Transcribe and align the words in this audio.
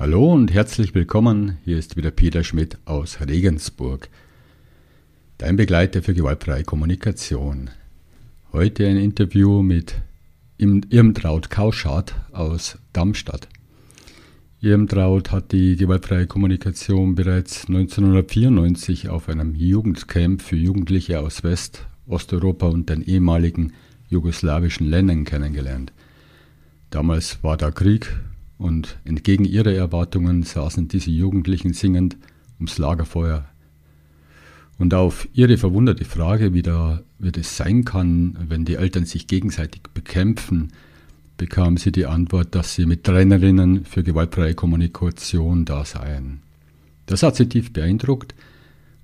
Hallo 0.00 0.32
und 0.32 0.54
herzlich 0.54 0.94
willkommen. 0.94 1.58
Hier 1.64 1.76
ist 1.76 1.96
wieder 1.96 2.12
Peter 2.12 2.44
Schmidt 2.44 2.78
aus 2.84 3.18
Regensburg, 3.20 4.08
dein 5.38 5.56
Begleiter 5.56 6.02
für 6.04 6.14
gewaltfreie 6.14 6.62
Kommunikation. 6.62 7.70
Heute 8.52 8.86
ein 8.86 8.96
Interview 8.96 9.60
mit 9.60 9.96
Irmtraut 10.56 11.50
Kauschat 11.50 12.14
aus 12.30 12.78
Darmstadt. 12.92 13.48
Irmtraut 14.60 15.32
hat 15.32 15.50
die 15.50 15.74
gewaltfreie 15.74 16.28
Kommunikation 16.28 17.16
bereits 17.16 17.66
1994 17.66 19.08
auf 19.08 19.28
einem 19.28 19.56
Jugendcamp 19.56 20.42
für 20.42 20.54
Jugendliche 20.54 21.18
aus 21.18 21.42
West, 21.42 21.88
Osteuropa 22.06 22.68
und 22.68 22.88
den 22.88 23.02
ehemaligen 23.02 23.72
jugoslawischen 24.08 24.88
Ländern 24.88 25.24
kennengelernt. 25.24 25.92
Damals 26.90 27.42
war 27.42 27.56
da 27.56 27.72
Krieg 27.72 28.16
und 28.58 28.98
entgegen 29.04 29.44
ihrer 29.44 29.72
Erwartungen 29.72 30.42
saßen 30.42 30.88
diese 30.88 31.10
Jugendlichen 31.10 31.72
singend 31.72 32.16
ums 32.58 32.78
Lagerfeuer. 32.78 33.46
Und 34.78 34.94
auf 34.94 35.28
ihre 35.32 35.56
verwunderte 35.56 36.04
Frage, 36.04 36.54
wie, 36.54 36.62
da, 36.62 37.02
wie 37.18 37.32
das 37.32 37.56
sein 37.56 37.84
kann, 37.84 38.36
wenn 38.48 38.64
die 38.64 38.76
Eltern 38.76 39.06
sich 39.06 39.26
gegenseitig 39.26 39.82
bekämpfen, 39.94 40.72
bekam 41.36 41.76
sie 41.76 41.92
die 41.92 42.06
Antwort, 42.06 42.54
dass 42.54 42.74
sie 42.74 42.86
mit 42.86 43.04
Trainerinnen 43.04 43.84
für 43.84 44.02
gewaltfreie 44.02 44.54
Kommunikation 44.54 45.64
da 45.64 45.84
seien. 45.84 46.40
Das 47.06 47.22
hat 47.22 47.36
sie 47.36 47.48
tief 47.48 47.72
beeindruckt 47.72 48.34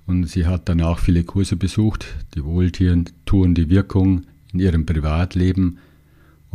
und 0.05 0.25
sie 0.25 0.45
hat 0.45 0.69
danach 0.69 0.99
viele 0.99 1.23
Kurse 1.23 1.55
besucht, 1.55 2.05
die 2.35 2.43
wohltuende 2.43 3.69
Wirkung 3.69 4.23
in 4.53 4.59
ihrem 4.59 4.85
Privatleben 4.85 5.79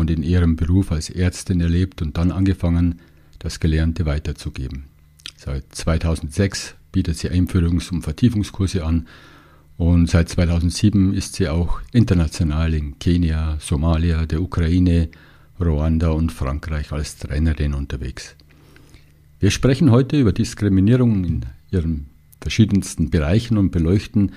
und 0.00 0.10
in 0.10 0.22
ihrem 0.22 0.56
Beruf 0.56 0.90
als 0.90 1.10
Ärztin 1.10 1.60
erlebt 1.60 2.02
und 2.02 2.16
dann 2.16 2.32
angefangen, 2.32 3.00
das 3.38 3.60
Gelernte 3.60 4.06
weiterzugeben. 4.06 4.84
Seit 5.36 5.64
2006 5.74 6.74
bietet 6.92 7.18
sie 7.18 7.30
Einführungs- 7.30 7.92
und 7.92 8.02
Vertiefungskurse 8.02 8.84
an 8.84 9.06
und 9.76 10.10
seit 10.10 10.28
2007 10.28 11.14
ist 11.14 11.36
sie 11.36 11.48
auch 11.48 11.80
international 11.92 12.74
in 12.74 12.98
Kenia, 12.98 13.56
Somalia, 13.60 14.26
der 14.26 14.42
Ukraine, 14.42 15.08
Ruanda 15.58 16.10
und 16.10 16.32
Frankreich 16.32 16.92
als 16.92 17.16
Trainerin 17.16 17.74
unterwegs. 17.74 18.36
Wir 19.38 19.50
sprechen 19.50 19.90
heute 19.90 20.18
über 20.20 20.32
Diskriminierung 20.32 21.24
in 21.24 21.46
ihren 21.70 22.06
verschiedensten 22.40 23.10
Bereichen 23.10 23.56
und 23.56 23.70
beleuchten, 23.70 24.32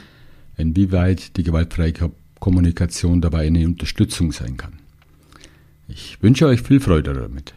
inwieweit 0.58 1.36
die 1.36 1.44
gewaltfreie 1.44 1.94
Kommunikation 2.40 3.22
dabei 3.22 3.48
eine 3.48 3.66
Unterstützung 3.66 4.32
sein 4.32 4.58
kann. 4.58 4.83
Ich 5.96 6.24
wünsche 6.24 6.48
euch 6.48 6.64
viel 6.64 6.80
Freude 6.80 7.14
damit. 7.14 7.54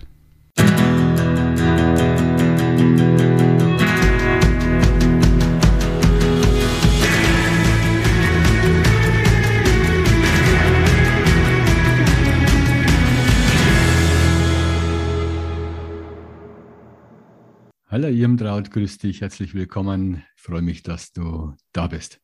Hallo 17.89 18.09
Irmtraut, 18.09 18.71
grüß 18.71 18.99
dich, 18.99 19.23
herzlich 19.23 19.55
willkommen. 19.55 20.25
Ich 20.37 20.43
freue 20.43 20.61
mich, 20.61 20.83
dass 20.83 21.15
du 21.15 21.55
da 21.73 21.87
bist. 21.87 22.21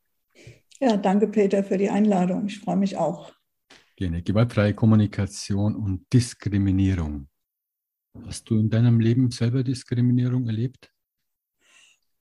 Ja, 0.79 0.99
danke 0.99 1.27
Peter 1.27 1.65
für 1.65 1.79
die 1.79 1.89
Einladung. 1.89 2.49
Ich 2.49 2.59
freue 2.61 2.77
mich 2.77 2.99
auch. 2.99 3.33
Gerne. 4.03 4.21
Gewaltfreie 4.21 4.75
Kommunikation 4.75 5.77
und 5.77 6.13
Diskriminierung. 6.13 7.29
Hast 8.27 8.51
du 8.51 8.59
in 8.59 8.69
deinem 8.69 8.99
Leben 8.99 9.31
selber 9.31 9.63
Diskriminierung 9.63 10.49
erlebt? 10.49 10.93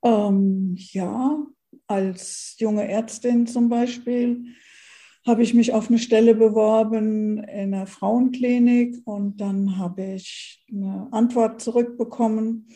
Ähm, 0.04 0.76
ja, 0.76 1.44
als 1.88 2.54
junge 2.60 2.86
Ärztin 2.86 3.48
zum 3.48 3.68
Beispiel 3.68 4.44
habe 5.26 5.42
ich 5.42 5.54
mich 5.54 5.72
auf 5.72 5.88
eine 5.88 5.98
Stelle 5.98 6.36
beworben 6.36 7.38
in 7.38 7.74
einer 7.74 7.88
Frauenklinik 7.88 9.04
und 9.04 9.40
dann 9.40 9.76
habe 9.76 10.04
ich 10.04 10.64
eine 10.70 11.08
Antwort 11.10 11.60
zurückbekommen, 11.60 12.68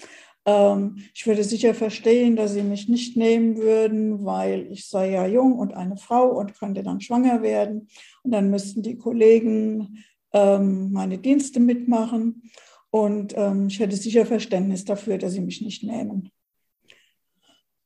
ich 1.13 1.27
würde 1.27 1.43
sicher 1.43 1.75
verstehen, 1.75 2.37
dass 2.37 2.53
sie 2.53 2.63
mich 2.63 2.89
nicht 2.89 3.17
nehmen 3.17 3.57
würden, 3.57 4.25
weil 4.25 4.71
ich 4.71 4.89
sei 4.89 5.11
ja 5.11 5.27
jung 5.27 5.59
und 5.59 5.75
eine 5.75 5.97
Frau 5.97 6.29
und 6.39 6.57
könnte 6.57 6.85
dann 6.85 7.01
schwanger 7.01 7.43
werden. 7.43 7.89
Und 8.23 8.31
dann 8.31 8.51
müssten 8.51 8.83
die 8.83 8.97
Kollegen 8.97 10.05
ähm, 10.33 10.93
meine 10.93 11.19
Dienste 11.19 11.59
mitmachen. 11.59 12.51
Und 12.91 13.35
ähm, 13.37 13.67
ich 13.67 13.81
hätte 13.81 13.97
sicher 13.97 14.25
Verständnis 14.25 14.85
dafür, 14.85 15.19
dass 15.19 15.33
sie 15.33 15.41
mich 15.41 15.63
nicht 15.63 15.83
nehmen. 15.83 16.31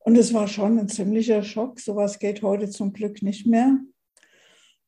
Und 0.00 0.18
es 0.18 0.34
war 0.34 0.46
schon 0.46 0.78
ein 0.78 0.88
ziemlicher 0.88 1.42
Schock. 1.42 1.80
Sowas 1.80 2.18
geht 2.18 2.42
heute 2.42 2.68
zum 2.68 2.92
Glück 2.92 3.22
nicht 3.22 3.46
mehr. 3.46 3.78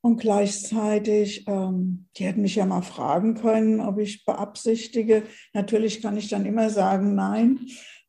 Und 0.05 0.17
gleichzeitig, 0.19 1.45
ähm, 1.47 2.07
die 2.17 2.25
hätten 2.25 2.41
mich 2.41 2.55
ja 2.55 2.65
mal 2.65 2.81
fragen 2.81 3.35
können, 3.35 3.79
ob 3.79 3.99
ich 3.99 4.25
beabsichtige. 4.25 5.23
Natürlich 5.53 6.01
kann 6.01 6.17
ich 6.17 6.27
dann 6.27 6.45
immer 6.45 6.69
sagen, 6.69 7.15
nein. 7.15 7.61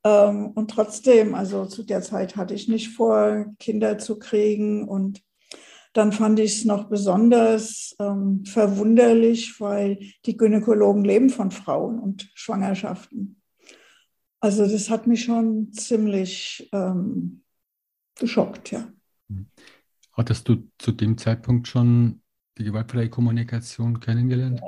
Ähm, 0.03 0.51
und 0.57 0.73
trotzdem, 0.73 1.37
also 1.37 1.67
zu 1.67 1.85
der 1.85 2.03
Zeit 2.03 2.35
hatte 2.35 2.53
ich 2.53 2.67
nicht 2.67 2.89
vor, 2.89 3.47
Kinder 3.61 3.97
zu 3.99 4.19
kriegen. 4.19 4.89
Und 4.89 5.23
dann 5.93 6.11
fand 6.11 6.41
ich 6.41 6.59
es 6.59 6.65
noch 6.65 6.89
besonders 6.89 7.95
ähm, 8.01 8.45
verwunderlich, 8.45 9.61
weil 9.61 10.01
die 10.27 10.37
Gynäkologen 10.37 11.05
leben 11.05 11.31
von 11.31 11.53
Frauen 11.53 12.01
und 12.01 12.29
Schwangerschaften. 12.35 13.41
Also 14.41 14.67
das 14.67 14.91
hat 14.91 15.07
mich 15.07 15.23
schon 15.23 15.73
ziemlich 15.73 16.69
ähm, 16.73 17.45
geschockt, 18.19 18.73
ja. 18.73 18.89
Hattest 20.15 20.49
du 20.49 20.71
zu 20.79 20.93
dem 20.93 21.19
Zeitpunkt 21.19 21.69
schon 21.69 22.23
die 22.57 22.65
gewaltfreie 22.65 23.09
Kommunikation 23.09 24.01
kennengelernt? 24.01 24.61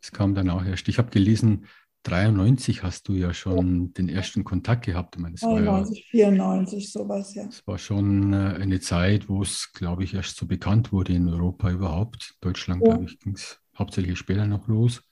Es 0.00 0.12
kam 0.12 0.34
dann 0.34 0.50
auch 0.50 0.64
erst. 0.64 0.88
Ich 0.88 0.98
habe 0.98 1.10
gelesen, 1.10 1.66
93 2.04 2.82
hast 2.82 3.08
du 3.08 3.14
ja 3.14 3.34
schon 3.34 3.86
ja. 3.86 3.90
den 3.98 4.08
ersten 4.08 4.44
Kontakt 4.44 4.86
gehabt. 4.86 5.16
Ich 5.16 5.22
meine, 5.22 5.34
93, 5.34 6.08
ja, 6.12 6.28
94, 6.28 6.92
sowas, 6.92 7.34
ja. 7.34 7.46
Es 7.48 7.66
war 7.66 7.76
schon 7.78 8.32
äh, 8.32 8.56
eine 8.60 8.80
Zeit, 8.80 9.28
wo 9.28 9.42
es, 9.42 9.72
glaube 9.72 10.04
ich, 10.04 10.14
erst 10.14 10.36
so 10.36 10.46
bekannt 10.46 10.92
wurde 10.92 11.12
in 11.12 11.28
Europa 11.28 11.70
überhaupt. 11.70 12.36
Deutschland, 12.40 12.82
ja. 12.82 12.94
glaube 12.94 13.10
ich, 13.10 13.18
ging 13.18 13.34
es 13.34 13.60
hauptsächlich 13.76 14.18
später 14.18 14.46
noch 14.46 14.68
los. 14.68 15.02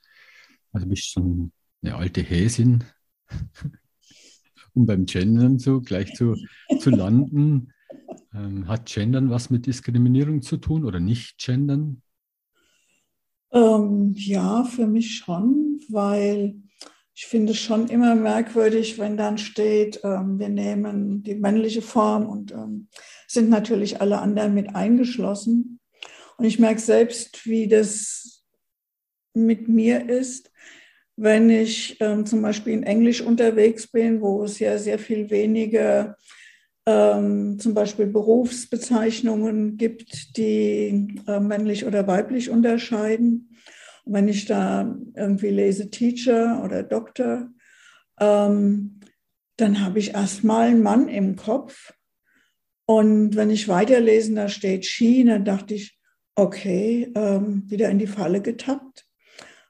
Also 0.73 0.87
bist 0.87 1.11
schon 1.11 1.53
eine 1.83 1.97
alte 1.97 2.23
Häsin, 2.23 2.85
um 4.75 4.87
beim 4.87 5.07
Gendern 5.07 5.59
so 5.59 5.81
gleich 5.81 6.15
zu, 6.15 6.37
zu 6.81 6.91
landen. 6.91 7.73
Ähm, 8.35 8.69
hat 8.69 8.87
Gendern 8.87 9.31
was 9.31 9.51
mit 9.51 9.67
Diskriminierung 9.67 10.43
zu 10.43 10.57
tun 10.57 10.85
oder 10.85 11.01
nicht 11.01 11.39
Gendern? 11.39 12.03
Ähm, 13.53 14.13
ja, 14.17 14.65
für 14.65 14.87
mich 14.87 15.17
schon, 15.17 15.81
weil 15.89 16.57
ich 17.15 17.27
finde 17.27 17.53
es 17.53 17.59
schon 17.59 17.89
immer 17.89 18.15
merkwürdig, 18.15 18.99
wenn 18.99 19.17
dann 19.17 19.39
steht, 19.39 20.01
ähm, 20.05 20.39
wir 20.39 20.51
nehmen 20.51 21.23
die 21.23 21.35
männliche 21.35 21.81
Form 21.81 22.27
und 22.27 22.53
ähm, 22.53 22.89
sind 23.27 23.49
natürlich 23.49 24.01
alle 24.03 24.19
anderen 24.19 24.53
mit 24.53 24.75
eingeschlossen. 24.75 25.81
Und 26.37 26.45
ich 26.45 26.59
merke 26.59 26.81
selbst, 26.81 27.47
wie 27.47 27.69
das 27.69 28.45
mit 29.33 29.69
mir 29.69 30.11
ist, 30.11 30.51
wenn 31.17 31.49
ich 31.49 31.97
ähm, 32.01 32.27
zum 32.27 32.43
Beispiel 32.43 32.75
in 32.75 32.83
Englisch 32.83 33.23
unterwegs 33.23 33.87
bin, 33.87 34.21
wo 34.21 34.45
es 34.45 34.59
ja 34.59 34.77
sehr 34.77 34.99
viel 34.99 35.31
weniger 35.31 36.17
ähm, 36.87 37.59
zum 37.59 37.75
Beispiel 37.75 38.07
Berufsbezeichnungen 38.07 39.77
gibt, 39.77 40.37
die 40.37 41.21
äh, 41.27 41.41
männlich 41.41 41.85
oder 41.85 42.07
weiblich 42.07 42.49
unterscheiden. 42.49 43.57
Und 44.05 44.13
wenn 44.13 44.29
ich 44.29 44.47
da 44.47 44.97
irgendwie 45.17 45.49
lese 45.49 45.91
Teacher 45.91 46.63
oder 46.65 46.85
Doktor, 46.85 47.49
ähm, 48.21 49.01
dann 49.57 49.85
habe 49.85 49.99
ich 49.99 50.15
erstmal 50.15 50.69
einen 50.69 50.83
Mann 50.83 51.09
im 51.09 51.35
Kopf. 51.35 51.93
Und 52.87 53.35
wenn 53.35 53.51
ich 53.51 53.67
weiterlesen, 53.67 54.37
da 54.37 54.49
steht 54.49 54.87
dann 55.27 55.45
dachte 55.45 55.75
ich, 55.75 55.99
okay, 56.37 57.11
ähm, 57.17 57.65
wieder 57.67 57.89
in 57.89 57.99
die 57.99 58.07
Falle 58.07 58.41
getappt. 58.41 59.07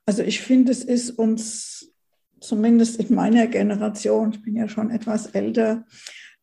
Also 0.05 0.23
ich 0.23 0.41
finde, 0.41 0.73
es 0.73 0.85
ist 0.85 1.11
uns, 1.11 1.93
zumindest 2.41 3.01
in 3.01 3.15
meiner 3.15 3.47
Generation, 3.47 4.33
ich 4.33 4.43
bin 4.43 4.57
ja 4.57 4.69
schon 4.69 4.91
etwas 4.91 5.27
älter, 5.29 5.87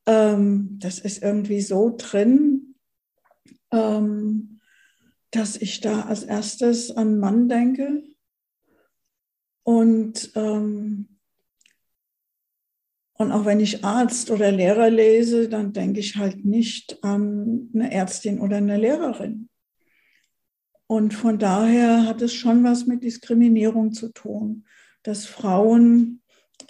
ähm, 0.06 0.78
das 0.80 1.00
ist 1.00 1.24
irgendwie 1.24 1.62
so 1.62 1.96
drin, 1.98 2.76
ähm, 3.72 4.60
dass 5.32 5.58
ich 5.58 5.82
da 5.82 6.02
als 6.02 6.24
erstes 6.24 6.92
an 6.92 7.20
Mann 7.20 7.50
denke. 7.50 8.04
Und, 9.64 10.32
ähm, 10.36 11.18
und 13.14 13.32
auch 13.32 13.46
wenn 13.46 13.60
ich 13.60 13.84
Arzt 13.84 14.30
oder 14.32 14.52
Lehrer 14.52 14.90
lese, 14.90 15.48
dann 15.48 15.74
denke 15.74 16.00
ich 16.00 16.18
halt 16.18 16.44
nicht 16.46 17.04
an 17.04 17.70
eine 17.74 17.92
Ärztin 17.92 18.40
oder 18.40 18.58
eine 18.58 18.78
Lehrerin. 18.78 19.50
Und 20.88 21.14
von 21.14 21.40
daher 21.40 22.06
hat 22.06 22.22
es 22.22 22.34
schon 22.34 22.64
was 22.64 22.86
mit 22.86 23.04
Diskriminierung 23.04 23.94
zu 23.94 24.10
tun, 24.10 24.66
dass 25.02 25.26
Frauen 25.26 26.22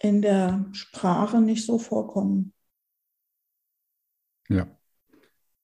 in 0.02 0.22
der 0.22 0.66
Sprache 0.72 1.42
nicht 1.42 1.66
so 1.66 1.78
vorkommen. 1.78 2.53
Ja, 4.54 4.68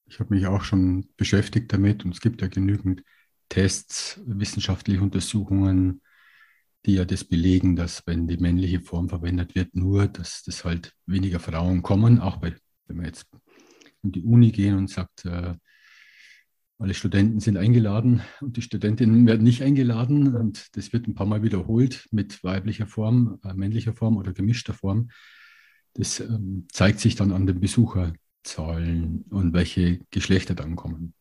ich 0.08 0.20
habe 0.20 0.34
mich 0.34 0.48
auch 0.48 0.64
schon 0.64 1.10
beschäftigt 1.16 1.72
damit 1.72 2.04
und 2.04 2.12
es 2.12 2.22
gibt 2.22 2.42
ja 2.42 2.48
genügend 2.48 3.04
Tests, 3.48 4.20
wissenschaftliche 4.26 5.04
Untersuchungen, 5.04 6.02
die 6.88 6.96
ja 6.96 7.06
das 7.06 7.24
belegen, 7.24 7.76
dass 7.76 8.08
wenn 8.08 8.28
die 8.28 8.38
männliche 8.38 8.82
Form 8.82 9.08
verwendet 9.08 9.54
wird, 9.54 9.76
nur, 9.76 10.08
dass 10.08 10.42
das 10.42 10.66
halt 10.66 10.96
weniger 11.06 11.40
Frauen 11.40 11.84
kommen, 11.84 12.20
auch 12.20 12.38
bei, 12.38 12.56
wenn 12.88 12.98
wir 12.98 13.06
jetzt 13.06 13.28
in 14.02 14.12
die 14.12 14.24
Uni 14.24 14.52
gehen 14.52 14.76
und 14.76 14.90
sagt, 14.90 15.26
äh, 15.26 15.54
alle 16.80 16.94
Studenten 16.96 17.42
sind 17.42 17.58
eingeladen 17.58 18.22
und 18.42 18.58
die 18.58 18.64
Studentinnen 18.64 19.28
werden 19.28 19.44
nicht 19.44 19.62
eingeladen 19.62 20.36
und 20.36 20.76
das 20.76 20.94
wird 20.94 21.08
ein 21.08 21.14
paar 21.14 21.28
Mal 21.28 21.44
wiederholt 21.44 22.08
mit 22.10 22.44
weiblicher 22.44 22.88
Form, 22.88 23.40
äh, 23.44 23.54
männlicher 23.54 23.94
Form 23.94 24.18
oder 24.18 24.34
gemischter 24.34 24.74
Form. 24.74 25.12
Das 25.94 26.20
ähm, 26.22 26.66
zeigt 26.72 27.02
sich 27.02 27.16
dann 27.16 27.32
an 27.32 27.46
den 27.46 27.60
Besucherzahlen 28.44 29.26
und 29.30 29.54
welche 29.54 30.00
Geschlechter 30.12 30.56
dann 30.56 30.76
kommen. 30.76 31.14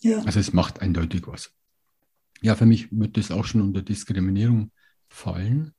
Ja. 0.00 0.18
Also 0.20 0.40
es 0.40 0.52
macht 0.52 0.80
eindeutig 0.80 1.26
was. 1.26 1.52
Ja, 2.42 2.54
für 2.54 2.66
mich 2.66 2.88
wird 2.92 3.16
das 3.16 3.30
auch 3.30 3.44
schon 3.44 3.62
unter 3.62 3.82
Diskriminierung 3.82 4.70
fallen. 5.08 5.72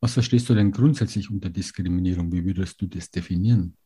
Was 0.00 0.14
verstehst 0.14 0.48
du 0.48 0.54
denn 0.54 0.72
grundsätzlich 0.72 1.30
unter 1.30 1.50
Diskriminierung? 1.50 2.32
Wie 2.32 2.44
würdest 2.44 2.80
du 2.80 2.86
das 2.86 3.10
definieren? 3.10 3.76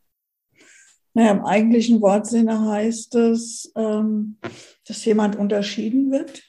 Naja, 1.12 1.32
im 1.32 1.44
eigentlichen 1.44 2.00
Wortsinne 2.00 2.60
heißt 2.68 3.14
es, 3.14 3.72
ähm, 3.76 4.38
dass 4.86 5.04
jemand 5.04 5.36
unterschieden 5.36 6.10
wird. 6.10 6.42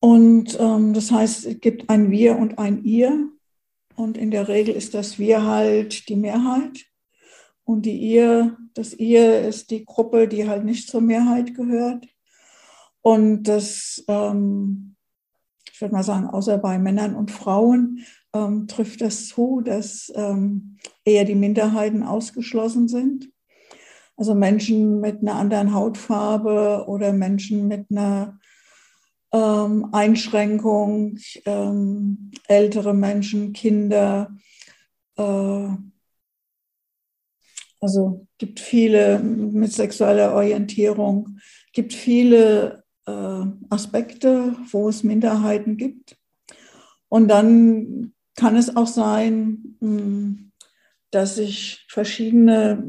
Und 0.00 0.56
ähm, 0.60 0.94
das 0.94 1.10
heißt, 1.10 1.46
es 1.46 1.60
gibt 1.60 1.90
ein 1.90 2.12
Wir 2.12 2.36
und 2.36 2.58
ein 2.58 2.84
Ihr. 2.84 3.32
Und 3.96 4.16
in 4.16 4.30
der 4.30 4.46
Regel 4.46 4.76
ist 4.76 4.94
das 4.94 5.18
Wir 5.18 5.44
halt 5.44 6.08
die 6.08 6.14
Mehrheit. 6.14 6.88
Und 7.68 7.82
die 7.82 7.98
Ihr, 7.98 8.56
das 8.72 8.94
Ihr 8.94 9.46
ist 9.46 9.70
die 9.70 9.84
Gruppe, 9.84 10.26
die 10.26 10.48
halt 10.48 10.64
nicht 10.64 10.88
zur 10.88 11.02
Mehrheit 11.02 11.54
gehört. 11.54 12.08
Und 13.02 13.42
das, 13.42 14.02
ähm, 14.08 14.96
ich 15.70 15.78
würde 15.78 15.94
mal 15.94 16.02
sagen, 16.02 16.28
außer 16.28 16.56
bei 16.56 16.78
Männern 16.78 17.14
und 17.14 17.30
Frauen 17.30 18.06
ähm, 18.32 18.68
trifft 18.68 19.02
das 19.02 19.28
zu, 19.28 19.60
dass 19.60 20.10
ähm, 20.14 20.78
eher 21.04 21.26
die 21.26 21.34
Minderheiten 21.34 22.02
ausgeschlossen 22.04 22.88
sind. 22.88 23.30
Also 24.16 24.34
Menschen 24.34 25.02
mit 25.02 25.20
einer 25.20 25.34
anderen 25.34 25.74
Hautfarbe 25.74 26.86
oder 26.88 27.12
Menschen 27.12 27.68
mit 27.68 27.90
einer 27.90 28.40
ähm, 29.30 29.90
Einschränkung, 29.92 31.18
ähm, 31.44 32.30
ältere 32.46 32.94
Menschen, 32.94 33.52
Kinder. 33.52 34.34
Äh, 35.18 35.68
also 37.80 38.26
gibt 38.38 38.60
viele 38.60 39.18
mit 39.20 39.72
sexueller 39.72 40.34
Orientierung, 40.34 41.38
gibt 41.72 41.92
viele 41.92 42.82
äh, 43.06 43.44
Aspekte, 43.70 44.56
wo 44.70 44.88
es 44.88 45.04
Minderheiten 45.04 45.76
gibt. 45.76 46.16
Und 47.08 47.28
dann 47.28 48.12
kann 48.36 48.56
es 48.56 48.76
auch 48.76 48.86
sein, 48.86 49.76
hm, 49.80 50.52
dass 51.10 51.36
sich 51.36 51.84
verschiedene 51.88 52.84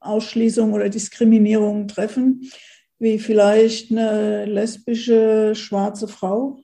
Ausschließungen 0.00 0.74
oder 0.74 0.88
Diskriminierungen 0.88 1.88
treffen, 1.88 2.50
wie 2.98 3.18
vielleicht 3.18 3.90
eine 3.90 4.44
lesbische 4.44 5.54
schwarze 5.54 6.06
Frau, 6.06 6.60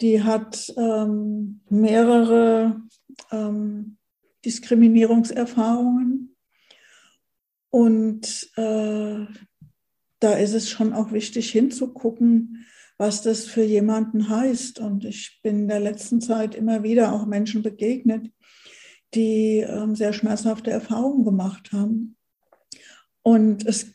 die 0.00 0.22
hat 0.22 0.72
ähm, 0.76 1.60
mehrere 1.68 2.80
ähm, 3.30 3.96
Diskriminierungserfahrungen. 4.44 6.27
Und 7.70 8.50
äh, 8.56 9.26
da 10.20 10.32
ist 10.32 10.54
es 10.54 10.70
schon 10.70 10.92
auch 10.92 11.12
wichtig 11.12 11.50
hinzugucken, 11.50 12.66
was 12.96 13.22
das 13.22 13.44
für 13.44 13.62
jemanden 13.62 14.28
heißt. 14.28 14.80
Und 14.80 15.04
ich 15.04 15.40
bin 15.42 15.60
in 15.60 15.68
der 15.68 15.80
letzten 15.80 16.20
Zeit 16.20 16.54
immer 16.54 16.82
wieder 16.82 17.12
auch 17.12 17.26
Menschen 17.26 17.62
begegnet, 17.62 18.30
die 19.14 19.58
ähm, 19.58 19.94
sehr 19.94 20.12
schmerzhafte 20.12 20.70
Erfahrungen 20.70 21.24
gemacht 21.24 21.72
haben. 21.72 22.16
Und 23.22 23.66
es 23.66 23.92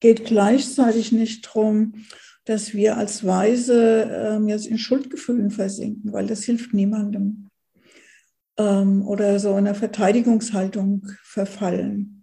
geht 0.00 0.24
gleichzeitig 0.26 1.12
nicht 1.12 1.46
darum, 1.46 2.04
dass 2.44 2.74
wir 2.74 2.96
als 2.96 3.24
Weise 3.24 4.10
ähm, 4.12 4.48
jetzt 4.48 4.66
in 4.66 4.78
Schuldgefühlen 4.78 5.50
versinken, 5.50 6.12
weil 6.12 6.26
das 6.26 6.44
hilft 6.44 6.74
niemandem. 6.74 7.48
Ähm, 8.56 9.06
oder 9.06 9.38
so 9.40 9.50
in 9.52 9.58
einer 9.58 9.74
Verteidigungshaltung 9.74 11.08
verfallen, 11.22 12.15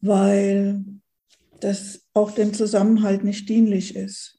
weil 0.00 0.84
das 1.60 2.06
auch 2.14 2.30
dem 2.30 2.54
Zusammenhalt 2.54 3.24
nicht 3.24 3.48
dienlich 3.48 3.96
ist. 3.96 4.38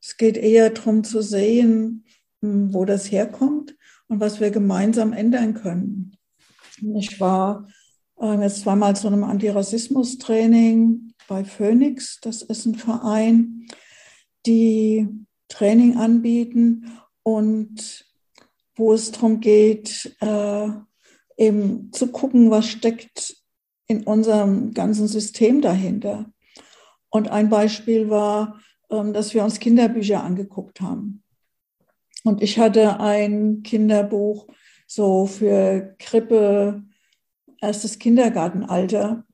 Es 0.00 0.16
geht 0.16 0.36
eher 0.36 0.70
darum 0.70 1.04
zu 1.04 1.22
sehen, 1.22 2.04
hm, 2.42 2.72
wo 2.72 2.84
das 2.84 3.10
herkommt 3.10 3.76
und 4.08 4.20
was 4.20 4.40
wir 4.40 4.50
gemeinsam 4.50 5.12
ändern 5.12 5.54
können. 5.54 6.16
Ich 6.96 7.20
war 7.20 7.66
ähm, 8.20 8.42
jetzt 8.42 8.60
zweimal 8.60 8.94
zu 8.96 9.06
einem 9.06 9.24
Antirassismus-Training 9.24 11.12
bei 11.28 11.44
Phoenix. 11.44 12.20
Das 12.20 12.42
ist 12.42 12.66
ein 12.66 12.74
Verein, 12.74 13.66
die 14.46 15.08
Training 15.48 15.96
anbieten 15.96 16.92
und 17.22 18.04
wo 18.76 18.92
es 18.92 19.10
darum 19.10 19.40
geht, 19.40 20.16
äh, 20.20 20.68
eben 21.36 21.92
zu 21.92 22.08
gucken, 22.08 22.50
was 22.50 22.66
steckt 22.66 23.35
in 23.86 24.04
unserem 24.04 24.74
ganzen 24.74 25.08
System 25.08 25.60
dahinter. 25.60 26.26
Und 27.08 27.30
ein 27.30 27.48
Beispiel 27.48 28.10
war, 28.10 28.60
ähm, 28.90 29.12
dass 29.12 29.34
wir 29.34 29.44
uns 29.44 29.58
Kinderbücher 29.58 30.22
angeguckt 30.22 30.80
haben. 30.80 31.22
Und 32.24 32.42
ich 32.42 32.58
hatte 32.58 32.98
ein 33.00 33.62
Kinderbuch 33.62 34.48
so 34.86 35.26
für 35.26 35.94
Krippe, 35.98 36.82
erstes 37.60 37.98
Kindergartenalter. 37.98 39.24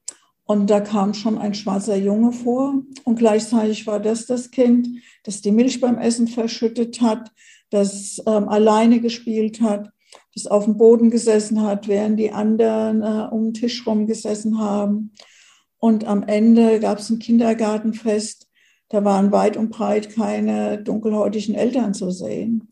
Und 0.45 0.69
da 0.69 0.81
kam 0.81 1.15
schon 1.15 1.39
ein 1.39 1.55
schwarzer 1.55 1.97
Junge 1.97 2.33
vor. 2.33 2.83
Und 3.05 3.19
gleichzeitig 3.19 3.87
war 3.87 4.01
das 4.01 4.27
das 4.27 4.51
Kind, 4.51 4.89
das 5.25 5.41
die 5.41 5.53
Milch 5.53 5.81
beim 5.81 5.99
Essen 5.99 6.29
verschüttet 6.29 7.01
hat, 7.01 7.33
das 7.71 8.23
ähm, 8.27 8.49
alleine 8.49 9.01
gespielt 9.01 9.61
hat, 9.63 9.91
das 10.35 10.47
auf 10.47 10.65
dem 10.65 10.77
Boden 10.77 11.11
gesessen 11.11 11.63
hat, 11.63 11.89
während 11.89 12.19
die 12.19 12.33
anderen 12.33 13.03
äh, 13.03 13.29
um 13.31 13.45
den 13.45 13.55
Tisch 13.55 13.87
rum 13.87 14.07
gesessen 14.07 14.59
haben. 14.59 15.13
Und 15.79 16.05
am 16.07 16.23
Ende 16.23 16.81
gab 16.81 16.99
es 16.99 17.11
ein 17.11 17.19
Kindergartenfest 17.19 18.49
da 18.93 19.03
waren 19.05 19.33
weit 19.33 19.57
und 19.57 19.71
breit 19.71 20.11
keine 20.11 20.83
dunkelhäutigen 20.83 21.55
Eltern 21.55 21.95
zu 21.95 22.11
sehen. 22.11 22.69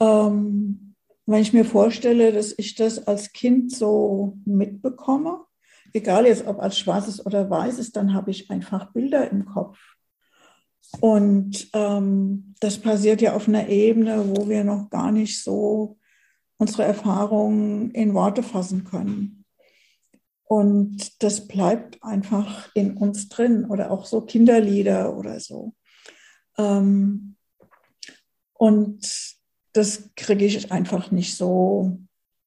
Ähm, 0.00 0.94
wenn 1.26 1.42
ich 1.42 1.52
mir 1.52 1.66
vorstelle, 1.66 2.32
dass 2.32 2.54
ich 2.56 2.74
das 2.74 3.06
als 3.06 3.34
Kind 3.34 3.70
so 3.70 4.38
mitbekomme, 4.46 5.44
egal 5.92 6.24
jetzt 6.24 6.46
ob 6.46 6.58
als 6.58 6.78
schwarzes 6.78 7.24
oder 7.24 7.50
weißes, 7.50 7.92
dann 7.92 8.14
habe 8.14 8.30
ich 8.30 8.50
einfach 8.50 8.94
Bilder 8.94 9.30
im 9.30 9.44
Kopf. 9.44 9.78
Und 11.00 11.68
ähm, 11.74 12.54
das 12.60 12.78
passiert 12.78 13.20
ja 13.20 13.34
auf 13.34 13.46
einer 13.46 13.68
Ebene, 13.68 14.24
wo 14.26 14.48
wir 14.48 14.64
noch 14.64 14.88
gar 14.88 15.12
nicht 15.12 15.44
so 15.44 15.98
unsere 16.60 16.84
Erfahrungen 16.84 17.90
in 17.92 18.12
Worte 18.12 18.42
fassen 18.42 18.84
können. 18.84 19.46
Und 20.44 21.22
das 21.22 21.48
bleibt 21.48 22.02
einfach 22.04 22.68
in 22.74 22.98
uns 22.98 23.30
drin 23.30 23.64
oder 23.64 23.90
auch 23.90 24.04
so 24.04 24.20
Kinderlieder 24.20 25.16
oder 25.16 25.40
so. 25.40 25.72
Ähm, 26.58 27.36
und 28.52 29.36
das 29.72 30.10
kriege 30.16 30.44
ich 30.44 30.70
einfach 30.70 31.10
nicht 31.10 31.34
so, 31.34 31.98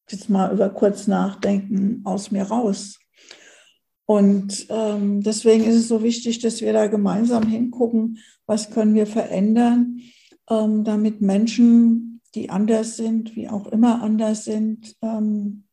jetzt 0.07 0.29
mal 0.29 0.53
über 0.53 0.69
kurz 0.69 1.07
nachdenken, 1.07 2.01
aus 2.03 2.29
mir 2.29 2.43
raus. 2.43 2.99
Und 4.05 4.67
ähm, 4.69 5.23
deswegen 5.23 5.63
ist 5.63 5.75
es 5.75 5.87
so 5.87 6.03
wichtig, 6.03 6.37
dass 6.39 6.61
wir 6.61 6.71
da 6.71 6.85
gemeinsam 6.85 7.47
hingucken, 7.47 8.19
was 8.45 8.69
können 8.69 8.93
wir 8.93 9.07
verändern, 9.07 10.01
ähm, 10.51 10.83
damit 10.83 11.21
Menschen, 11.21 12.12
die 12.35 12.49
anders 12.49 12.97
sind, 12.97 13.35
wie 13.35 13.49
auch 13.49 13.67
immer 13.67 14.01
anders 14.01 14.45
sind, 14.45 14.95
ähm, 15.01 15.65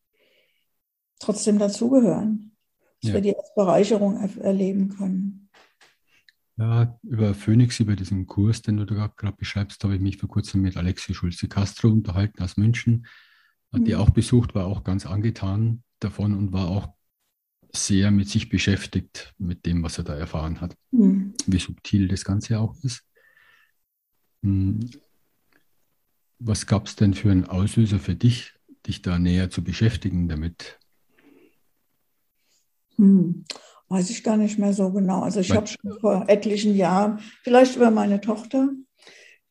trotzdem 1.19 1.59
dazugehören, 1.59 2.57
dass 3.03 3.11
ja. 3.11 3.15
wir 3.15 3.21
die 3.23 3.37
als 3.37 3.55
Bereicherung 3.55 4.17
erleben 4.17 4.91
können. 4.91 5.49
Ja, 6.57 6.99
über 7.03 7.33
Phoenix, 7.33 7.81
über 7.81 7.97
diesen 7.97 8.27
Kurs, 8.27 8.61
den 8.61 8.77
du 8.77 8.85
da 8.85 9.07
gerade 9.17 9.37
beschreibst, 9.37 9.83
habe 9.83 9.95
ich 9.95 10.01
mich 10.01 10.19
vor 10.19 10.29
kurzem 10.29 10.61
mit 10.61 10.77
Alexi 10.77 11.15
Schulze-Castro 11.15 11.89
unterhalten 11.89 12.43
aus 12.43 12.59
München. 12.59 13.07
Hat 13.73 13.81
mhm. 13.81 13.85
die 13.87 13.95
auch 13.97 14.11
besucht, 14.11 14.55
war 14.55 14.67
auch 14.67 14.85
ganz 14.85 15.07
angetan 15.07 15.83
davon 16.01 16.37
und 16.37 16.53
war 16.53 16.69
auch 16.69 16.89
sehr 17.73 18.11
mit 18.11 18.29
sich 18.29 18.51
beschäftigt, 18.51 19.33
mit 19.39 19.65
dem, 19.65 19.83
was 19.83 19.97
er 19.97 20.05
da 20.05 20.15
erfahren 20.15 20.61
hat. 20.61 20.77
Mhm. 20.91 21.35
Wie 21.47 21.59
subtil 21.59 22.09
das 22.09 22.25
Ganze 22.25 22.59
auch 22.59 22.77
ist. 22.83 23.07
Was 26.43 26.67
gab 26.67 26.87
es 26.87 26.97
denn 26.97 27.13
für 27.13 27.31
einen 27.31 27.45
Auslöser 27.45 27.99
für 27.99 28.15
dich, 28.15 28.55
dich 28.87 29.03
da 29.03 29.19
näher 29.19 29.51
zu 29.51 29.63
beschäftigen 29.63 30.27
damit? 30.27 30.79
Hm, 32.97 33.45
weiß 33.89 34.09
ich 34.09 34.25
gar 34.25 34.39
nicht 34.39 34.59
mehr 34.59 34.73
so 34.73 34.91
genau. 34.91 35.21
Also 35.21 35.41
ich 35.41 35.53
habe 35.53 35.67
schon 35.67 36.01
vor 36.01 36.25
etlichen 36.29 36.75
Jahren, 36.75 37.21
vielleicht 37.43 37.77
über 37.77 37.91
meine 37.91 38.23
Tochter, 38.23 38.71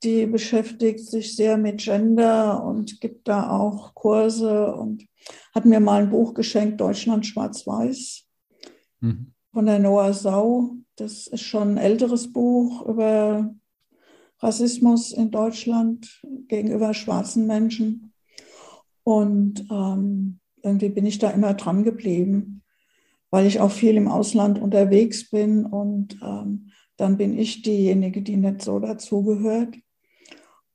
die 0.02 0.26
beschäftigt 0.26 1.02
sich 1.02 1.36
sehr 1.36 1.58
mit 1.58 1.80
Gender 1.80 2.64
und 2.64 3.00
gibt 3.00 3.28
da 3.28 3.52
auch 3.52 3.94
Kurse 3.94 4.74
und 4.74 5.06
hat 5.54 5.66
mir 5.66 5.80
mal 5.80 6.02
ein 6.02 6.10
Buch 6.10 6.34
geschenkt, 6.34 6.82
Deutschland 6.82 7.24
schwarz-weiß, 7.28 8.24
mhm. 9.02 9.34
von 9.54 9.66
der 9.68 9.78
Noah 9.78 10.14
Sau. 10.14 10.72
Das 10.96 11.28
ist 11.28 11.44
schon 11.44 11.74
ein 11.74 11.78
älteres 11.78 12.34
Buch 12.34 12.84
über 12.88 13.54
Rassismus 14.42 15.12
in 15.12 15.32
Deutschland 15.32 16.22
gegenüber 16.48 16.94
schwarzen 16.94 17.46
Menschen. 17.48 18.14
Und 19.04 19.66
ähm, 19.70 20.40
irgendwie 20.64 20.90
bin 20.90 21.06
ich 21.06 21.20
da 21.20 21.30
immer 21.30 21.54
dran 21.54 21.84
geblieben, 21.84 22.64
weil 23.32 23.46
ich 23.46 23.60
auch 23.60 23.72
viel 23.72 23.96
im 23.96 24.08
Ausland 24.08 24.60
unterwegs 24.60 25.30
bin 25.30 25.66
und 25.66 26.20
ähm, 26.22 26.72
dann 26.98 27.18
bin 27.18 27.38
ich 27.38 27.62
diejenige, 27.62 28.22
die 28.22 28.36
nicht 28.36 28.62
so 28.62 28.80
dazugehört. 28.80 29.78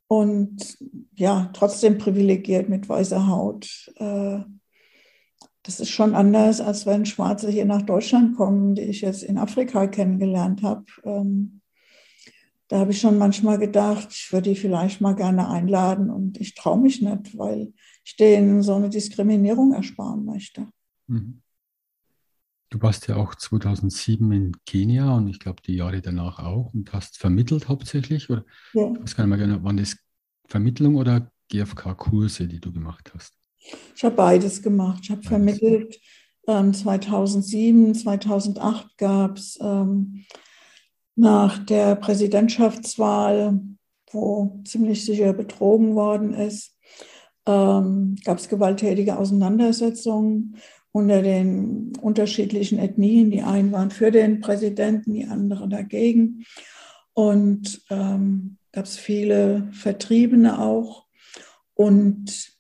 Und 0.06 0.78
ja, 1.14 1.50
trotzdem 1.52 1.98
privilegiert 1.98 2.68
mit 2.68 2.88
weißer 2.88 3.26
Haut. 3.26 3.92
Äh, 3.96 4.40
das 5.64 5.80
ist 5.80 5.90
schon 5.90 6.14
anders, 6.14 6.60
als 6.60 6.86
wenn 6.86 7.06
Schwarze 7.06 7.50
hier 7.50 7.64
nach 7.64 7.82
Deutschland 7.82 8.36
kommen, 8.36 8.74
die 8.74 8.82
ich 8.82 9.00
jetzt 9.00 9.22
in 9.22 9.38
Afrika 9.38 9.86
kennengelernt 9.86 10.62
habe. 10.62 10.84
Ähm, 11.04 11.62
da 12.68 12.78
habe 12.78 12.92
ich 12.92 13.00
schon 13.00 13.18
manchmal 13.18 13.58
gedacht, 13.58 14.08
ich 14.10 14.32
würde 14.32 14.50
die 14.50 14.56
vielleicht 14.56 15.00
mal 15.00 15.14
gerne 15.14 15.48
einladen 15.48 16.10
und 16.10 16.40
ich 16.40 16.54
traue 16.54 16.80
mich 16.80 17.02
nicht, 17.02 17.36
weil 17.36 17.72
ich 18.04 18.16
denen 18.16 18.62
so 18.62 18.74
eine 18.74 18.88
Diskriminierung 18.88 19.72
ersparen 19.72 20.24
möchte. 20.24 20.68
Mhm. 21.06 21.42
Du 22.70 22.82
warst 22.82 23.06
ja 23.06 23.16
auch 23.16 23.34
2007 23.34 24.32
in 24.32 24.52
Kenia 24.66 25.16
und 25.16 25.28
ich 25.28 25.38
glaube 25.38 25.62
die 25.64 25.76
Jahre 25.76 26.00
danach 26.00 26.40
auch 26.40 26.74
und 26.74 26.92
hast 26.92 27.18
vermittelt 27.18 27.68
hauptsächlich. 27.68 28.30
Oder 28.30 28.44
ja. 28.72 28.92
ich 28.92 29.00
weiß 29.00 29.16
gar 29.16 29.26
nicht 29.26 29.36
mehr 29.36 29.46
genau, 29.46 29.62
waren 29.62 29.76
das 29.76 29.96
Vermittlung 30.46 30.96
oder 30.96 31.30
GFK-Kurse, 31.50 32.48
die 32.48 32.60
du 32.60 32.72
gemacht 32.72 33.12
hast? 33.14 33.34
Ich 33.94 34.02
habe 34.02 34.16
beides 34.16 34.62
gemacht. 34.62 35.00
Ich 35.04 35.10
habe 35.10 35.22
vermittelt. 35.22 36.00
Ähm, 36.46 36.74
2007, 36.74 37.94
2008 37.94 38.98
gab 38.98 39.38
es 39.38 39.58
ähm, 39.62 40.24
nach 41.16 41.64
der 41.64 41.96
Präsidentschaftswahl, 41.96 43.60
wo 44.10 44.60
ziemlich 44.64 45.04
sicher 45.04 45.32
betrogen 45.32 45.94
worden 45.94 46.34
ist, 46.34 46.76
ähm, 47.46 48.16
gab 48.24 48.38
es 48.38 48.48
gewalttätige 48.48 49.18
Auseinandersetzungen 49.18 50.56
unter 50.92 51.22
den 51.22 51.92
unterschiedlichen 52.00 52.78
Ethnien. 52.78 53.30
Die 53.30 53.42
einen 53.42 53.72
waren 53.72 53.90
für 53.90 54.10
den 54.10 54.40
Präsidenten, 54.40 55.12
die 55.12 55.26
anderen 55.26 55.70
dagegen. 55.70 56.44
Und 57.12 57.82
ähm, 57.90 58.56
gab 58.72 58.84
es 58.84 58.96
viele 58.96 59.68
Vertriebene 59.72 60.60
auch. 60.60 61.06
Und 61.74 62.52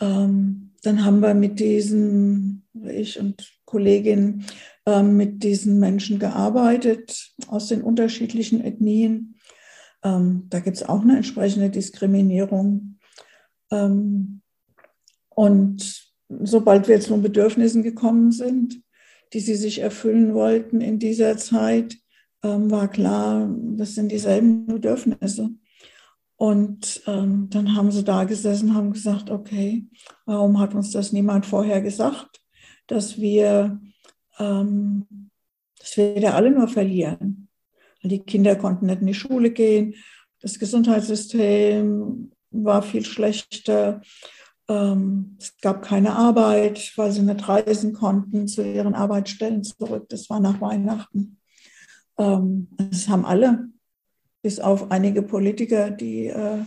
ähm, 0.00 0.72
dann 0.82 1.04
haben 1.04 1.20
wir 1.20 1.34
mit 1.34 1.60
diesen, 1.60 2.64
ich 2.88 3.18
und 3.18 3.53
Kolleginnen, 3.64 4.46
ähm, 4.86 5.16
mit 5.16 5.42
diesen 5.42 5.78
Menschen 5.78 6.18
gearbeitet 6.18 7.32
aus 7.48 7.68
den 7.68 7.82
unterschiedlichen 7.82 8.62
Ethnien. 8.62 9.36
Ähm, 10.02 10.46
da 10.50 10.60
gibt 10.60 10.76
es 10.76 10.82
auch 10.82 11.02
eine 11.02 11.16
entsprechende 11.16 11.70
Diskriminierung. 11.70 12.98
Ähm, 13.70 14.42
und 15.30 16.12
sobald 16.28 16.88
wir 16.88 17.00
zu 17.00 17.20
Bedürfnissen 17.20 17.82
gekommen 17.82 18.32
sind, 18.32 18.82
die 19.32 19.40
sie 19.40 19.56
sich 19.56 19.80
erfüllen 19.80 20.34
wollten 20.34 20.80
in 20.80 20.98
dieser 20.98 21.36
Zeit, 21.36 21.96
ähm, 22.42 22.70
war 22.70 22.88
klar, 22.88 23.50
das 23.76 23.94
sind 23.94 24.12
dieselben 24.12 24.66
Bedürfnisse. 24.66 25.50
Und 26.36 27.02
ähm, 27.06 27.48
dann 27.50 27.74
haben 27.74 27.90
sie 27.90 28.04
da 28.04 28.24
gesessen, 28.24 28.74
haben 28.74 28.92
gesagt, 28.92 29.30
okay, 29.30 29.86
warum 30.26 30.58
hat 30.58 30.74
uns 30.74 30.90
das 30.90 31.12
niemand 31.12 31.46
vorher 31.46 31.80
gesagt, 31.80 32.43
dass 32.86 33.18
wir, 33.20 33.80
ähm, 34.38 35.30
dass 35.78 35.96
wir 35.96 36.20
da 36.20 36.34
alle 36.34 36.50
nur 36.50 36.68
verlieren. 36.68 37.48
Weil 38.02 38.10
die 38.10 38.20
Kinder 38.20 38.56
konnten 38.56 38.86
nicht 38.86 39.00
in 39.00 39.06
die 39.06 39.14
Schule 39.14 39.50
gehen, 39.50 39.94
das 40.44 40.58
Gesundheitssystem 40.58 42.30
war 42.50 42.82
viel 42.82 43.02
schlechter. 43.04 44.02
Ähm, 44.68 45.36
es 45.40 45.56
gab 45.62 45.82
keine 45.82 46.14
Arbeit, 46.14 46.92
weil 46.96 47.12
sie 47.12 47.22
nicht 47.22 47.48
reisen 47.48 47.94
konnten 47.94 48.46
zu 48.46 48.62
ihren 48.62 48.94
Arbeitsstellen 48.94 49.64
zurück. 49.64 50.06
Das 50.10 50.28
war 50.28 50.40
nach 50.40 50.60
Weihnachten. 50.60 51.38
Ähm, 52.18 52.68
das 52.76 53.08
haben 53.08 53.24
alle 53.24 53.68
bis 54.42 54.60
auf 54.60 54.90
einige 54.90 55.22
Politiker, 55.22 55.90
die 55.90 56.26
äh, 56.26 56.58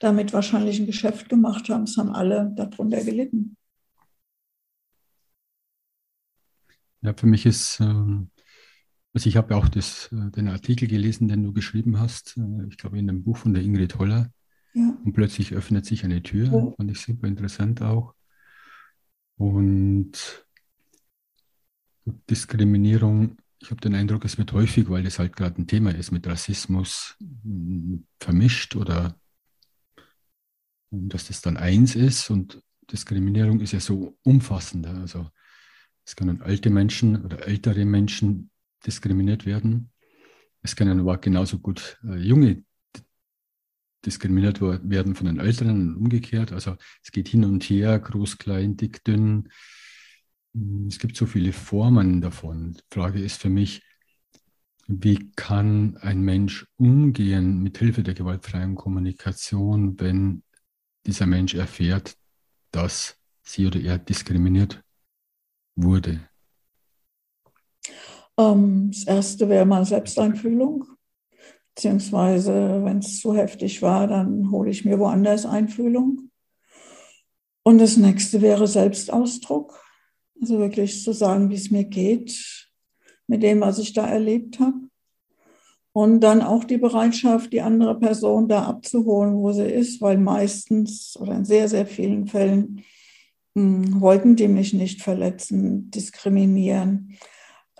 damit 0.00 0.34
wahrscheinlich 0.34 0.78
ein 0.78 0.86
Geschäft 0.86 1.30
gemacht 1.30 1.70
haben. 1.70 1.84
Es 1.84 1.96
haben 1.96 2.10
alle 2.10 2.52
darunter 2.54 3.02
gelitten. 3.02 3.56
Ja, 7.04 7.14
für 7.14 7.26
mich 7.26 7.46
ist, 7.46 7.78
ähm, 7.80 8.30
also 9.12 9.28
ich 9.28 9.36
habe 9.36 9.54
auch 9.54 9.68
das, 9.68 10.10
äh, 10.12 10.30
den 10.32 10.48
Artikel 10.48 10.88
gelesen, 10.88 11.28
den 11.28 11.44
du 11.44 11.52
geschrieben 11.52 12.00
hast, 12.00 12.36
äh, 12.36 12.66
ich 12.68 12.76
glaube 12.76 12.98
in 12.98 13.08
einem 13.08 13.22
Buch 13.22 13.36
von 13.36 13.54
der 13.54 13.62
Ingrid 13.62 13.98
Holler. 13.98 14.32
Ja. 14.72 14.96
Und 15.04 15.12
plötzlich 15.12 15.52
öffnet 15.52 15.86
sich 15.86 16.04
eine 16.04 16.22
Tür, 16.22 16.46
ja. 16.46 16.72
fand 16.76 16.90
ich 16.90 16.98
super 16.98 17.28
interessant 17.28 17.80
auch. 17.82 18.14
Und 19.36 20.46
Diskriminierung 22.28 23.36
ich 23.64 23.70
habe 23.70 23.80
den 23.80 23.94
Eindruck, 23.94 24.26
es 24.26 24.36
wird 24.36 24.52
häufig, 24.52 24.90
weil 24.90 25.02
das 25.02 25.18
halt 25.18 25.36
gerade 25.36 25.60
ein 25.60 25.66
Thema 25.66 25.94
ist, 25.94 26.12
mit 26.12 26.26
Rassismus 26.26 27.16
mm, 27.18 27.96
vermischt 28.20 28.76
oder 28.76 29.18
dass 30.90 31.28
das 31.28 31.40
dann 31.40 31.56
eins 31.56 31.96
ist 31.96 32.28
und 32.30 32.62
Diskriminierung 32.92 33.60
ist 33.60 33.72
ja 33.72 33.80
so 33.80 34.18
umfassender. 34.22 34.94
Also 34.94 35.28
es 36.04 36.16
können 36.16 36.42
alte 36.42 36.70
Menschen 36.70 37.24
oder 37.24 37.46
ältere 37.46 37.84
Menschen 37.84 38.50
diskriminiert 38.86 39.46
werden. 39.46 39.90
Es 40.62 40.76
können 40.76 41.00
aber 41.00 41.18
genauso 41.18 41.58
gut 41.58 41.98
äh, 42.04 42.16
junge 42.16 42.64
diskriminiert 44.04 44.60
werden 44.60 45.14
von 45.14 45.26
den 45.26 45.40
Älteren 45.40 45.88
und 45.88 45.96
umgekehrt. 45.96 46.52
Also 46.52 46.76
es 47.02 47.10
geht 47.10 47.28
hin 47.28 47.44
und 47.44 47.64
her, 47.64 47.98
groß, 47.98 48.36
klein, 48.36 48.76
dick, 48.76 49.02
dünn, 49.02 49.48
hm, 50.54 50.86
es 50.88 50.98
gibt 50.98 51.16
so 51.16 51.26
viele 51.26 51.52
Formen 51.52 52.20
davon. 52.20 52.74
Die 52.74 52.94
Frage 52.94 53.20
ist 53.22 53.40
für 53.40 53.48
mich, 53.48 53.82
wie 54.86 55.30
kann 55.32 55.96
ein 55.98 56.20
Mensch 56.20 56.66
umgehen 56.76 57.62
mit 57.62 57.78
Hilfe 57.78 58.02
der 58.02 58.14
gewaltfreien 58.14 58.74
Kommunikation, 58.74 59.98
wenn 59.98 60.42
dieser 61.06 61.26
Mensch 61.26 61.54
erfährt, 61.54 62.16
dass 62.70 63.18
sie 63.42 63.66
oder 63.66 63.80
er 63.80 63.98
diskriminiert 63.98 64.83
wurde? 65.76 66.20
Ähm, 68.38 68.90
das 68.92 69.04
erste 69.04 69.48
wäre 69.48 69.66
mal 69.66 69.84
Selbsteinfühlung, 69.84 70.84
beziehungsweise 71.74 72.82
wenn 72.84 72.98
es 72.98 73.20
zu 73.20 73.34
heftig 73.34 73.82
war, 73.82 74.06
dann 74.06 74.50
hole 74.50 74.70
ich 74.70 74.84
mir 74.84 74.98
woanders 74.98 75.46
Einfühlung. 75.46 76.30
Und 77.62 77.78
das 77.78 77.96
nächste 77.96 78.42
wäre 78.42 78.66
Selbstausdruck. 78.66 79.80
Also 80.40 80.58
wirklich 80.58 81.02
zu 81.02 81.12
sagen, 81.12 81.48
wie 81.50 81.54
es 81.54 81.70
mir 81.70 81.84
geht 81.84 82.70
mit 83.26 83.42
dem, 83.42 83.60
was 83.60 83.78
ich 83.78 83.92
da 83.92 84.06
erlebt 84.06 84.60
habe. 84.60 84.76
Und 85.92 86.20
dann 86.20 86.42
auch 86.42 86.64
die 86.64 86.76
Bereitschaft, 86.76 87.52
die 87.52 87.60
andere 87.60 87.98
Person 87.98 88.48
da 88.48 88.64
abzuholen, 88.64 89.36
wo 89.36 89.52
sie 89.52 89.64
ist, 89.64 90.02
weil 90.02 90.18
meistens 90.18 91.16
oder 91.18 91.36
in 91.36 91.44
sehr, 91.44 91.68
sehr 91.68 91.86
vielen 91.86 92.26
Fällen 92.26 92.84
wollten 93.54 94.36
die 94.36 94.48
mich 94.48 94.72
nicht 94.72 95.02
verletzen, 95.02 95.90
diskriminieren. 95.90 97.16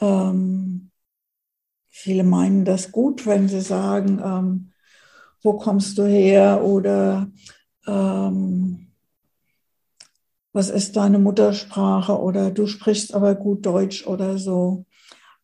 Ähm, 0.01 0.91
viele 1.91 2.25
meinen 2.25 2.65
das 2.65 2.93
gut, 2.93 3.27
wenn 3.27 3.49
sie 3.49 3.61
sagen, 3.61 4.21
ähm, 4.25 4.73
wo 5.43 5.55
kommst 5.55 5.99
du 5.99 6.05
her 6.05 6.65
oder 6.65 7.31
ähm, 7.87 8.85
was 10.53 10.71
ist 10.71 10.97
deine 10.97 11.19
Muttersprache 11.19 12.19
oder 12.19 12.51
du 12.51 12.67
sprichst 12.67 13.13
aber 13.13 13.35
gut 13.35 13.67
Deutsch 13.67 14.07
oder 14.07 14.39
so. 14.39 14.87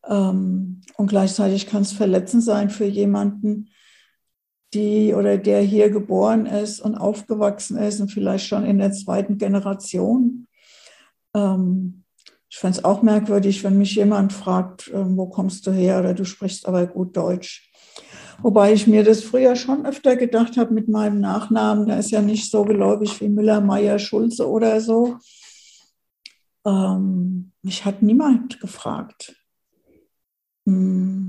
Ähm, 0.07 0.81
und 0.95 1.07
gleichzeitig 1.07 1.67
kann 1.67 1.81
es 1.81 1.91
verletzend 1.91 2.43
sein 2.43 2.69
für 2.69 2.85
jemanden, 2.85 3.69
die 4.73 5.13
oder 5.13 5.37
der 5.37 5.61
hier 5.61 5.89
geboren 5.89 6.45
ist 6.45 6.79
und 6.79 6.95
aufgewachsen 6.95 7.77
ist 7.77 7.99
und 7.99 8.09
vielleicht 8.09 8.47
schon 8.47 8.65
in 8.65 8.79
der 8.79 8.91
zweiten 8.91 9.37
Generation. 9.37 10.47
Ähm, 11.33 12.03
ich 12.49 12.57
fände 12.57 12.79
es 12.79 12.83
auch 12.83 13.01
merkwürdig, 13.01 13.63
wenn 13.63 13.77
mich 13.77 13.95
jemand 13.95 14.33
fragt, 14.33 14.91
ähm, 14.93 15.17
wo 15.17 15.27
kommst 15.27 15.65
du 15.67 15.71
her 15.71 15.99
oder 15.99 16.13
du 16.13 16.25
sprichst 16.25 16.67
aber 16.67 16.85
gut 16.85 17.15
Deutsch. 17.15 17.71
Wobei 18.41 18.73
ich 18.73 18.87
mir 18.87 19.03
das 19.03 19.23
früher 19.23 19.55
schon 19.55 19.85
öfter 19.85 20.15
gedacht 20.15 20.57
habe 20.57 20.73
mit 20.73 20.87
meinem 20.87 21.19
Nachnamen. 21.19 21.87
Der 21.87 21.99
ist 21.99 22.11
ja 22.11 22.21
nicht 22.21 22.49
so 22.49 22.65
geläufig 22.65 23.21
wie 23.21 23.29
Müller, 23.29 23.61
Meier, 23.61 23.99
Schulze 23.99 24.49
oder 24.49 24.81
so. 24.81 25.17
Ähm, 26.65 27.51
mich 27.61 27.85
hat 27.85 28.01
niemand 28.01 28.59
gefragt. 28.59 29.35
Hm, 30.65 31.20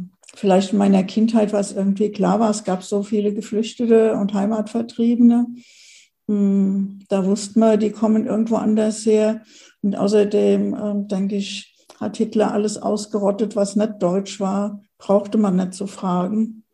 vielleicht 0.42 0.72
in 0.72 0.78
meiner 0.78 1.04
Kindheit 1.04 1.52
war 1.52 1.60
es 1.60 1.70
irgendwie 1.70 2.10
klar 2.10 2.40
war, 2.40 2.50
es 2.50 2.64
gab 2.64 2.82
so 2.82 3.04
viele 3.04 3.32
Geflüchtete 3.32 4.14
und 4.14 4.34
Heimatvertriebene. 4.34 5.46
Hm, 6.26 6.98
da 7.08 7.24
wusste 7.24 7.60
man, 7.60 7.78
die 7.78 7.92
kommen 7.92 8.26
irgendwo 8.26 8.56
anders 8.56 9.06
her. 9.06 9.44
Und 9.82 9.94
außerdem, 9.94 10.74
äh, 10.74 11.06
denke 11.06 11.36
ich, 11.36 11.86
hat 12.00 12.16
Hitler 12.16 12.50
alles 12.50 12.76
ausgerottet, 12.76 13.54
was 13.54 13.76
nicht 13.76 14.02
deutsch 14.02 14.40
war. 14.40 14.82
Brauchte 14.98 15.38
man 15.38 15.54
nicht 15.54 15.74
zu 15.74 15.86
fragen. 15.86 16.64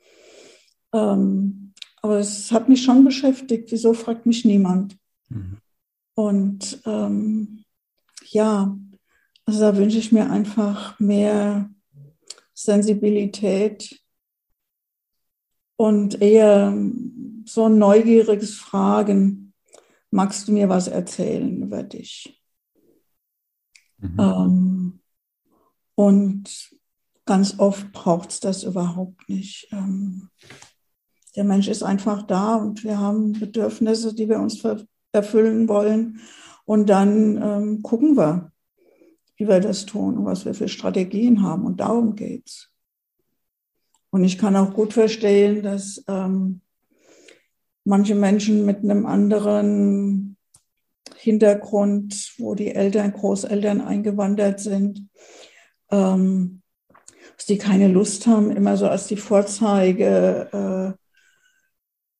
Ähm, 0.94 1.74
aber 2.00 2.20
es 2.20 2.50
hat 2.50 2.70
mich 2.70 2.82
schon 2.82 3.04
beschäftigt. 3.04 3.70
Wieso 3.70 3.92
fragt 3.92 4.24
mich 4.24 4.46
niemand? 4.46 4.96
Mhm. 5.28 5.58
Und 6.14 6.80
ähm, 6.86 7.64
ja, 8.30 8.74
also 9.44 9.60
da 9.60 9.76
wünsche 9.76 9.98
ich 9.98 10.10
mir 10.10 10.30
einfach 10.30 10.98
mehr 10.98 11.68
Sensibilität 12.60 14.04
und 15.76 16.20
eher 16.20 16.76
so 17.44 17.66
ein 17.66 17.78
neugieriges 17.78 18.56
Fragen. 18.56 19.54
Magst 20.10 20.48
du 20.48 20.52
mir 20.52 20.68
was 20.68 20.88
erzählen 20.88 21.62
über 21.62 21.84
dich? 21.84 22.42
Mhm. 23.98 24.16
Ähm, 24.18 25.00
und 25.94 26.76
ganz 27.26 27.60
oft 27.60 27.92
braucht 27.92 28.30
es 28.30 28.40
das 28.40 28.64
überhaupt 28.64 29.28
nicht. 29.28 29.68
Ähm, 29.70 30.28
der 31.36 31.44
Mensch 31.44 31.68
ist 31.68 31.84
einfach 31.84 32.22
da 32.22 32.56
und 32.56 32.82
wir 32.82 32.98
haben 32.98 33.34
Bedürfnisse, 33.34 34.14
die 34.14 34.28
wir 34.28 34.40
uns 34.40 34.60
erfüllen 35.12 35.68
wollen. 35.68 36.20
Und 36.64 36.88
dann 36.88 37.40
ähm, 37.40 37.82
gucken 37.82 38.16
wir, 38.16 38.50
wie 39.38 39.48
wir 39.48 39.60
das 39.60 39.86
tun 39.86 40.18
und 40.18 40.24
was 40.26 40.44
wir 40.44 40.52
für 40.52 40.68
Strategien 40.68 41.42
haben. 41.42 41.64
Und 41.64 41.80
darum 41.80 42.14
geht 42.16 42.46
es. 42.46 42.70
Und 44.10 44.24
ich 44.24 44.36
kann 44.36 44.56
auch 44.56 44.74
gut 44.74 44.92
verstehen, 44.92 45.62
dass 45.62 46.04
ähm, 46.08 46.60
manche 47.84 48.14
Menschen 48.14 48.66
mit 48.66 48.78
einem 48.78 49.06
anderen 49.06 50.36
Hintergrund, 51.16 52.34
wo 52.38 52.54
die 52.54 52.74
Eltern, 52.74 53.12
Großeltern 53.12 53.80
eingewandert 53.80 54.60
sind, 54.60 55.08
ähm, 55.90 56.62
dass 57.36 57.46
die 57.46 57.58
keine 57.58 57.88
Lust 57.88 58.26
haben, 58.26 58.50
immer 58.50 58.76
so 58.76 58.88
als 58.88 59.06
die 59.06 59.16
Vorzeige 59.16 60.96
äh, 60.96 60.98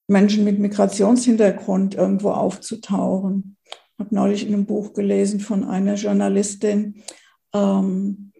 Menschen 0.06 0.44
mit 0.44 0.58
Migrationshintergrund 0.58 1.94
irgendwo 1.94 2.30
aufzutauchen. 2.30 3.58
Habe 3.99 4.14
neulich 4.14 4.47
in 4.47 4.55
einem 4.55 4.67
Buch 4.67 4.93
gelesen 4.93 5.40
von 5.40 5.64
einer 5.64 5.95
Journalistin, 5.95 7.02
ähm, 7.52 8.33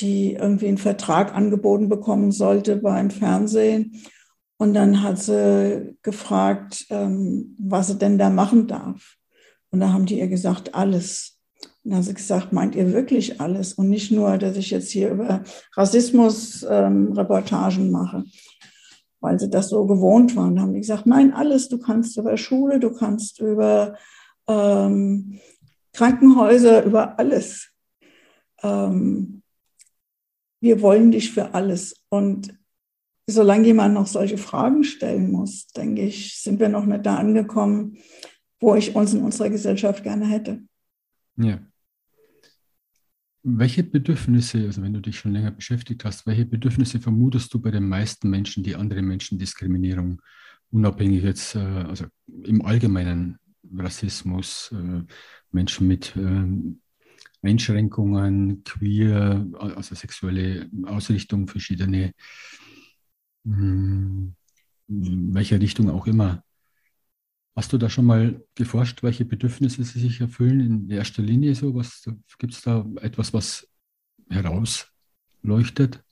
die 0.00 0.34
irgendwie 0.34 0.68
einen 0.68 0.78
Vertrag 0.78 1.34
angeboten 1.34 1.88
bekommen 1.88 2.32
sollte 2.32 2.76
beim 2.76 3.10
Fernsehen. 3.10 4.02
Und 4.58 4.74
dann 4.74 5.02
hat 5.02 5.18
sie 5.18 5.96
gefragt, 6.02 6.86
ähm, 6.90 7.54
was 7.58 7.88
sie 7.88 7.98
denn 7.98 8.18
da 8.18 8.30
machen 8.30 8.66
darf. 8.66 9.16
Und 9.70 9.80
da 9.80 9.92
haben 9.92 10.06
die 10.06 10.18
ihr 10.18 10.28
gesagt, 10.28 10.74
alles. 10.74 11.38
Und 11.84 11.90
dann 11.90 11.98
hat 11.98 12.06
sie 12.06 12.14
gesagt, 12.14 12.52
meint 12.52 12.74
ihr 12.74 12.92
wirklich 12.92 13.40
alles? 13.40 13.74
Und 13.74 13.90
nicht 13.90 14.10
nur, 14.10 14.38
dass 14.38 14.56
ich 14.56 14.70
jetzt 14.70 14.90
hier 14.90 15.10
über 15.10 15.44
Rassismus 15.74 16.66
ähm, 16.68 17.12
Reportagen 17.12 17.90
mache, 17.90 18.24
weil 19.20 19.38
sie 19.38 19.50
das 19.50 19.68
so 19.68 19.86
gewohnt 19.86 20.34
waren. 20.36 20.56
Da 20.56 20.62
haben 20.62 20.72
die 20.72 20.80
gesagt, 20.80 21.06
nein, 21.06 21.32
alles. 21.32 21.68
Du 21.68 21.78
kannst 21.78 22.16
über 22.16 22.36
Schule, 22.36 22.80
du 22.80 22.90
kannst 22.90 23.40
über 23.40 23.94
ähm, 24.48 25.40
Krankenhäuser, 25.92 26.84
über 26.84 27.18
alles. 27.18 27.72
Ähm, 28.62 29.42
wir 30.60 30.82
wollen 30.82 31.10
dich 31.10 31.32
für 31.32 31.54
alles. 31.54 31.94
Und 32.08 32.56
solange 33.26 33.66
jemand 33.66 33.94
noch 33.94 34.06
solche 34.06 34.38
Fragen 34.38 34.84
stellen 34.84 35.30
muss, 35.30 35.68
denke 35.68 36.02
ich, 36.02 36.40
sind 36.40 36.60
wir 36.60 36.68
noch 36.68 36.86
nicht 36.86 37.04
da 37.04 37.16
angekommen, 37.16 37.98
wo 38.60 38.74
ich 38.74 38.94
uns 38.94 39.14
in 39.14 39.22
unserer 39.22 39.50
Gesellschaft 39.50 40.02
gerne 40.02 40.26
hätte. 40.26 40.62
Ja. 41.36 41.60
Welche 43.42 43.84
Bedürfnisse, 43.84 44.64
also 44.64 44.82
wenn 44.82 44.92
du 44.92 45.00
dich 45.00 45.18
schon 45.18 45.32
länger 45.32 45.52
beschäftigt 45.52 46.04
hast, 46.04 46.26
welche 46.26 46.46
Bedürfnisse 46.46 46.98
vermutest 46.98 47.54
du 47.54 47.60
bei 47.60 47.70
den 47.70 47.88
meisten 47.88 48.28
Menschen, 48.28 48.64
die 48.64 48.74
andere 48.74 49.02
Menschen 49.02 49.38
Diskriminierung, 49.38 50.20
unabhängig 50.70 51.22
jetzt, 51.22 51.54
äh, 51.54 51.58
also 51.58 52.06
im 52.42 52.62
Allgemeinen 52.62 53.38
Rassismus, 53.74 54.72
äh, 54.72 55.02
Menschen 55.50 55.86
mit 55.86 56.14
ähm, 56.16 56.80
Einschränkungen, 57.42 58.64
queer, 58.64 59.46
also 59.58 59.94
sexuelle 59.94 60.68
Ausrichtung, 60.84 61.46
verschiedene, 61.46 62.12
hm, 63.44 64.34
in 64.88 65.34
welcher 65.34 65.60
Richtung 65.60 65.90
auch 65.90 66.06
immer. 66.06 66.42
Hast 67.54 67.72
du 67.72 67.78
da 67.78 67.88
schon 67.88 68.04
mal 68.04 68.44
geforscht, 68.54 69.02
welche 69.02 69.24
Bedürfnisse 69.24 69.82
sie 69.82 70.00
sich 70.00 70.20
erfüllen 70.20 70.60
in 70.60 70.90
erster 70.90 71.22
Linie? 71.22 71.54
So, 71.54 71.72
gibt 72.38 72.52
es 72.52 72.60
da 72.62 72.86
etwas, 73.00 73.32
was 73.32 73.66
herausleuchtet? 74.28 76.02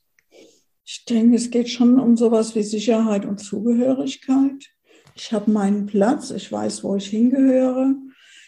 Ich 0.86 1.04
denke, 1.04 1.36
es 1.36 1.50
geht 1.50 1.68
schon 1.68 1.98
um 1.98 2.16
sowas 2.16 2.54
wie 2.54 2.62
Sicherheit 2.62 3.24
und 3.26 3.40
Zugehörigkeit. 3.40 4.73
Ich 5.14 5.32
habe 5.32 5.50
meinen 5.50 5.86
Platz, 5.86 6.30
ich 6.30 6.50
weiß, 6.50 6.82
wo 6.82 6.96
ich 6.96 7.06
hingehöre. 7.06 7.94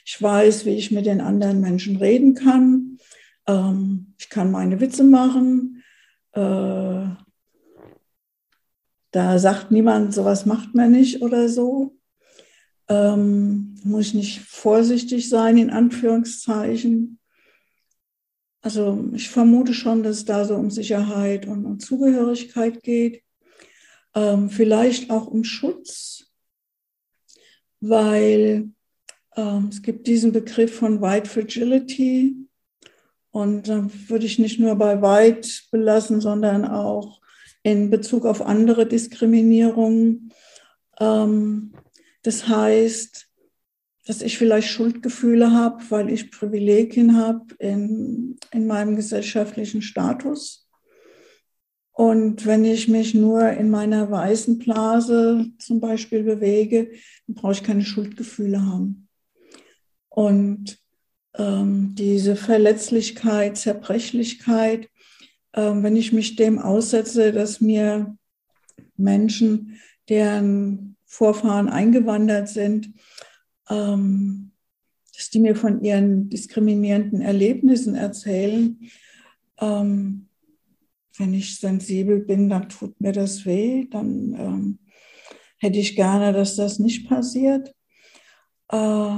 Ich 0.05 0.21
weiß, 0.21 0.67
wie 0.67 0.77
ich 0.77 0.91
mit 0.91 1.07
den 1.07 1.21
anderen 1.21 1.61
Menschen 1.61 1.97
reden 1.97 2.35
kann. 2.35 2.99
Ähm, 3.47 4.15
ich 4.19 4.29
kann 4.29 4.51
meine 4.51 4.81
Witze 4.81 5.05
machen. 5.05 5.85
Äh, 6.33 7.07
da 9.13 9.39
sagt 9.39 9.71
niemand, 9.71 10.13
sowas 10.13 10.45
macht 10.45 10.75
man 10.75 10.91
nicht 10.91 11.23
oder 11.23 11.49
so. 11.49 11.97
Ähm, 12.89 13.77
muss 13.83 14.09
ich 14.09 14.15
nicht 14.15 14.41
vorsichtig 14.41 15.29
sein, 15.29 15.57
in 15.59 15.71
Anführungszeichen. 15.71 17.19
Also 18.61 19.09
ich 19.13 19.31
vermute 19.31 19.75
schon, 19.75 20.03
dass 20.03 20.19
es 20.19 20.25
da 20.25 20.45
so 20.45 20.57
um 20.57 20.71
Sicherheit 20.71 21.47
und 21.47 21.65
um 21.65 21.79
Zugehörigkeit 21.79 22.83
geht. 22.83 23.23
Ähm, 24.15 24.51
vielleicht 24.51 25.11
auch 25.11 25.27
um 25.27 25.45
Schutz, 25.45 26.26
weil 27.81 28.71
ähm, 29.37 29.69
es 29.71 29.83
gibt 29.83 30.07
diesen 30.07 30.33
Begriff 30.33 30.77
von 30.77 31.01
White 31.01 31.29
Fragility. 31.29 32.35
Und 33.31 33.69
da 33.69 33.89
würde 34.09 34.27
ich 34.27 34.39
nicht 34.39 34.59
nur 34.59 34.75
bei 34.77 35.01
White 35.03 35.49
belassen, 35.71 36.21
sondern 36.21 36.65
auch 36.65 37.21
in 37.63 37.91
Bezug 37.91 38.25
auf 38.25 38.43
andere 38.43 38.87
Diskriminierungen. 38.87 40.33
Ähm, 40.99 41.75
das 42.23 42.49
heißt, 42.49 43.27
dass 44.07 44.23
ich 44.23 44.39
vielleicht 44.39 44.69
Schuldgefühle 44.69 45.53
habe, 45.53 45.83
weil 45.91 46.11
ich 46.11 46.31
Privilegien 46.31 47.17
habe 47.17 47.55
in, 47.59 48.37
in 48.53 48.67
meinem 48.67 48.97
gesellschaftlichen 48.97 49.83
Status. 49.83 50.66
Und 51.97 52.45
wenn 52.45 52.67
ich 52.67 52.89
mich 52.89 53.15
nur 53.15 53.49
in 53.53 53.71
meiner 53.71 54.11
weißen 54.11 54.59
Blase 54.59 55.47
zum 55.57 55.81
Beispiel 55.81 56.25
bewege, 56.25 56.91
dann 57.27 57.37
brauche 57.37 57.53
ich 57.53 57.63
keine 57.63 57.87
Schuldgefühle 57.87 58.67
haben. 58.67 59.09
Und 60.11 60.79
ähm, 61.39 61.95
diese 61.95 62.37
Verletzlichkeit, 62.37 63.57
Zerbrechlichkeit, 63.57 64.91
ähm, 65.55 65.83
wenn 65.83 65.97
ich 65.97 66.13
mich 66.13 66.37
dem 66.37 66.59
aussetze, 66.59 67.33
dass 67.33 67.63
mir 67.63 68.15
Menschen, 68.99 69.81
deren 70.11 70.97
Vorfahren 71.07 71.71
eingewandert 71.71 72.51
sind, 72.51 72.91
ähm, 73.71 74.53
dass 75.15 75.31
die 75.31 75.41
mir 75.41 75.57
von 75.57 75.83
ihren 75.83 76.29
diskriminierenden 76.29 77.23
Erlebnissen 77.23 77.95
erzählen. 77.95 78.79
Ähm, 79.59 80.26
wenn 81.19 81.35
ich 81.35 81.59
sensibel 81.59 82.21
bin, 82.21 82.49
dann 82.49 82.69
tut 82.69 83.01
mir 83.01 83.13
das 83.13 83.45
weh, 83.47 83.87
dann 83.91 84.35
ähm, 84.39 84.79
hätte 85.59 85.79
ich 85.79 85.97
gerne, 85.97 86.33
dass 86.33 86.57
das 86.57 86.79
nicht 86.79 87.09
passiert. 87.09 87.75
Äh, 88.69 89.17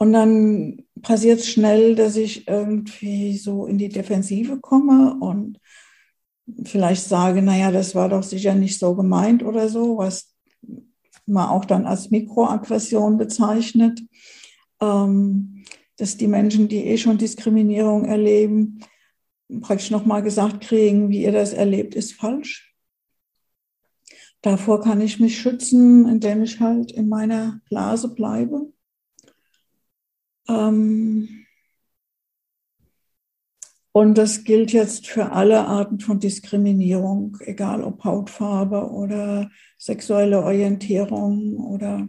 und 0.00 0.12
dann 0.12 0.84
passiert 1.02 1.40
es 1.40 1.48
schnell, 1.48 1.94
dass 1.94 2.16
ich 2.16 2.46
irgendwie 2.46 3.36
so 3.36 3.66
in 3.66 3.78
die 3.78 3.88
Defensive 3.88 4.60
komme 4.60 5.16
und 5.20 5.58
vielleicht 6.64 7.04
sage, 7.04 7.42
naja, 7.42 7.70
das 7.72 7.94
war 7.94 8.08
doch 8.08 8.22
sicher 8.22 8.54
nicht 8.54 8.78
so 8.78 8.94
gemeint 8.94 9.42
oder 9.42 9.68
so, 9.68 9.98
was 9.98 10.34
man 11.26 11.48
auch 11.48 11.64
dann 11.64 11.84
als 11.84 12.10
Mikroaggression 12.10 13.18
bezeichnet, 13.18 14.00
ähm, 14.80 15.64
dass 15.96 16.16
die 16.16 16.28
Menschen, 16.28 16.68
die 16.68 16.86
eh 16.86 16.96
schon 16.96 17.18
Diskriminierung 17.18 18.04
erleben, 18.04 18.80
praktisch 19.60 19.90
nochmal 19.90 20.22
gesagt 20.22 20.60
kriegen, 20.60 21.08
wie 21.08 21.22
ihr 21.22 21.32
das 21.32 21.52
erlebt, 21.52 21.94
ist 21.94 22.14
falsch. 22.14 22.74
davor 24.42 24.80
kann 24.82 25.00
ich 25.00 25.18
mich 25.20 25.40
schützen, 25.40 26.08
indem 26.08 26.42
ich 26.42 26.60
halt 26.60 26.92
in 26.92 27.08
meiner 27.08 27.60
Blase 27.68 28.14
bleibe. 28.14 28.72
Ähm, 30.48 31.44
und 33.92 34.16
das 34.16 34.44
gilt 34.44 34.72
jetzt 34.72 35.08
für 35.08 35.32
alle 35.32 35.66
Arten 35.66 35.98
von 35.98 36.20
Diskriminierung, 36.20 37.36
egal 37.40 37.82
ob 37.82 38.04
Hautfarbe 38.04 38.90
oder 38.90 39.50
sexuelle 39.76 40.44
Orientierung 40.44 41.56
oder 41.56 42.08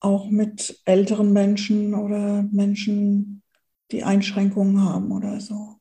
auch 0.00 0.30
mit 0.30 0.80
älteren 0.84 1.32
Menschen 1.32 1.94
oder 1.94 2.42
Menschen, 2.50 3.42
die 3.92 4.02
Einschränkungen 4.04 4.82
haben 4.82 5.12
oder 5.12 5.40
so. 5.40 5.77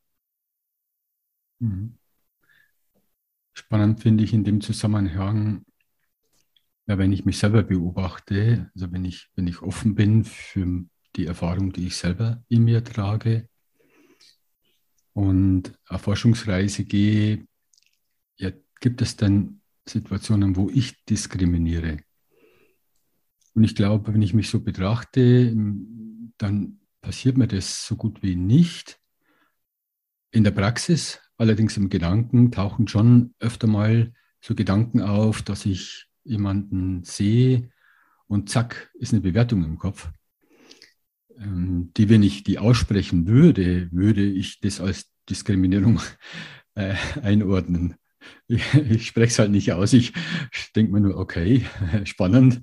Mhm. 1.60 1.98
Spannend 3.54 4.02
finde 4.02 4.24
ich 4.24 4.34
in 4.34 4.44
dem 4.44 4.62
Zusammenhang, 4.62 5.66
ja, 6.86 6.98
wenn 6.98 7.12
ich 7.12 7.26
mich 7.26 7.38
selber 7.38 7.64
beobachte, 7.64 8.72
also 8.74 8.92
wenn 8.92 9.04
ich, 9.04 9.30
wenn 9.36 9.48
ich 9.48 9.62
offen 9.62 9.96
bin 9.96 10.24
für 10.24 10.86
die 11.16 11.26
Erfahrung, 11.26 11.74
die 11.74 11.88
ich 11.88 11.98
selber 11.98 12.44
in 12.48 12.64
mir 12.64 12.84
trage, 12.84 13.50
und 15.14 15.74
auf 15.88 16.02
Forschungsreise 16.02 16.86
gehe, 16.86 17.48
ja, 18.38 18.52
gibt 18.80 19.02
es 19.02 19.16
dann 19.16 19.62
Situationen, 19.90 20.56
wo 20.56 20.70
ich 20.70 21.04
diskriminiere. 21.06 22.02
Und 23.56 23.64
ich 23.64 23.76
glaube, 23.76 24.14
wenn 24.14 24.22
ich 24.22 24.36
mich 24.36 24.48
so 24.48 24.60
betrachte, 24.60 25.56
dann 26.38 26.80
passiert 27.02 27.36
mir 27.36 27.48
das 27.48 27.88
so 27.88 27.96
gut 27.96 28.22
wie 28.22 28.36
nicht. 28.36 29.00
In 30.30 30.44
der 30.44 30.52
Praxis, 30.52 31.20
allerdings 31.38 31.78
im 31.78 31.90
Gedanken, 31.90 32.52
tauchen 32.52 32.88
schon 32.88 33.34
öfter 33.40 33.68
mal 33.68 34.14
so 34.42 34.56
Gedanken 34.56 35.02
auf, 35.02 35.42
dass 35.42 35.66
ich 35.66 36.08
jemanden 36.24 37.04
sehe 37.04 37.70
und 38.28 38.50
zack, 38.50 38.92
ist 38.96 39.14
eine 39.14 39.22
Bewertung 39.22 39.64
im 39.64 39.78
Kopf. 39.78 40.10
Ähm, 41.40 41.92
die, 41.96 42.10
wenn 42.10 42.24
ich 42.24 42.44
die 42.44 42.60
aussprechen 42.60 43.28
würde, 43.28 43.90
würde 43.92 44.24
ich 44.24 44.60
das 44.60 44.82
als 44.82 45.12
Diskriminierung 45.30 46.02
äh, 46.76 46.96
einordnen. 47.22 47.96
Ich, 48.48 48.74
ich 48.90 49.08
spreche 49.08 49.32
es 49.32 49.40
halt 49.40 49.52
nicht 49.52 49.72
aus. 49.74 49.94
Ich 49.94 50.14
denke 50.76 50.92
mir 50.92 51.02
nur, 51.02 51.18
okay, 51.18 51.66
spannend, 52.04 52.62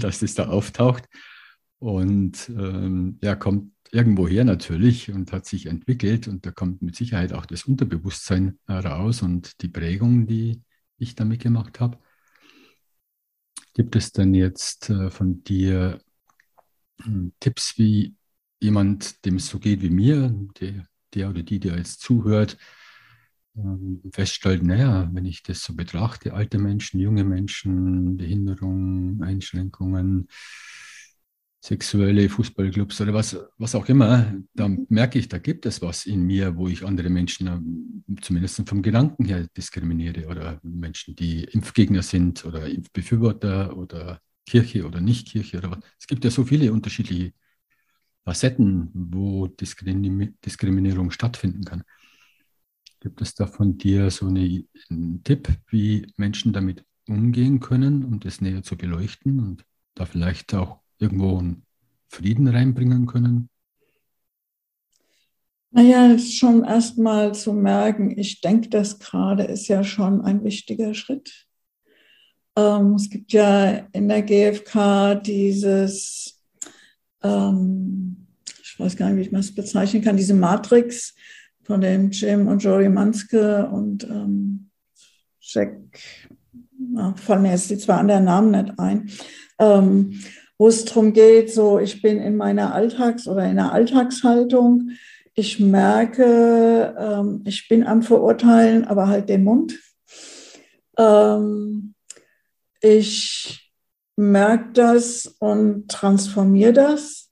dass 0.00 0.20
das 0.20 0.34
da 0.34 0.48
auftaucht. 0.48 1.04
Und 1.80 2.48
ähm, 2.48 3.18
ja, 3.22 3.36
kommt 3.36 3.72
irgendwo 3.92 4.28
her 4.28 4.44
natürlich 4.44 5.10
und 5.10 5.32
hat 5.32 5.46
sich 5.46 5.66
entwickelt. 5.66 6.28
Und 6.28 6.46
da 6.46 6.50
kommt 6.50 6.82
mit 6.82 6.96
Sicherheit 6.96 7.32
auch 7.32 7.46
das 7.46 7.64
Unterbewusstsein 7.64 8.58
raus 8.68 9.22
und 9.22 9.62
die 9.62 9.68
Prägung, 9.68 10.26
die 10.26 10.62
ich 10.98 11.14
damit 11.14 11.40
gemacht 11.40 11.80
habe. 11.80 11.98
Gibt 13.74 13.94
es 13.96 14.12
denn 14.12 14.34
jetzt 14.34 14.90
äh, 14.90 15.10
von 15.10 15.44
dir 15.44 16.00
Tipps, 17.40 17.78
wie 17.78 18.16
jemand, 18.60 19.24
dem 19.24 19.36
es 19.36 19.46
so 19.46 19.58
geht 19.58 19.82
wie 19.82 19.90
mir, 19.90 20.34
der, 20.60 20.86
der 21.14 21.30
oder 21.30 21.42
die, 21.42 21.60
der 21.60 21.76
jetzt 21.76 22.00
zuhört, 22.00 22.58
ähm, 23.56 24.02
feststellt, 24.12 24.62
naja, 24.62 25.08
wenn 25.12 25.24
ich 25.24 25.42
das 25.42 25.62
so 25.62 25.74
betrachte, 25.74 26.34
alte 26.34 26.58
Menschen, 26.58 27.00
junge 27.00 27.24
Menschen, 27.24 28.16
Behinderungen, 28.16 29.22
Einschränkungen, 29.22 30.28
sexuelle 31.68 32.30
Fußballclubs 32.30 33.00
oder 33.02 33.12
was, 33.12 33.36
was 33.58 33.74
auch 33.74 33.86
immer, 33.90 34.34
da 34.54 34.68
merke 34.88 35.18
ich, 35.18 35.28
da 35.28 35.36
gibt 35.36 35.66
es 35.66 35.82
was 35.82 36.06
in 36.06 36.22
mir, 36.22 36.56
wo 36.56 36.66
ich 36.66 36.82
andere 36.82 37.10
Menschen 37.10 37.46
ähm, 37.46 38.04
zumindest 38.22 38.66
vom 38.66 38.80
Gedanken 38.80 39.26
her 39.26 39.46
diskriminiere 39.54 40.28
oder 40.28 40.60
Menschen, 40.62 41.14
die 41.14 41.44
Impfgegner 41.44 42.02
sind 42.02 42.46
oder 42.46 42.66
Impfbefürworter 42.66 43.76
oder 43.76 44.20
Kirche 44.46 44.86
oder 44.86 45.02
Nicht-Kirche 45.02 45.58
oder 45.58 45.72
was. 45.72 45.80
Es 46.00 46.06
gibt 46.06 46.24
ja 46.24 46.30
so 46.30 46.44
viele 46.44 46.72
unterschiedliche 46.72 47.34
Facetten, 48.24 48.90
wo 48.94 49.46
Diskriminierung 49.48 51.10
stattfinden 51.10 51.64
kann. 51.64 51.82
Gibt 53.00 53.20
es 53.20 53.34
da 53.34 53.46
von 53.46 53.76
dir 53.76 54.10
so 54.10 54.26
eine, 54.26 54.64
einen 54.88 55.22
Tipp, 55.22 55.50
wie 55.68 56.10
Menschen 56.16 56.54
damit 56.54 56.82
umgehen 57.06 57.60
können, 57.60 58.04
um 58.04 58.20
das 58.20 58.40
näher 58.40 58.62
zu 58.62 58.76
beleuchten 58.76 59.40
und 59.40 59.66
da 59.94 60.06
vielleicht 60.06 60.54
auch 60.54 60.80
irgendwo 60.98 61.38
einen 61.38 61.64
Frieden 62.08 62.48
reinbringen 62.48 63.06
können? 63.06 63.48
Naja, 65.70 66.18
schon 66.18 66.64
erstmal 66.64 67.34
zu 67.34 67.52
merken, 67.52 68.18
ich 68.18 68.40
denke, 68.40 68.70
das 68.70 68.98
gerade 68.98 69.44
ist 69.44 69.68
ja 69.68 69.84
schon 69.84 70.22
ein 70.22 70.42
wichtiger 70.42 70.94
Schritt. 70.94 71.46
Ähm, 72.56 72.94
es 72.94 73.10
gibt 73.10 73.32
ja 73.32 73.86
in 73.92 74.08
der 74.08 74.22
GfK 74.22 75.14
dieses, 75.16 76.42
ähm, 77.22 78.26
ich 78.62 78.80
weiß 78.80 78.96
gar 78.96 79.10
nicht, 79.10 79.18
wie 79.18 79.22
ich 79.26 79.30
das 79.30 79.54
bezeichnen 79.54 80.02
kann, 80.02 80.16
diese 80.16 80.34
Matrix 80.34 81.14
von 81.62 81.82
dem 81.82 82.10
Jim 82.10 82.48
und 82.48 82.62
Jory 82.62 82.88
Manske 82.88 83.68
und 83.68 84.04
ähm, 84.04 84.70
Jack, 85.40 85.76
na, 86.78 87.14
fallen 87.14 87.42
mir 87.42 87.52
jetzt 87.52 87.68
die 87.68 87.78
zwei 87.78 87.94
anderen 87.94 88.24
Namen 88.24 88.50
nicht 88.50 88.78
ein, 88.78 89.10
ähm, 89.58 90.18
wo 90.58 90.68
es 90.68 90.84
darum 90.84 91.12
geht, 91.12 91.52
so 91.52 91.78
ich 91.78 92.02
bin 92.02 92.18
in 92.20 92.36
meiner 92.36 92.74
Alltags- 92.74 93.28
oder 93.28 93.44
in 93.48 93.56
der 93.56 93.72
Alltagshaltung, 93.72 94.90
ich 95.34 95.60
merke, 95.60 96.96
ähm, 96.98 97.42
ich 97.46 97.68
bin 97.68 97.86
am 97.86 98.02
Verurteilen, 98.02 98.84
aber 98.84 99.06
halt 99.06 99.28
den 99.28 99.44
Mund. 99.44 99.78
Ähm, 100.96 101.94
ich 102.80 103.72
merke 104.16 104.72
das 104.72 105.26
und 105.38 105.88
transformiere 105.88 106.72
das. 106.72 107.30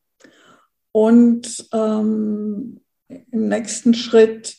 Und 0.93 1.69
ähm, 1.73 2.81
im 3.09 3.49
nächsten 3.49 3.93
Schritt 3.93 4.57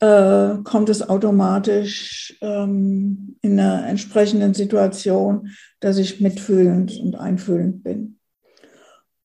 äh, 0.00 0.58
kommt 0.64 0.88
es 0.88 1.08
automatisch 1.08 2.36
ähm, 2.40 3.36
in 3.42 3.58
einer 3.58 3.86
entsprechenden 3.86 4.54
Situation, 4.54 5.50
dass 5.80 5.98
ich 5.98 6.20
mitfühlend 6.20 6.98
und 7.00 7.16
einfühlend 7.16 7.82
bin. 7.82 8.18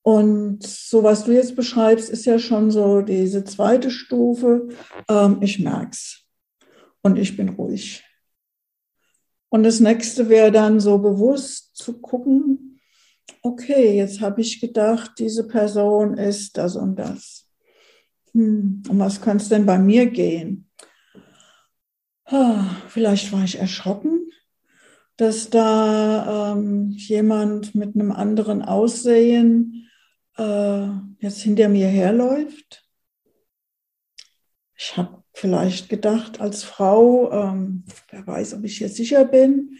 Und 0.02 0.64
so 0.64 1.04
was 1.04 1.24
du 1.24 1.32
jetzt 1.32 1.56
beschreibst, 1.56 2.10
ist 2.10 2.26
ja 2.26 2.38
schon 2.38 2.72
so 2.72 3.02
diese 3.02 3.44
zweite 3.46 3.90
Stufe. 3.90 4.68
Ähm, 5.10 5.38
ich 5.42 5.66
es 5.92 6.26
und 7.02 7.18
ich 7.18 7.38
bin 7.38 7.50
ruhig. 7.50 8.04
Und 9.50 9.64
das 9.64 9.80
nächste 9.80 10.30
wäre 10.30 10.52
dann 10.52 10.80
so 10.80 10.98
bewusst 10.98 11.76
zu 11.76 12.02
gucken, 12.02 12.82
okay, 13.44 13.96
jetzt 13.96 14.20
habe 14.20 14.42
ich 14.42 14.60
gedacht, 14.60 15.12
diese 15.20 15.48
Person 15.48 16.18
ist 16.18 16.58
das 16.58 16.76
und 16.76 16.96
das. 16.96 17.42
Hm, 18.34 18.84
um 18.88 19.00
was 19.00 19.22
kann 19.22 19.38
es 19.38 19.50
denn 19.50 19.65
bei 19.65 19.78
mir 19.78 20.08
gehen? 20.08 20.69
vielleicht 22.88 23.32
war 23.32 23.43
ich 23.43 23.60
erschrocken, 23.60 24.32
dass 25.17 25.50
da 25.50 26.54
ähm, 26.54 26.89
jemand 26.89 27.76
mit 27.76 27.96
einem 27.96 28.12
anderen 28.12 28.63
Aussehen 28.63 29.89
äh, 30.38 30.88
jetzt 31.19 31.41
hinter 31.41 31.69
mir 31.69 31.88
herläuft. 31.88 32.88
Ich 34.76 34.98
habe 34.98 35.24
vielleicht 35.34 35.89
gedacht 35.89 36.41
als 36.41 36.63
Frau, 36.63 37.32
ähm, 37.32 37.86
wer 38.10 38.26
weiß, 38.26 38.56
ob 38.56 38.63
ich 38.63 38.78
hier 38.78 38.89
sicher 38.89 39.26
bin. 39.26 39.78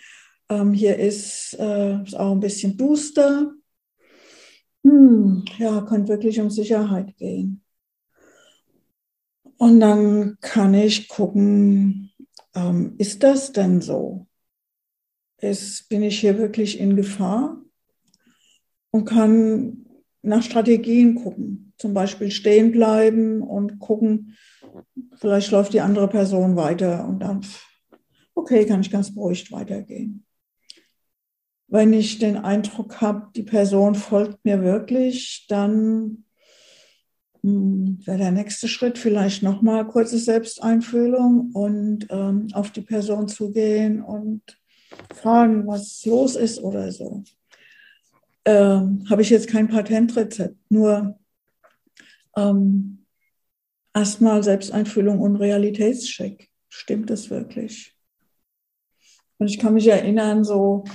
Ähm, 0.50 0.74
hier 0.74 0.98
ist, 0.98 1.58
äh, 1.60 2.04
ist 2.04 2.16
auch 2.16 2.32
ein 2.32 2.40
bisschen 2.40 2.78
duster. 2.78 3.54
Hm, 4.84 5.46
ja, 5.58 5.82
könnte 5.82 6.10
wirklich 6.10 6.40
um 6.40 6.50
Sicherheit 6.50 7.16
gehen. 7.18 7.64
Und 9.64 9.80
dann 9.80 10.38
kann 10.42 10.74
ich 10.74 11.08
gucken, 11.08 12.12
ähm, 12.54 12.96
ist 12.98 13.24
das 13.24 13.54
denn 13.54 13.80
so? 13.80 14.28
Ist, 15.38 15.88
bin 15.88 16.04
ich 16.04 16.20
hier 16.20 16.38
wirklich 16.38 16.82
in 16.82 16.98
Gefahr? 16.98 17.62
Und 18.92 19.06
kann 19.06 19.86
nach 20.22 20.44
Strategien 20.44 21.16
gucken. 21.16 21.72
Zum 21.78 21.94
Beispiel 21.94 22.30
stehen 22.30 22.74
bleiben 22.74 23.42
und 23.42 23.80
gucken, 23.80 24.36
vielleicht 25.16 25.52
läuft 25.52 25.72
die 25.72 25.80
andere 25.80 26.10
Person 26.10 26.58
weiter 26.58 27.08
und 27.08 27.22
dann, 27.22 27.40
okay, 28.36 28.66
kann 28.66 28.82
ich 28.82 28.92
ganz 28.92 29.16
beruhigt 29.16 29.50
weitergehen. 29.54 30.26
Wenn 31.70 31.94
ich 31.94 32.20
den 32.20 32.36
Eindruck 32.36 33.00
habe, 33.00 33.30
die 33.34 33.44
Person 33.44 33.96
folgt 33.96 34.44
mir 34.44 34.62
wirklich, 34.62 35.46
dann 35.48 36.26
wäre 37.44 38.18
der 38.18 38.32
nächste 38.32 38.70
Schritt 38.70 38.98
vielleicht 38.98 39.44
nochmal 39.44 39.86
kurze 39.86 40.18
Selbsteinfühlung 40.18 41.52
und 41.54 42.08
ähm, 42.10 42.48
auf 42.54 42.72
die 42.72 42.82
Person 42.82 43.28
zugehen 43.28 44.02
und 44.02 44.42
fragen, 45.14 45.68
was 45.68 46.06
los 46.06 46.36
ist 46.36 46.60
oder 46.60 46.92
so. 46.92 47.24
Ähm, 48.46 49.06
Habe 49.10 49.22
ich 49.22 49.30
jetzt 49.30 49.50
kein 49.50 49.68
Patentrezept, 49.68 50.56
nur 50.70 51.20
ähm, 52.38 53.06
erstmal 53.94 54.42
Selbsteinfühlung 54.42 55.20
und 55.20 55.36
Realitätscheck. 55.36 56.50
Stimmt 56.70 57.12
es 57.12 57.30
wirklich? 57.30 57.94
Und 59.38 59.48
ich 59.50 59.60
kann 59.60 59.74
mich 59.74 59.88
erinnern, 59.88 60.46
so 60.46 60.86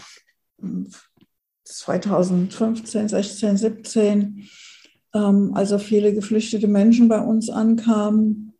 2015, 1.64 3.08
16, 3.08 3.56
17, 3.58 4.48
ähm, 5.18 5.52
also 5.54 5.78
viele 5.78 6.14
geflüchtete 6.14 6.68
Menschen 6.68 7.08
bei 7.08 7.20
uns 7.20 7.50
ankamen. 7.50 8.52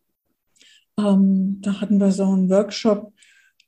Ähm, 0.99 1.61
da 1.61 1.79
hatten 1.79 1.99
wir 1.99 2.11
so 2.11 2.23
einen 2.23 2.49
Workshop 2.49 3.13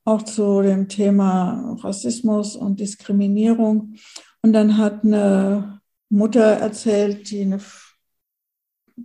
auch 0.04 0.24
zu 0.24 0.62
dem 0.62 0.88
Thema 0.88 1.78
Rassismus 1.82 2.56
und 2.56 2.80
Diskriminierung. 2.80 3.96
Und 4.42 4.54
dann 4.54 4.78
hat 4.78 5.04
eine 5.04 5.82
Mutter 6.10 6.44
erzählt, 6.44 7.30
die 7.30 7.42
eine 7.42 7.60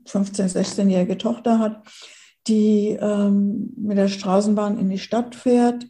15-, 0.06 0.52
16-jährige 0.54 1.18
Tochter 1.18 1.58
hat, 1.58 1.86
die 2.46 2.96
ähm, 3.00 3.72
mit 3.76 3.98
der 3.98 4.08
Straßenbahn 4.08 4.78
in 4.78 4.88
die 4.88 4.98
Stadt 4.98 5.34
fährt 5.34 5.86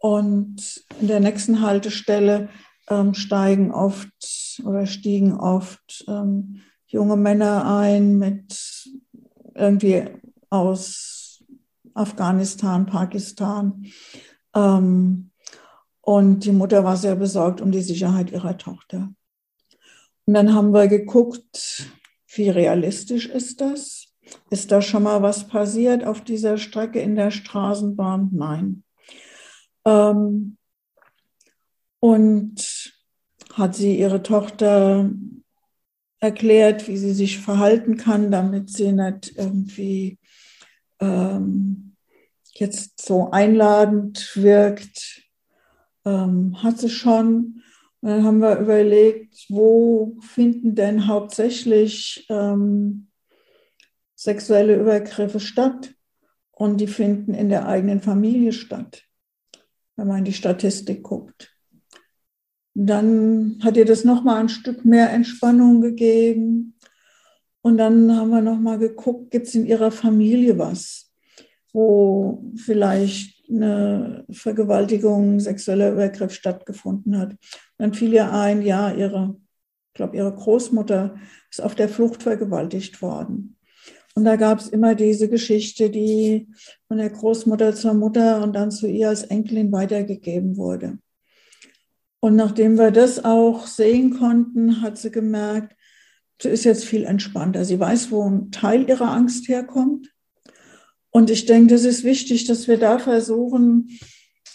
und 0.00 0.84
in 1.00 1.08
der 1.08 1.20
nächsten 1.20 1.60
Haltestelle 1.60 2.48
ähm, 2.88 3.14
steigen 3.14 3.70
oft 3.70 4.08
oder 4.64 4.86
stiegen 4.86 5.34
oft 5.34 6.04
ähm, 6.08 6.62
junge 6.92 7.16
Männer 7.16 7.78
ein 7.78 8.18
mit 8.18 8.90
irgendwie 9.54 10.04
aus 10.50 11.42
Afghanistan, 11.94 12.86
Pakistan. 12.86 13.86
Ähm, 14.54 15.30
und 16.02 16.44
die 16.44 16.52
Mutter 16.52 16.84
war 16.84 16.96
sehr 16.96 17.16
besorgt 17.16 17.60
um 17.60 17.72
die 17.72 17.80
Sicherheit 17.80 18.30
ihrer 18.30 18.58
Tochter. 18.58 19.12
Und 20.26 20.34
dann 20.34 20.54
haben 20.54 20.72
wir 20.72 20.86
geguckt, 20.86 21.90
wie 22.34 22.50
realistisch 22.50 23.26
ist 23.26 23.60
das? 23.60 24.08
Ist 24.50 24.70
da 24.70 24.82
schon 24.82 25.04
mal 25.04 25.22
was 25.22 25.48
passiert 25.48 26.04
auf 26.04 26.22
dieser 26.22 26.58
Strecke 26.58 27.00
in 27.00 27.16
der 27.16 27.30
Straßenbahn? 27.30 28.30
Nein. 28.32 28.84
Ähm, 29.84 30.58
und 32.00 32.92
hat 33.54 33.74
sie 33.74 33.98
ihre 33.98 34.22
Tochter 34.22 35.10
erklärt, 36.22 36.86
wie 36.86 36.96
sie 36.96 37.12
sich 37.12 37.38
verhalten 37.38 37.96
kann, 37.96 38.30
damit 38.30 38.70
sie 38.70 38.92
nicht 38.92 39.36
irgendwie 39.36 40.20
ähm, 41.00 41.96
jetzt 42.54 43.04
so 43.04 43.32
einladend 43.32 44.30
wirkt. 44.36 45.20
Ähm, 46.04 46.62
hat 46.62 46.78
sie 46.78 46.90
schon. 46.90 47.62
Und 48.00 48.08
dann 48.08 48.24
haben 48.24 48.40
wir 48.40 48.56
überlegt, 48.58 49.46
wo 49.48 50.16
finden 50.20 50.76
denn 50.76 51.08
hauptsächlich 51.08 52.24
ähm, 52.28 53.08
sexuelle 54.14 54.76
Übergriffe 54.76 55.40
statt? 55.40 55.92
Und 56.52 56.80
die 56.80 56.86
finden 56.86 57.34
in 57.34 57.48
der 57.48 57.66
eigenen 57.66 58.00
Familie 58.00 58.52
statt, 58.52 59.02
wenn 59.96 60.06
man 60.06 60.18
in 60.18 60.24
die 60.24 60.32
Statistik 60.32 61.02
guckt. 61.02 61.51
Dann 62.74 63.58
hat 63.62 63.76
ihr 63.76 63.84
das 63.84 64.04
nochmal 64.04 64.40
ein 64.40 64.48
Stück 64.48 64.84
mehr 64.84 65.10
Entspannung 65.10 65.80
gegeben. 65.80 66.74
Und 67.60 67.76
dann 67.78 68.16
haben 68.16 68.30
wir 68.30 68.40
nochmal 68.40 68.78
geguckt, 68.78 69.30
gibt 69.30 69.46
es 69.46 69.54
in 69.54 69.66
ihrer 69.66 69.90
Familie 69.90 70.58
was, 70.58 71.12
wo 71.72 72.44
vielleicht 72.56 73.48
eine 73.50 74.24
Vergewaltigung, 74.30 75.38
sexueller 75.38 75.92
Übergriff 75.92 76.32
stattgefunden 76.32 77.18
hat. 77.18 77.36
Dann 77.78 77.94
fiel 77.94 78.12
ihr 78.12 78.32
ein, 78.32 78.62
ja, 78.62 78.92
ihre, 78.92 79.36
ich 79.88 79.94
glaube, 79.94 80.16
ihre 80.16 80.34
Großmutter 80.34 81.16
ist 81.50 81.60
auf 81.60 81.74
der 81.74 81.88
Flucht 81.88 82.22
vergewaltigt 82.22 83.02
worden. 83.02 83.56
Und 84.14 84.24
da 84.24 84.36
gab 84.36 84.58
es 84.58 84.68
immer 84.68 84.94
diese 84.94 85.28
Geschichte, 85.28 85.90
die 85.90 86.48
von 86.88 86.98
der 86.98 87.10
Großmutter 87.10 87.74
zur 87.74 87.94
Mutter 87.94 88.42
und 88.42 88.54
dann 88.54 88.70
zu 88.70 88.86
ihr 88.86 89.08
als 89.08 89.22
Enkelin 89.24 89.72
weitergegeben 89.72 90.56
wurde. 90.56 90.98
Und 92.24 92.36
nachdem 92.36 92.78
wir 92.78 92.92
das 92.92 93.24
auch 93.24 93.66
sehen 93.66 94.16
konnten, 94.16 94.80
hat 94.80 94.96
sie 94.96 95.10
gemerkt, 95.10 95.74
sie 96.40 96.50
ist 96.50 96.62
jetzt 96.62 96.84
viel 96.84 97.02
entspannter. 97.02 97.64
Sie 97.64 97.80
weiß, 97.80 98.12
wo 98.12 98.22
ein 98.22 98.52
Teil 98.52 98.88
ihrer 98.88 99.10
Angst 99.10 99.48
herkommt. 99.48 100.08
Und 101.10 101.30
ich 101.30 101.46
denke, 101.46 101.74
das 101.74 101.84
ist 101.84 102.04
wichtig, 102.04 102.46
dass 102.46 102.68
wir 102.68 102.78
da 102.78 103.00
versuchen 103.00 103.98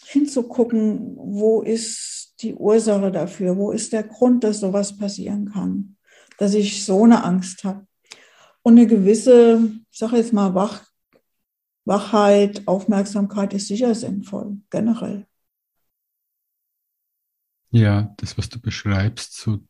hinzugucken, 0.05 1.17
wo 1.17 1.61
ist 1.61 2.35
die 2.41 2.55
Ursache 2.55 3.11
dafür, 3.11 3.57
wo 3.57 3.71
ist 3.71 3.91
der 3.91 4.03
Grund, 4.03 4.45
dass 4.45 4.61
sowas 4.61 4.97
passieren 4.97 5.51
kann, 5.51 5.97
dass 6.37 6.53
ich 6.53 6.85
so 6.85 7.03
eine 7.03 7.25
Angst 7.25 7.65
habe. 7.65 7.85
Und 8.61 8.77
eine 8.77 8.87
gewisse, 8.87 9.73
ich 9.91 9.99
sage 9.99 10.15
jetzt 10.15 10.31
mal, 10.31 10.55
Wach, 10.55 10.85
Wachheit, 11.83 12.65
Aufmerksamkeit 12.65 13.53
ist 13.53 13.67
sicher 13.67 13.93
sinnvoll, 13.93 14.57
generell. 14.69 15.27
Ja, 17.71 18.13
das, 18.17 18.37
was 18.37 18.49
du 18.49 18.59
beschreibst, 18.59 19.35
so, 19.35 19.65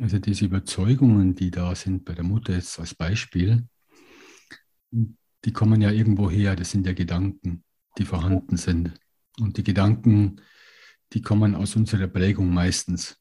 also 0.00 0.18
diese 0.18 0.44
Überzeugungen, 0.44 1.34
die 1.34 1.50
da 1.50 1.74
sind 1.74 2.04
bei 2.04 2.14
der 2.14 2.24
Mutter 2.24 2.54
jetzt 2.54 2.78
als 2.78 2.94
Beispiel, 2.94 3.66
die 4.90 5.52
kommen 5.52 5.80
ja 5.80 5.90
irgendwo 5.90 6.30
her, 6.30 6.56
das 6.56 6.70
sind 6.70 6.86
ja 6.86 6.92
Gedanken, 6.92 7.64
die 7.96 8.04
vorhanden 8.04 8.56
sind. 8.56 8.92
Und 9.38 9.56
die 9.56 9.62
Gedanken, 9.62 10.40
die 11.12 11.22
kommen 11.22 11.54
aus 11.54 11.76
unserer 11.76 12.08
Prägung 12.08 12.52
meistens. 12.52 13.16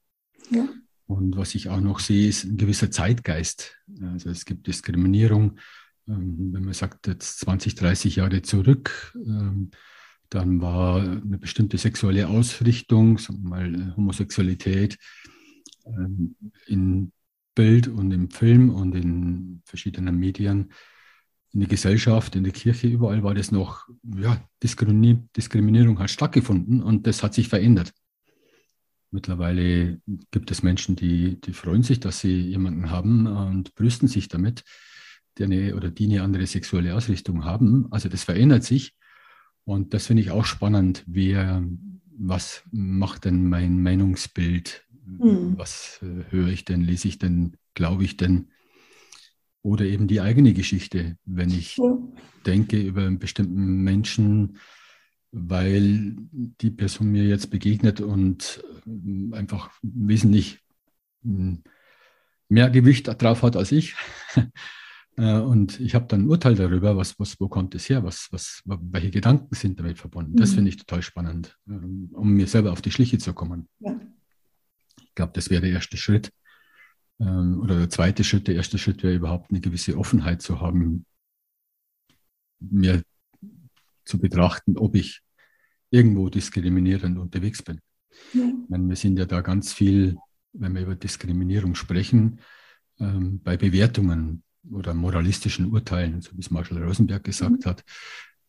Ja. 0.50 0.68
Und 1.06 1.38
was 1.38 1.56
ich 1.56 1.70
auch 1.70 1.80
noch 1.80 2.00
sehe, 2.00 2.28
ist 2.28 2.44
ein 2.44 2.58
gewisser 2.58 2.92
Zeitgeist. 2.92 3.78
Also 4.02 4.30
es 4.30 4.46
gibt 4.46 4.68
Diskriminierung, 4.68 5.60
ähm, 6.08 6.54
wenn 6.54 6.66
man 6.66 6.74
sagt, 6.74 7.08
jetzt 7.08 7.40
20, 7.40 7.76
30 7.76 8.18
Jahre 8.18 8.42
zurück, 8.42 9.16
ähm, 9.16 9.72
dann 10.30 10.62
war 10.62 11.02
eine 11.02 11.38
bestimmte 11.38 11.78
sexuelle 11.78 12.28
Ausrichtung, 12.28 13.18
sagen 13.18 13.44
wir 13.44 13.50
mal 13.50 13.94
Homosexualität, 13.96 14.98
ähm, 15.86 16.36
in 16.66 17.12
Bild 17.56 17.88
und 17.88 18.12
im 18.12 18.30
Film 18.30 18.70
und 18.70 18.94
in 18.94 19.62
verschiedenen 19.66 20.18
Medien, 20.18 20.72
in 21.54 21.62
der 21.62 21.70
Gesellschaft, 21.70 22.36
in 22.36 22.44
der 22.44 22.54
Kirche, 22.54 22.88
überall 22.88 23.24
war 23.24 23.34
das 23.34 23.52
noch, 23.52 23.88
ja, 24.16 24.40
Diskriminierung 24.62 25.98
hat 26.00 26.12
stattgefunden 26.12 26.84
und 26.84 27.08
das 27.08 27.24
hat 27.24 27.34
sich 27.34 27.48
verändert. 27.48 27.94
Mittlerweile 29.10 30.02
gibt 30.32 30.52
es 30.52 30.64
Menschen, 30.64 30.96
die, 30.96 31.40
die 31.40 31.54
freuen 31.54 31.82
sich, 31.82 32.00
dass 32.00 32.20
sie 32.20 32.42
jemanden 32.42 32.92
haben 32.92 33.26
und 33.26 33.74
brüsten 33.74 34.08
sich 34.08 34.28
damit, 34.28 34.64
die 35.38 35.46
eine 35.46 35.76
oder 35.76 35.90
die 35.90 36.06
eine 36.06 36.24
andere 36.24 36.46
sexuelle 36.46 36.94
Ausrichtung 36.94 37.46
haben. 37.46 37.88
Also 37.92 38.10
das 38.10 38.24
verändert 38.24 38.64
sich. 38.64 38.96
Und 39.68 39.94
das 39.94 40.08
finde 40.08 40.22
ich 40.24 40.32
auch 40.32 40.46
spannend. 40.46 41.04
Wer, 41.08 41.62
was 42.18 42.64
macht 42.72 43.26
denn 43.26 43.50
mein 43.50 43.84
Meinungsbild? 43.84 44.86
Mhm. 45.06 45.58
Was 45.58 46.00
äh, 46.02 46.32
höre 46.32 46.48
ich 46.48 46.64
denn, 46.64 46.80
lese 46.80 47.10
ich 47.10 47.20
denn, 47.20 47.58
glaube 47.74 48.06
ich 48.06 48.16
denn? 48.16 48.48
Oder 49.64 49.84
eben 49.84 50.08
die 50.08 50.22
eigene 50.22 50.54
Geschichte, 50.54 51.18
wenn 51.26 51.50
ich 51.50 51.76
ja. 51.76 51.98
denke 52.46 52.80
über 52.80 53.06
einen 53.06 53.20
bestimmten 53.20 53.84
Menschen, 53.84 54.58
weil 55.32 56.16
die 56.32 56.72
Person 56.72 57.12
mir 57.12 57.26
jetzt 57.26 57.50
begegnet 57.50 58.00
und 58.00 58.64
äh, 58.86 59.36
einfach 59.36 59.70
wesentlich 59.82 60.60
hm, 61.24 61.62
mehr 62.48 62.70
Gewicht 62.70 63.10
drauf 63.22 63.44
hat 63.44 63.58
als 63.58 63.74
ich. 63.74 63.96
Äh, 65.18 65.40
und 65.40 65.80
ich 65.80 65.96
habe 65.96 66.06
dann 66.08 66.22
ein 66.22 66.28
Urteil 66.30 66.56
darüber, 66.56 66.96
was, 66.96 67.20
was, 67.20 67.40
wo 67.40 67.50
kommt 67.50 67.76
es 67.76 67.90
her, 67.90 68.04
was, 68.04 68.28
was, 68.32 68.62
welche 68.66 69.12
Gedanken 69.12 69.54
sind 69.56 69.80
damit 69.80 69.98
verbunden. 69.98 70.36
Das 70.36 70.52
mhm. 70.52 70.56
finde 70.56 70.70
ich 70.70 70.78
total 70.78 71.02
spannend, 71.02 71.58
ähm, 71.68 72.10
um 72.14 72.34
mir 72.34 72.48
selber 72.48 72.72
auf 72.72 72.82
die 72.82 72.92
Schliche 72.92 73.18
zu 73.18 73.34
kommen. 73.34 73.68
Ja. 73.80 74.00
Ich 75.02 75.16
glaube, 75.16 75.34
das 75.34 75.50
wäre 75.50 75.62
der 75.62 75.72
erste 75.72 75.98
Schritt. 75.98 76.32
Ähm, 77.20 77.60
oder 77.60 77.78
der 77.80 77.90
zweite 77.90 78.24
Schritt, 78.24 78.48
der 78.48 78.56
erste 78.56 78.78
Schritt 78.78 79.02
wäre 79.04 79.16
überhaupt 79.16 79.50
eine 79.50 79.60
gewisse 79.60 79.98
Offenheit 79.98 80.42
zu 80.42 80.62
haben, 80.62 81.06
mir 82.60 83.02
zu 84.06 84.20
betrachten, 84.20 84.78
ob 84.78 84.96
ich 84.96 85.22
irgendwo 85.90 86.30
diskriminierend 86.30 87.18
unterwegs 87.18 87.64
bin. 87.64 87.80
Ja. 88.34 88.52
Meine, 88.68 88.90
wir 88.90 88.96
sind 88.96 89.18
ja 89.18 89.26
da 89.26 89.42
ganz 89.42 89.74
viel, 89.74 90.18
wenn 90.54 90.76
wir 90.76 90.84
über 90.84 90.96
Diskriminierung 90.96 91.76
sprechen, 91.76 92.40
ähm, 93.00 93.42
bei 93.44 93.58
Bewertungen 93.58 94.44
oder 94.72 94.94
moralistischen 94.94 95.72
Urteilen, 95.72 96.22
so 96.22 96.32
wie 96.36 96.42
es 96.42 96.52
Marshall 96.52 96.84
Rosenberg 96.84 97.24
gesagt 97.24 97.66
mhm. 97.66 97.70
hat. 97.70 97.84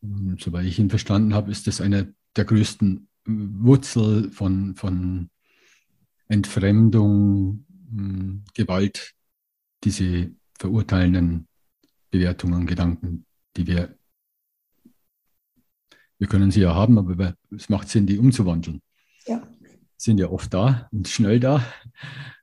Und 0.00 0.30
ähm, 0.30 0.36
soweit 0.38 0.66
ich 0.66 0.78
ihn 0.78 0.90
verstanden 0.90 1.34
habe, 1.34 1.50
ist 1.50 1.66
das 1.66 1.80
eine 1.80 2.14
der 2.36 2.44
größten 2.44 3.08
Wurzel 3.26 4.30
von, 4.30 4.74
von 4.74 5.30
Entfremdung, 6.28 7.64
hm, 7.90 8.44
Gewalt, 8.54 9.14
diese 9.84 10.30
verurteilenden 10.58 11.46
Bewertungen, 12.10 12.66
Gedanken, 12.66 13.26
die 13.56 13.66
wir, 13.66 13.96
wir 16.18 16.28
können 16.28 16.50
sie 16.50 16.60
ja 16.60 16.74
haben, 16.74 16.98
aber 16.98 17.34
es 17.54 17.68
macht 17.68 17.88
Sinn, 17.88 18.06
die 18.06 18.18
umzuwandeln. 18.18 18.80
Ja. 19.26 19.46
Sind 19.96 20.18
ja 20.18 20.28
oft 20.28 20.52
da 20.54 20.88
und 20.92 21.08
schnell 21.08 21.40
da. 21.40 21.64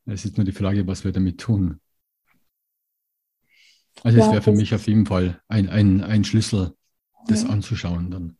Es 0.05 0.23
ist 0.25 0.37
nur 0.37 0.45
die 0.45 0.51
Frage, 0.51 0.85
was 0.87 1.03
wir 1.03 1.11
damit 1.11 1.39
tun. 1.39 1.79
Also 4.03 4.19
es 4.19 4.31
wäre 4.31 4.41
für 4.41 4.51
mich 4.51 4.73
auf 4.75 4.87
jeden 4.87 5.05
Fall 5.05 5.41
ein, 5.47 5.69
ein, 5.69 6.03
ein 6.03 6.23
Schlüssel, 6.23 6.73
das 7.27 7.43
ja. 7.43 7.49
anzuschauen 7.49 8.11
dann. 8.11 8.37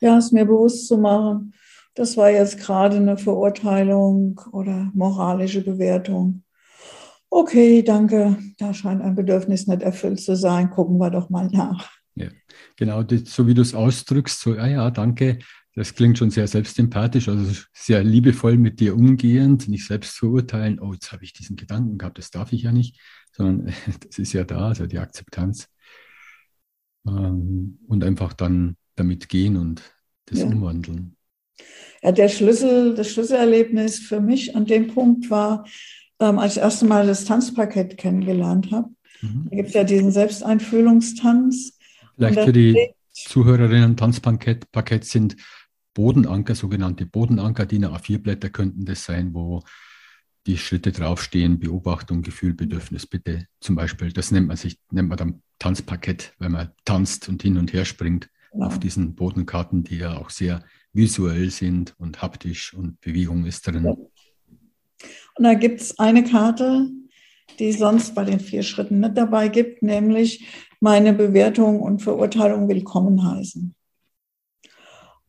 ja, 0.00 0.18
es 0.18 0.32
mir 0.32 0.44
bewusst 0.44 0.88
zu 0.88 0.98
machen, 0.98 1.54
das 1.94 2.16
war 2.16 2.30
jetzt 2.30 2.58
gerade 2.58 2.96
eine 2.96 3.16
Verurteilung 3.16 4.40
oder 4.50 4.90
moralische 4.94 5.62
Bewertung. 5.62 6.42
Okay, 7.30 7.82
danke, 7.82 8.36
da 8.58 8.74
scheint 8.74 9.02
ein 9.02 9.14
Bedürfnis 9.14 9.66
nicht 9.66 9.82
erfüllt 9.82 10.20
zu 10.20 10.36
sein. 10.36 10.70
Gucken 10.70 10.98
wir 10.98 11.10
doch 11.10 11.30
mal 11.30 11.48
nach. 11.48 11.90
Ja, 12.16 12.28
genau, 12.76 13.02
das, 13.02 13.22
so 13.26 13.46
wie 13.46 13.54
du 13.54 13.62
es 13.62 13.74
ausdrückst, 13.74 14.40
so, 14.40 14.54
ja, 14.54 14.66
ja, 14.66 14.90
danke, 14.90 15.38
das 15.74 15.94
klingt 15.94 16.18
schon 16.18 16.30
sehr 16.30 16.46
selbstempathisch, 16.46 17.28
also 17.28 17.62
sehr 17.72 18.04
liebevoll 18.04 18.56
mit 18.56 18.78
dir 18.80 18.94
umgehend, 18.94 19.68
nicht 19.68 19.86
selbst 19.86 20.16
verurteilen, 20.16 20.78
oh, 20.78 20.92
jetzt 20.92 21.12
habe 21.12 21.24
ich 21.24 21.32
diesen 21.32 21.56
Gedanken 21.56 21.98
gehabt, 21.98 22.18
das 22.18 22.30
darf 22.30 22.52
ich 22.52 22.62
ja 22.62 22.72
nicht, 22.72 23.00
sondern 23.32 23.72
das 24.06 24.18
ist 24.18 24.32
ja 24.32 24.44
da, 24.44 24.68
also 24.68 24.86
die 24.86 24.98
Akzeptanz. 24.98 25.68
Ähm, 27.06 27.78
und 27.86 28.04
einfach 28.04 28.32
dann 28.32 28.76
damit 28.94 29.28
gehen 29.28 29.56
und 29.56 29.82
das 30.26 30.40
ja. 30.40 30.46
umwandeln. 30.46 31.16
Ja, 32.02 32.12
der 32.12 32.28
Schlüssel, 32.28 32.94
das 32.94 33.10
Schlüsselerlebnis 33.10 33.98
für 33.98 34.20
mich 34.20 34.56
an 34.56 34.66
dem 34.66 34.88
Punkt 34.88 35.30
war, 35.30 35.66
ähm, 36.20 36.38
als 36.38 36.52
ich 36.52 36.62
das 36.62 36.72
erste 36.72 36.86
Mal 36.86 37.06
das 37.06 37.24
Tanzparkett 37.24 37.96
kennengelernt 37.96 38.70
habe. 38.70 38.90
Mhm. 39.20 39.48
Da 39.50 39.56
gibt 39.56 39.68
es 39.68 39.74
ja 39.74 39.84
diesen 39.84 40.12
Selbsteinfühlungstanz. 40.12 41.78
Vielleicht 42.16 42.40
für 42.40 42.52
die 42.52 42.94
Zuhörerinnen, 43.12 43.96
Tanzparkett 43.96 44.70
Parkett 44.72 45.04
sind 45.04 45.36
Bodenanker, 45.94 46.54
sogenannte 46.54 47.06
Bodenanker, 47.06 47.66
DIN 47.66 47.86
A4-Blätter 47.86 48.50
könnten 48.50 48.84
das 48.84 49.04
sein, 49.04 49.32
wo 49.32 49.62
die 50.46 50.58
Schritte 50.58 50.92
draufstehen, 50.92 51.58
Beobachtung, 51.58 52.22
Gefühl, 52.22 52.52
Bedürfnis, 52.52 53.06
bitte 53.06 53.46
zum 53.60 53.76
Beispiel. 53.76 54.12
Das 54.12 54.30
nennt 54.30 54.48
man 54.48 54.56
sich, 54.56 54.78
nennt 54.90 55.08
man 55.08 55.16
dann 55.16 55.42
Tanzparkett, 55.58 56.34
weil 56.38 56.50
man 56.50 56.72
tanzt 56.84 57.28
und 57.28 57.42
hin 57.42 57.56
und 57.56 57.72
her 57.72 57.84
springt 57.84 58.28
ja. 58.52 58.66
auf 58.66 58.78
diesen 58.78 59.14
Bodenkarten, 59.14 59.84
die 59.84 59.98
ja 59.98 60.16
auch 60.18 60.30
sehr 60.30 60.62
visuell 60.92 61.50
sind 61.50 61.94
und 61.98 62.20
haptisch 62.20 62.74
und 62.74 63.00
Bewegung 63.00 63.46
ist 63.46 63.66
drin. 63.66 63.84
Ja. 63.84 63.90
Und 63.90 65.44
da 65.44 65.54
gibt 65.54 65.80
es 65.80 65.98
eine 65.98 66.24
Karte, 66.24 66.90
die 67.58 67.72
sonst 67.72 68.14
bei 68.14 68.24
den 68.24 68.40
vier 68.40 68.62
Schritten 68.62 69.00
nicht 69.00 69.16
dabei 69.16 69.48
gibt, 69.48 69.82
nämlich 69.82 70.46
meine 70.80 71.12
Bewertung 71.12 71.80
und 71.80 72.02
Verurteilung 72.02 72.68
willkommen 72.68 73.26
heißen. 73.26 73.74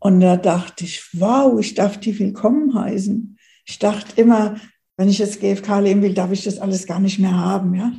Und 0.06 0.20
da 0.20 0.38
dachte 0.38 0.84
ich, 0.84 1.04
wow, 1.13 1.60
ich 1.60 1.74
darf 1.74 2.00
die 2.00 2.20
willkommen 2.20 2.76
heißen. 2.76 3.39
Ich 3.65 3.80
dachte 3.80 4.22
immer, 4.22 4.58
wenn 4.98 5.10
ich 5.10 5.18
jetzt 5.18 5.39
GFK 5.39 5.80
leben 5.80 6.04
will, 6.04 6.13
darf 6.13 6.32
ich 6.32 6.44
das 6.44 6.60
alles 6.60 6.86
gar 6.86 7.00
nicht 7.00 7.18
mehr 7.18 7.36
haben, 7.36 7.74
ja. 7.74 7.91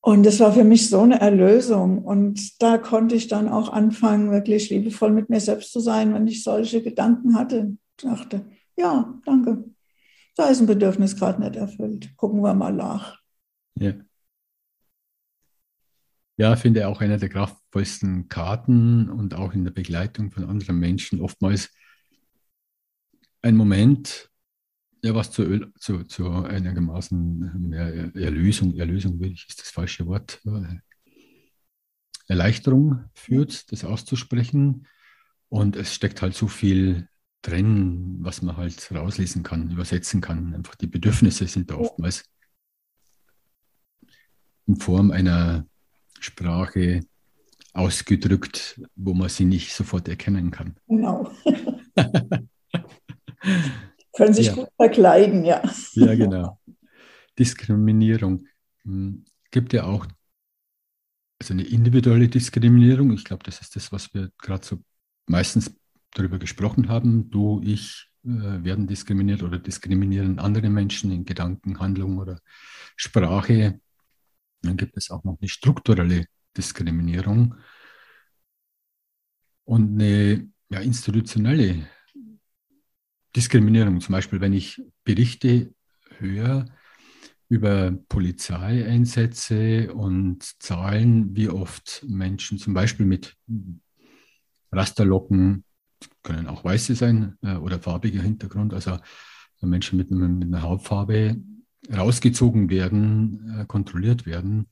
Und 0.00 0.24
das 0.24 0.38
war 0.38 0.52
für 0.52 0.62
mich 0.62 0.88
so 0.88 1.00
eine 1.00 1.20
Erlösung. 1.20 2.04
Und 2.04 2.62
da 2.62 2.78
konnte 2.78 3.16
ich 3.16 3.26
dann 3.26 3.48
auch 3.48 3.70
anfangen, 3.70 4.30
wirklich 4.30 4.70
liebevoll 4.70 5.10
mit 5.10 5.28
mir 5.28 5.40
selbst 5.40 5.72
zu 5.72 5.80
sein, 5.80 6.14
wenn 6.14 6.28
ich 6.28 6.44
solche 6.44 6.80
Gedanken 6.84 7.34
hatte. 7.34 7.76
Ich 7.98 8.04
dachte, 8.04 8.46
ja, 8.76 9.12
danke. 9.24 9.64
Da 10.36 10.50
ist 10.50 10.60
ein 10.60 10.68
Bedürfnis 10.68 11.16
gerade 11.16 11.40
nicht 11.40 11.56
erfüllt. 11.56 12.16
Gucken 12.16 12.42
wir 12.42 12.54
mal 12.54 12.72
nach. 12.72 13.18
Ja. 13.76 13.94
Ja, 16.38 16.54
finde 16.56 16.86
auch 16.86 17.00
einer 17.00 17.16
der 17.16 17.30
kraftvollsten 17.30 18.28
Karten 18.28 19.08
und 19.08 19.34
auch 19.34 19.54
in 19.54 19.64
der 19.64 19.70
Begleitung 19.70 20.30
von 20.30 20.44
anderen 20.44 20.78
Menschen 20.78 21.20
oftmals 21.20 21.70
ein 23.40 23.56
Moment, 23.56 24.30
ja, 25.02 25.14
was 25.14 25.30
zu, 25.30 25.70
zu, 25.78 26.04
zu 26.04 26.30
einigermaßen 26.30 27.68
mehr 27.68 28.14
Erlösung, 28.14 28.76
Erlösung 28.76 29.18
wirklich 29.20 29.46
ist 29.48 29.60
das 29.60 29.70
falsche 29.70 30.06
Wort, 30.06 30.42
äh, 30.44 30.80
Erleichterung 32.28 33.04
führt, 33.14 33.70
das 33.72 33.84
auszusprechen. 33.84 34.86
Und 35.48 35.76
es 35.76 35.94
steckt 35.94 36.22
halt 36.22 36.34
so 36.34 36.48
viel 36.48 37.08
drin, 37.42 38.18
was 38.20 38.42
man 38.42 38.56
halt 38.56 38.90
rauslesen 38.92 39.42
kann, 39.42 39.70
übersetzen 39.70 40.20
kann. 40.20 40.54
Einfach 40.54 40.74
die 40.74 40.88
Bedürfnisse 40.88 41.46
sind 41.46 41.70
da 41.70 41.76
oftmals 41.76 42.24
in 44.66 44.76
Form 44.76 45.12
einer 45.12 45.66
Sprache 46.20 47.00
ausgedrückt, 47.72 48.80
wo 48.96 49.12
man 49.14 49.28
sie 49.28 49.44
nicht 49.44 49.72
sofort 49.74 50.08
erkennen 50.08 50.50
kann. 50.50 50.76
Genau. 50.88 51.30
Können 54.16 54.34
sich 54.34 54.46
ja. 54.46 54.54
gut 54.54 54.68
verkleiden, 54.76 55.44
ja. 55.44 55.62
Ja, 55.92 56.14
genau. 56.14 56.58
Diskriminierung. 57.38 58.46
Hm, 58.84 59.24
gibt 59.50 59.72
ja 59.74 59.84
auch 59.84 60.06
also 61.38 61.52
eine 61.52 61.64
individuelle 61.64 62.28
Diskriminierung. 62.28 63.12
Ich 63.12 63.24
glaube, 63.24 63.44
das 63.44 63.60
ist 63.60 63.76
das, 63.76 63.92
was 63.92 64.12
wir 64.14 64.30
gerade 64.38 64.66
so 64.66 64.82
meistens 65.26 65.74
darüber 66.12 66.38
gesprochen 66.38 66.88
haben. 66.88 67.30
Du, 67.30 67.60
ich 67.62 68.08
äh, 68.24 68.64
werden 68.64 68.86
diskriminiert 68.86 69.42
oder 69.42 69.58
diskriminieren 69.58 70.38
andere 70.38 70.70
Menschen 70.70 71.12
in 71.12 71.24
Gedanken, 71.24 71.78
Handlung 71.78 72.18
oder 72.18 72.40
Sprache. 72.96 73.80
Dann 74.66 74.76
gibt 74.76 74.96
es 74.96 75.10
auch 75.10 75.24
noch 75.24 75.38
eine 75.40 75.48
strukturelle 75.48 76.26
Diskriminierung 76.56 77.54
und 79.64 80.00
eine 80.00 80.50
ja, 80.70 80.80
institutionelle 80.80 81.88
Diskriminierung. 83.34 84.00
Zum 84.00 84.12
Beispiel, 84.12 84.40
wenn 84.40 84.52
ich 84.52 84.82
Berichte 85.04 85.74
höre 86.18 86.66
über 87.48 87.92
Polizeieinsätze 88.08 89.92
und 89.92 90.42
Zahlen, 90.60 91.36
wie 91.36 91.48
oft 91.48 92.04
Menschen 92.08 92.58
zum 92.58 92.74
Beispiel 92.74 93.06
mit 93.06 93.36
Rasterlocken, 94.72 95.64
können 96.22 96.48
auch 96.48 96.64
weiße 96.64 96.94
sein 96.94 97.38
äh, 97.42 97.54
oder 97.56 97.78
farbiger 97.78 98.20
Hintergrund, 98.20 98.74
also 98.74 98.98
Menschen 99.60 99.96
mit, 99.96 100.10
mit 100.10 100.48
einer 100.48 100.62
Hautfarbe 100.62 101.36
rausgezogen 101.92 102.70
werden, 102.70 103.60
äh, 103.60 103.66
kontrolliert 103.66 104.26
werden, 104.26 104.68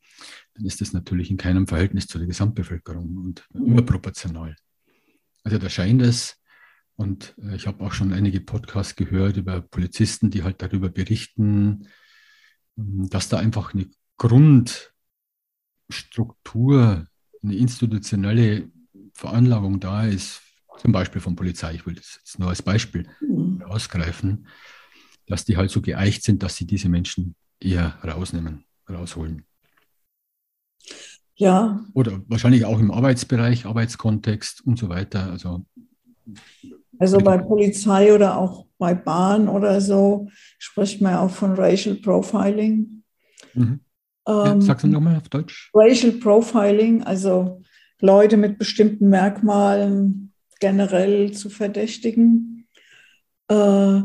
dann 0.55 0.65
ist 0.65 0.81
das 0.81 0.93
natürlich 0.93 1.31
in 1.31 1.37
keinem 1.37 1.67
Verhältnis 1.67 2.07
zu 2.07 2.19
der 2.19 2.27
Gesamtbevölkerung 2.27 3.17
und 3.17 3.47
überproportional. 3.53 4.57
Also 5.43 5.59
da 5.59 5.69
scheint 5.69 6.03
es 6.03 6.41
und 6.97 7.35
äh, 7.43 7.57
ich 7.57 7.67
habe 7.67 7.85
auch 7.85 7.93
schon 7.93 8.13
einige 8.13 8.41
Podcasts 8.41 8.97
gehört 8.97 9.37
über 9.37 9.61
Polizisten, 9.61 10.31
die 10.31 10.43
halt 10.43 10.63
darüber 10.63 10.89
berichten, 10.89 11.89
ähm, 12.79 13.09
dass 13.11 13.29
da 13.29 13.39
einfach 13.39 13.75
eine 13.75 13.91
Grundstruktur, 14.17 17.07
eine 17.43 17.55
institutionelle 17.55 18.71
Veranlagung 19.13 19.81
da 19.81 20.07
ist, 20.07 20.41
zum 20.79 20.93
Beispiel 20.93 21.21
von 21.21 21.37
Polizei, 21.37 21.75
ich 21.75 21.87
will 21.87 21.95
das 21.95 22.17
jetzt 22.19 22.39
nur 22.39 22.49
als 22.49 22.63
Beispiel 22.63 23.07
mhm. 23.21 23.63
ausgreifen, 23.63 24.47
dass 25.27 25.45
die 25.45 25.57
halt 25.57 25.71
so 25.71 25.81
geeicht 25.81 26.23
sind, 26.23 26.43
dass 26.43 26.57
sie 26.57 26.67
diese 26.67 26.89
Menschen 26.89 27.35
eher 27.61 27.99
rausnehmen, 28.05 28.65
rausholen. 28.89 29.45
Ja. 31.37 31.85
Oder 31.95 32.23
wahrscheinlich 32.29 32.65
auch 32.65 32.79
im 32.79 32.91
Arbeitsbereich, 32.91 33.67
Arbeitskontext 33.67 34.65
und 34.67 34.79
so 34.79 34.89
weiter. 34.89 35.31
Also 35.31 35.65
also 36.99 37.19
bei 37.19 37.39
Polizei 37.39 38.15
oder 38.15 38.39
auch 38.39 38.67
bei 38.79 38.95
Bahn 38.95 39.49
oder 39.49 39.81
so 39.81 40.29
spricht 40.59 41.01
man 41.01 41.17
auch 41.17 41.31
von 41.31 41.55
Racial 41.55 41.97
Profiling. 41.97 43.03
Mhm. 43.55 43.81
Ja, 44.27 44.53
ähm, 44.53 44.63
sagst 44.63 44.85
du 44.85 44.89
nochmal 44.89 45.17
auf 45.17 45.29
Deutsch? 45.29 45.71
Racial 45.75 46.13
Profiling, 46.13 47.03
also 47.03 47.63
Leute 48.01 48.37
mit 48.37 48.59
bestimmten 48.59 49.09
Merkmalen 49.09 50.33
generell 50.61 51.33
zu 51.33 51.51
verdächtigen. 51.51 52.67
Äh, 53.49 54.03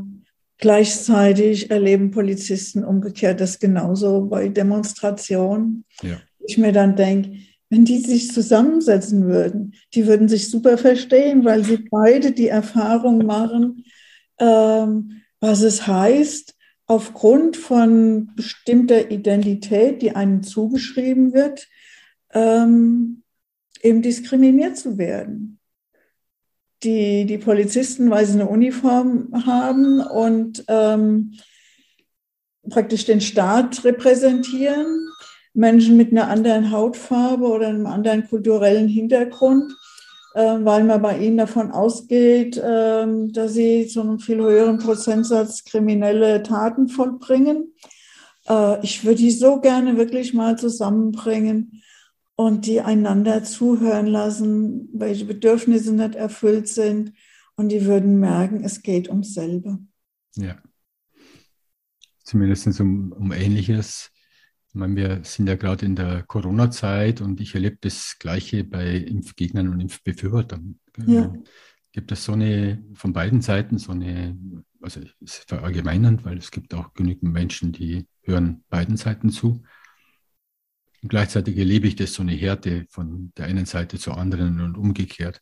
gleichzeitig 0.60 1.72
erleben 1.72 2.12
Polizisten 2.12 2.84
umgekehrt 2.84 3.42
das 3.42 3.60
genauso 3.60 4.26
bei 4.26 4.50
Demonstrationen. 4.50 5.86
Ja. 6.04 6.18
Ich 6.46 6.58
mir 6.58 6.72
dann 6.72 6.96
denke, 6.96 7.40
wenn 7.70 7.86
die 7.86 8.00
sich 8.00 8.32
zusammensetzen 8.32 9.26
würden, 9.26 9.76
die 9.94 10.06
würden 10.06 10.28
sich 10.28 10.50
super 10.50 10.78
verstehen, 10.78 11.46
weil 11.46 11.64
sie 11.64 11.88
beide 11.90 12.32
die 12.32 12.48
Erfahrung 12.48 13.26
machen, 13.26 13.86
ähm, 14.40 15.22
was 15.40 15.62
es 15.62 15.88
heißt, 15.88 16.56
aufgrund 16.88 17.56
von 17.56 18.32
bestimmter 18.36 19.12
Identität, 19.12 20.02
die 20.02 20.16
einem 20.16 20.42
zugeschrieben 20.44 21.34
wird, 21.34 21.68
ähm, 22.34 23.24
eben 23.82 24.02
diskriminiert 24.02 24.78
zu 24.78 24.98
werden. 24.98 25.59
Die, 26.84 27.26
die 27.26 27.38
Polizisten, 27.38 28.10
weil 28.10 28.26
sie 28.26 28.34
eine 28.34 28.48
Uniform 28.48 29.34
haben 29.46 30.00
und 30.00 30.64
ähm, 30.70 31.34
praktisch 32.70 33.06
den 33.06 33.22
Staat 33.22 33.84
repräsentieren, 33.84 35.10
Menschen 35.54 35.98
mit 35.98 36.12
einer 36.12 36.30
anderen 36.30 36.72
Hautfarbe 36.72 37.46
oder 37.46 37.68
einem 37.68 37.86
anderen 37.86 38.28
kulturellen 38.28 38.88
Hintergrund, 38.88 39.74
äh, 40.36 40.58
weil 40.62 40.84
man 40.84 41.02
bei 41.02 41.18
ihnen 41.18 41.38
davon 41.38 41.72
ausgeht, 41.72 42.58
äh, 42.58 43.06
dass 43.32 43.54
sie 43.54 43.88
zu 43.88 44.02
einem 44.02 44.20
viel 44.20 44.38
höheren 44.38 44.78
Prozentsatz 44.78 45.66
kriminelle 45.66 46.44
Taten 46.44 46.88
vollbringen. 46.88 47.74
Äh, 48.48 48.84
ich 48.84 49.04
würde 49.04 49.18
die 49.18 49.32
so 49.32 49.60
gerne 49.60 49.98
wirklich 49.98 50.34
mal 50.34 50.58
zusammenbringen 50.58 51.82
und 52.40 52.68
die 52.68 52.80
einander 52.80 53.44
zuhören 53.44 54.08
lassen, 54.08 54.88
welche 54.94 55.26
Bedürfnisse 55.26 55.94
nicht 55.94 56.16
erfüllt 56.16 56.70
sind 56.70 57.12
und 57.58 57.68
die 57.68 57.84
würden 57.84 58.18
merken, 58.18 58.64
es 58.64 58.82
geht 58.82 59.10
ums 59.10 59.34
selbe. 59.34 59.80
Ja. 60.38 60.58
Zumindest 62.24 62.80
um, 62.80 63.12
um 63.12 63.34
Ähnliches. 63.34 64.12
Ich 64.70 64.76
meine, 64.76 64.96
wir 64.96 65.20
sind 65.26 65.50
ja 65.50 65.56
gerade 65.56 65.86
in 65.86 65.98
der 65.98 66.24
Corona-Zeit 66.24 67.20
und 67.20 67.42
ich 67.42 67.56
erlebe 67.56 67.78
das 67.82 68.16
Gleiche 68.20 68.64
bei 68.64 68.96
Impfgegnern 68.96 69.68
und 69.68 69.82
Impfbefürwortern. 69.82 70.80
Ja. 71.08 71.34
Gibt 71.92 72.14
es 72.14 72.24
so 72.24 72.32
eine, 72.32 72.82
von 72.94 73.12
beiden 73.12 73.42
Seiten 73.42 73.78
so 73.80 73.92
eine, 73.92 74.38
also 74.82 75.02
es 75.02 75.40
ist 75.40 75.50
verallgemeinernd, 75.50 76.24
weil 76.24 76.38
es 76.38 76.52
gibt 76.52 76.74
auch 76.74 76.94
genügend 76.94 77.34
Menschen, 77.34 77.74
die 77.74 78.08
hören 78.22 78.64
beiden 78.70 78.96
Seiten 78.96 79.30
zu. 79.30 79.62
Und 81.02 81.10
gleichzeitig 81.10 81.58
erlebe 81.58 81.88
ich 81.88 81.96
das 81.96 82.14
so 82.14 82.22
eine 82.22 82.34
Härte 82.34 82.86
von 82.90 83.32
der 83.38 83.46
einen 83.46 83.66
Seite 83.66 83.98
zur 83.98 84.18
anderen 84.18 84.60
und 84.62 84.78
umgekehrt. 84.78 85.42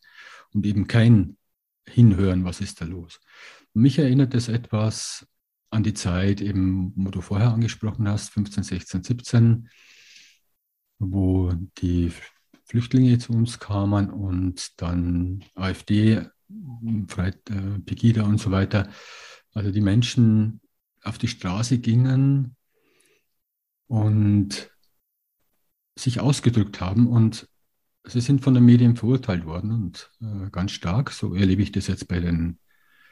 Und 0.52 0.66
eben 0.66 0.86
kein 0.86 1.36
Hinhören, 1.88 2.44
was 2.44 2.60
ist 2.60 2.80
da 2.80 2.84
los. 2.84 3.20
Mich 3.74 3.98
erinnert 3.98 4.34
das 4.34 4.48
etwas 4.48 5.26
an 5.70 5.82
die 5.82 5.94
Zeit, 5.94 6.40
eben, 6.40 6.92
wo 6.96 7.10
du 7.10 7.20
vorher 7.20 7.52
angesprochen 7.52 8.08
hast, 8.08 8.30
15, 8.30 8.62
16, 8.62 9.02
17, 9.02 9.68
wo 10.98 11.52
die 11.78 12.12
Flüchtlinge 12.64 13.18
zu 13.18 13.32
uns 13.32 13.58
kamen 13.58 14.10
und 14.10 14.80
dann 14.80 15.44
AfD, 15.54 16.26
Freit, 17.08 17.38
äh, 17.50 17.78
Pegida 17.80 18.24
und 18.24 18.38
so 18.38 18.50
weiter. 18.50 18.90
Also 19.52 19.70
die 19.70 19.80
Menschen 19.80 20.60
auf 21.02 21.18
die 21.18 21.28
Straße 21.28 21.78
gingen 21.78 22.56
und 23.86 24.70
sich 25.98 26.20
ausgedrückt 26.20 26.80
haben 26.80 27.06
und 27.08 27.48
sie 28.04 28.20
sind 28.20 28.42
von 28.42 28.54
den 28.54 28.64
Medien 28.64 28.96
verurteilt 28.96 29.44
worden 29.44 29.72
und 29.72 30.10
äh, 30.20 30.50
ganz 30.50 30.72
stark. 30.72 31.10
So 31.10 31.34
erlebe 31.34 31.62
ich 31.62 31.72
das 31.72 31.88
jetzt 31.88 32.08
bei 32.08 32.20
den 32.20 32.58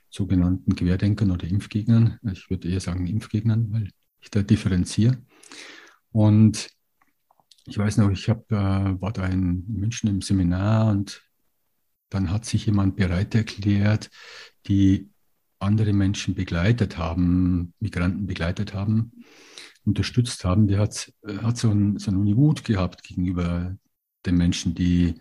sogenannten 0.09 0.75
Querdenkern 0.77 1.31
oder 1.31 1.47
Impfgegnern. 1.47 2.19
Ich 2.33 2.49
würde 2.49 2.69
eher 2.69 2.81
sagen 2.81 3.07
Impfgegnern, 3.07 3.73
weil 3.73 3.91
ich 4.21 4.31
da 4.31 4.43
differenziere. 4.43 5.19
Und 6.13 6.71
ich 7.67 7.77
weiß 7.77 7.99
noch, 7.99 8.11
ich 8.11 8.29
hab, 8.29 8.51
äh, 8.53 9.01
war 9.01 9.13
da 9.13 9.27
in 9.27 9.65
München 9.67 10.09
im 10.09 10.23
Seminar 10.23 10.91
und 10.91 11.23
dann 12.09 12.31
hat 12.31 12.45
sich 12.45 12.67
jemand 12.67 12.97
bereit 12.97 13.35
erklärt, 13.35 14.11
die 14.69 15.11
andere 15.59 15.93
Menschen 15.93 16.35
begleitet 16.35 16.99
haben, 16.99 17.75
Migranten 17.81 18.27
begleitet 18.27 18.75
haben, 18.75 19.13
unterstützt 19.87 20.45
haben. 20.45 20.69
Der 20.69 20.81
hat, 20.81 21.13
hat 21.43 21.57
so, 21.57 21.71
ein, 21.71 21.99
so 21.99 22.11
eine 22.11 22.37
Wut 22.37 22.65
gehabt 22.65 23.03
gegenüber 23.03 23.77
den 24.27 24.37
Menschen, 24.37 24.75
die 24.75 25.15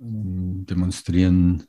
ähm, 0.00 0.66
demonstrieren 0.66 1.64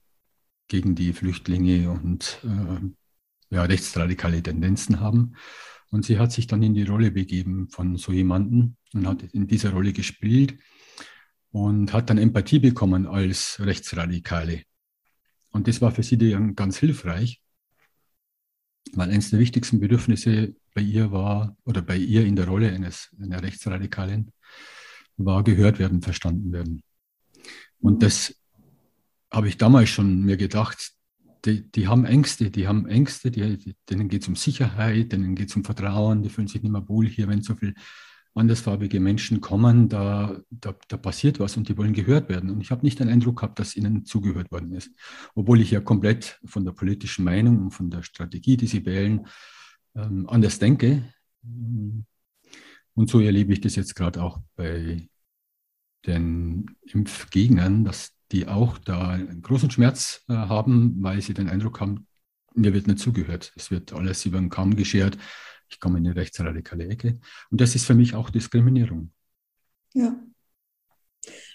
gegen 0.67 0.95
die 0.95 1.13
Flüchtlinge 1.13 1.91
und 1.91 2.39
äh, 2.43 3.55
ja, 3.55 3.63
rechtsradikale 3.63 4.41
Tendenzen 4.41 4.99
haben. 4.99 5.35
Und 5.89 6.05
sie 6.05 6.19
hat 6.19 6.31
sich 6.31 6.47
dann 6.47 6.63
in 6.63 6.73
die 6.73 6.83
Rolle 6.83 7.11
begeben 7.11 7.69
von 7.69 7.95
so 7.95 8.11
jemandem 8.11 8.75
und 8.93 9.07
hat 9.07 9.23
in 9.23 9.47
dieser 9.47 9.71
Rolle 9.71 9.93
gespielt 9.93 10.59
und 11.51 11.93
hat 11.93 12.09
dann 12.09 12.17
Empathie 12.17 12.59
bekommen 12.59 13.07
als 13.07 13.57
Rechtsradikale. 13.59 14.63
Und 15.51 15.67
das 15.67 15.81
war 15.81 15.91
für 15.91 16.03
sie 16.03 16.17
dann 16.17 16.55
ganz 16.55 16.77
hilfreich, 16.77 17.41
weil 18.95 19.11
eines 19.11 19.29
der 19.29 19.39
wichtigsten 19.39 19.79
Bedürfnisse 19.79 20.55
bei 20.73 20.81
ihr 20.81 21.11
war, 21.11 21.57
oder 21.65 21.81
bei 21.81 21.97
ihr 21.97 22.25
in 22.25 22.35
der 22.35 22.47
Rolle 22.47 22.71
eines, 22.71 23.09
einer 23.21 23.41
Rechtsradikalen, 23.41 24.31
war 25.17 25.43
gehört 25.43 25.79
werden, 25.79 26.01
verstanden 26.01 26.51
werden. 26.51 26.83
Und 27.79 28.03
das 28.03 28.35
habe 29.31 29.47
ich 29.47 29.57
damals 29.57 29.89
schon 29.89 30.23
mir 30.23 30.38
gedacht, 30.38 30.91
die, 31.45 31.69
die 31.71 31.88
haben 31.88 32.05
Ängste, 32.05 32.49
die 32.51 32.67
haben 32.67 32.88
Ängste, 32.88 33.31
die, 33.31 33.75
denen 33.89 34.09
geht 34.09 34.23
es 34.23 34.27
um 34.27 34.35
Sicherheit, 34.35 35.11
denen 35.11 35.35
geht 35.35 35.49
es 35.49 35.55
um 35.55 35.63
Vertrauen, 35.63 36.23
die 36.23 36.29
fühlen 36.29 36.47
sich 36.47 36.61
nicht 36.61 36.71
mehr 36.71 36.88
wohl 36.88 37.07
hier, 37.07 37.27
wenn 37.27 37.41
so 37.41 37.55
viele 37.55 37.73
andersfarbige 38.38 38.99
Menschen 38.99 39.41
kommen, 39.41 39.89
da, 39.89 40.39
da, 40.49 40.75
da 40.88 40.97
passiert 40.97 41.39
was 41.39 41.57
und 41.57 41.67
die 41.67 41.77
wollen 41.77 41.93
gehört 41.93 42.29
werden. 42.29 42.49
Und 42.49 42.61
ich 42.61 42.71
habe 42.71 42.85
nicht 42.85 42.99
den 42.99 43.09
Eindruck 43.09 43.38
gehabt, 43.38 43.59
dass 43.59 43.75
ihnen 43.75 44.05
zugehört 44.05 44.51
worden 44.51 44.73
ist. 44.73 44.91
Obwohl 45.35 45.61
ich 45.61 45.71
ja 45.71 45.81
komplett 45.81 46.39
von 46.45 46.63
der 46.63 46.71
politischen 46.71 47.25
Meinung 47.25 47.59
und 47.59 47.71
von 47.71 47.89
der 47.89 48.03
Strategie, 48.03 48.57
die 48.57 48.67
sie 48.67 48.85
wählen, 48.85 49.27
ähm, 49.95 50.27
anders 50.29 50.59
denke. 50.59 51.03
Und 51.43 53.09
so 53.09 53.19
erlebe 53.19 53.53
ich 53.53 53.61
das 53.61 53.75
jetzt 53.75 53.95
gerade 53.95 54.21
auch 54.21 54.39
bei 54.55 55.07
den 56.05 56.65
Impfgegnern, 56.85 57.83
dass 57.85 58.13
die 58.31 58.47
auch 58.47 58.77
da 58.77 59.09
einen 59.09 59.41
großen 59.41 59.71
Schmerz 59.71 60.23
äh, 60.29 60.33
haben, 60.33 61.01
weil 61.01 61.21
sie 61.21 61.33
den 61.33 61.49
Eindruck 61.49 61.79
haben, 61.79 62.07
mir 62.55 62.73
wird 62.73 62.88
nicht 62.88 62.99
zugehört. 62.99 63.53
Es 63.55 63.71
wird 63.71 63.93
alles 63.93 64.25
über 64.25 64.39
den 64.39 64.49
Kamm 64.49 64.75
geschert. 64.75 65.17
Ich 65.70 65.80
komme 65.80 65.99
in 65.99 66.05
eine 66.05 66.15
rechtsradikale 66.15 66.88
Ecke. 66.88 67.20
Und 67.49 67.61
das 67.61 67.76
ist 67.76 67.86
für 67.86 67.93
mich 67.93 68.15
auch 68.15 68.30
Diskriminierung. 68.30 69.11
Ja. 69.93 70.15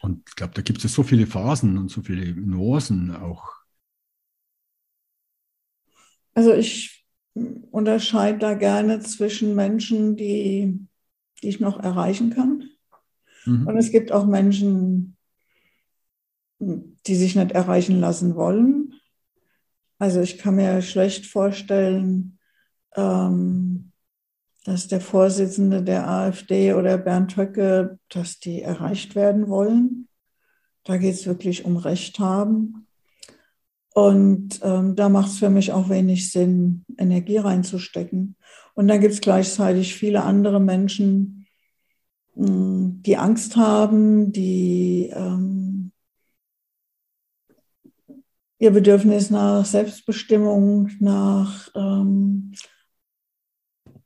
Und 0.03 0.29
ich 0.29 0.37
glaube, 0.37 0.55
da 0.55 0.63
gibt 0.63 0.85
es 0.85 0.93
so 0.93 1.03
viele 1.03 1.27
Phasen 1.27 1.79
und 1.79 1.91
so 1.91 2.03
viele 2.03 2.35
Nuancen 2.35 3.15
auch. 3.15 3.53
Also 6.35 6.55
ich 6.55 7.07
unterscheide 7.35 8.39
da 8.39 8.55
gerne 8.55 9.01
zwischen 9.01 9.55
Menschen, 9.55 10.17
die, 10.17 10.87
die 11.43 11.49
ich 11.49 11.61
noch 11.61 11.79
erreichen 11.79 12.31
kann. 12.31 12.71
Mhm. 13.47 13.67
Und 13.67 13.77
es 13.77 13.91
gibt 13.91 14.13
auch 14.13 14.27
Menschen, 14.27 15.17
die 16.59 17.15
sich 17.15 17.35
nicht 17.35 17.53
erreichen 17.53 18.01
lassen 18.01 18.35
wollen. 18.35 18.95
Also 19.99 20.21
ich 20.21 20.39
kann 20.39 20.57
mir 20.57 20.83
schlecht 20.83 21.27
vorstellen, 21.27 22.39
ähm, 22.97 23.92
dass 24.65 24.89
der 24.89 25.01
Vorsitzende 25.01 25.83
der 25.83 26.09
AfD 26.09 26.75
oder 26.75 26.99
Bernd 26.99 27.37
Höcke, 27.37 27.99
dass 28.09 28.39
die 28.39 28.63
erreicht 28.63 29.15
werden 29.15 29.49
wollen. 29.49 30.09
Da 30.85 30.97
geht 30.97 31.15
es 31.15 31.27
wirklich 31.27 31.65
um 31.65 31.77
Recht 31.77 32.19
haben. 32.19 32.87
Und 33.95 34.61
ähm, 34.63 34.97
da 34.97 35.09
macht 35.09 35.29
es 35.29 35.39
für 35.39 35.51
mich 35.51 35.73
auch 35.73 35.89
wenig 35.89 36.31
Sinn, 36.31 36.85
Energie 36.97 37.39
reinzustecken. 37.39 38.37
Und 38.75 38.89
dann 38.89 39.01
gibt 39.01 39.15
es 39.15 39.21
gleichzeitig 39.21 39.95
viele 39.95 40.23
andere 40.23 40.61
Menschen, 40.61 41.43
die 42.35 43.17
Angst 43.17 43.57
haben, 43.57 44.33
die 44.33 45.11
ähm, 45.15 45.93
ihr 48.59 48.71
Bedürfnis 48.71 49.29
nach 49.31 49.67
Selbstbestimmung, 49.67 50.91
nach 51.01 51.69
ähm, 51.75 52.53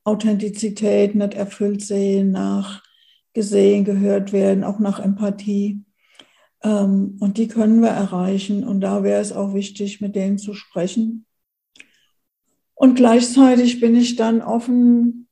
Authentizität 0.06 1.14
nicht 1.14 1.34
erfüllt 1.34 1.82
sehen, 1.82 2.30
nach 2.30 2.82
gesehen, 3.32 3.84
gehört 3.84 4.32
werden, 4.32 4.64
auch 4.64 4.78
nach 4.78 5.00
Empathie. 5.00 5.84
Ähm, 6.62 7.16
und 7.20 7.38
die 7.38 7.48
können 7.48 7.80
wir 7.80 7.90
erreichen. 7.90 8.64
Und 8.64 8.80
da 8.80 9.02
wäre 9.02 9.20
es 9.20 9.32
auch 9.32 9.52
wichtig, 9.52 10.00
mit 10.00 10.14
denen 10.14 10.38
zu 10.38 10.54
sprechen. 10.54 11.26
Und 12.74 12.94
gleichzeitig 12.94 13.80
bin 13.80 13.96
ich 13.96 14.16
dann 14.16 14.42
offen, 14.42 15.28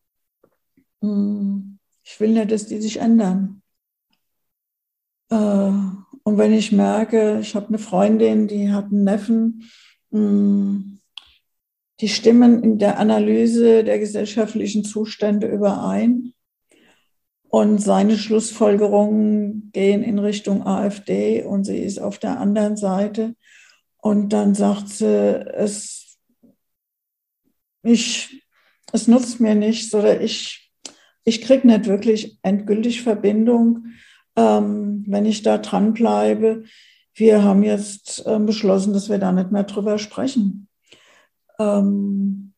hm, 1.00 1.78
ich 2.02 2.18
will 2.18 2.30
nicht, 2.30 2.50
dass 2.50 2.66
die 2.66 2.80
sich 2.80 2.98
ändern. 2.98 3.62
Äh, 5.30 5.36
und 5.36 6.38
wenn 6.38 6.52
ich 6.52 6.72
merke, 6.72 7.38
ich 7.40 7.54
habe 7.54 7.68
eine 7.68 7.78
Freundin, 7.78 8.48
die 8.48 8.72
hat 8.72 8.86
einen 8.86 9.04
Neffen, 9.04 9.70
hm, 10.10 11.00
die 12.04 12.10
stimmen 12.10 12.62
in 12.62 12.78
der 12.78 12.98
Analyse 12.98 13.82
der 13.82 13.98
gesellschaftlichen 13.98 14.84
Zustände 14.84 15.46
überein. 15.46 16.34
Und 17.48 17.78
seine 17.78 18.18
Schlussfolgerungen 18.18 19.70
gehen 19.72 20.02
in 20.02 20.18
Richtung 20.18 20.66
AfD 20.66 21.44
und 21.44 21.64
sie 21.64 21.78
ist 21.78 21.98
auf 21.98 22.18
der 22.18 22.38
anderen 22.38 22.76
Seite. 22.76 23.36
Und 23.96 24.34
dann 24.34 24.54
sagt 24.54 24.90
sie, 24.90 25.06
es, 25.06 26.18
ich, 27.82 28.44
es 28.92 29.08
nutzt 29.08 29.40
mir 29.40 29.54
nichts 29.54 29.94
oder 29.94 30.20
ich, 30.20 30.70
ich 31.24 31.40
kriege 31.40 31.66
nicht 31.66 31.86
wirklich 31.86 32.38
endgültig 32.42 33.00
Verbindung, 33.00 33.86
ähm, 34.36 35.06
wenn 35.08 35.24
ich 35.24 35.42
da 35.42 35.56
dranbleibe. 35.56 36.64
Wir 37.14 37.42
haben 37.44 37.62
jetzt 37.62 38.26
äh, 38.26 38.38
beschlossen, 38.40 38.92
dass 38.92 39.08
wir 39.08 39.16
da 39.16 39.32
nicht 39.32 39.52
mehr 39.52 39.64
drüber 39.64 39.98
sprechen. 39.98 40.68
Ähm, 41.58 42.52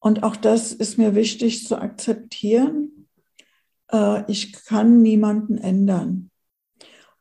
und 0.00 0.22
auch 0.22 0.36
das 0.36 0.72
ist 0.72 0.98
mir 0.98 1.14
wichtig 1.14 1.66
zu 1.66 1.76
akzeptieren. 1.76 3.08
Äh, 3.92 4.30
ich 4.30 4.52
kann 4.52 5.02
niemanden 5.02 5.58
ändern. 5.58 6.30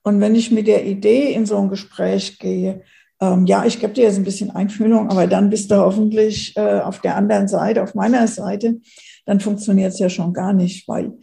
Und 0.03 0.21
wenn 0.21 0.35
ich 0.35 0.51
mit 0.51 0.67
der 0.67 0.85
Idee 0.85 1.33
in 1.33 1.45
so 1.45 1.57
ein 1.57 1.69
Gespräch 1.69 2.39
gehe, 2.39 2.83
ähm, 3.19 3.45
ja, 3.45 3.65
ich 3.65 3.79
gebe 3.79 3.93
dir 3.93 4.03
jetzt 4.03 4.17
ein 4.17 4.23
bisschen 4.23 4.51
Einfühlung, 4.51 5.09
aber 5.09 5.27
dann 5.27 5.49
bist 5.49 5.71
du 5.71 5.75
hoffentlich 5.75 6.55
äh, 6.55 6.79
auf 6.79 7.01
der 7.01 7.15
anderen 7.15 7.47
Seite, 7.47 7.81
auf 7.81 7.95
meiner 7.95 8.27
Seite, 8.27 8.79
dann 9.25 9.39
funktioniert 9.39 9.93
es 9.93 9.99
ja 9.99 10.09
schon 10.09 10.33
gar 10.33 10.53
nicht, 10.53 10.87
weil 10.87 11.13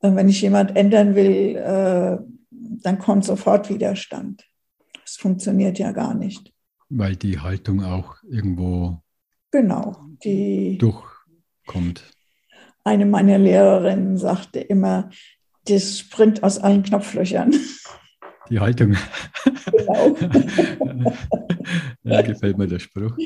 äh, 0.00 0.14
wenn 0.14 0.28
ich 0.28 0.40
jemand 0.42 0.76
ändern 0.76 1.14
will, 1.14 1.56
äh, 1.56 2.18
dann 2.50 2.98
kommt 2.98 3.24
sofort 3.24 3.68
Widerstand. 3.68 4.44
Das 5.04 5.16
funktioniert 5.16 5.78
ja 5.78 5.92
gar 5.92 6.14
nicht. 6.14 6.52
Weil 6.90 7.16
die 7.16 7.38
Haltung 7.38 7.82
auch 7.84 8.16
irgendwo 8.28 9.00
genau, 9.50 9.96
die 10.24 10.78
durchkommt. 10.78 12.04
Eine 12.84 13.06
meiner 13.06 13.38
Lehrerinnen 13.38 14.16
sagte 14.16 14.60
immer, 14.60 15.10
das 15.66 15.98
springt 15.98 16.42
aus 16.42 16.58
allen 16.58 16.82
Knopflöchern. 16.82 17.54
Die 18.48 18.58
Haltung. 18.58 18.96
Genau. 19.70 20.16
ja, 22.02 22.22
gefällt 22.22 22.58
mir 22.58 22.66
der 22.66 22.80
Spruch. 22.80 23.16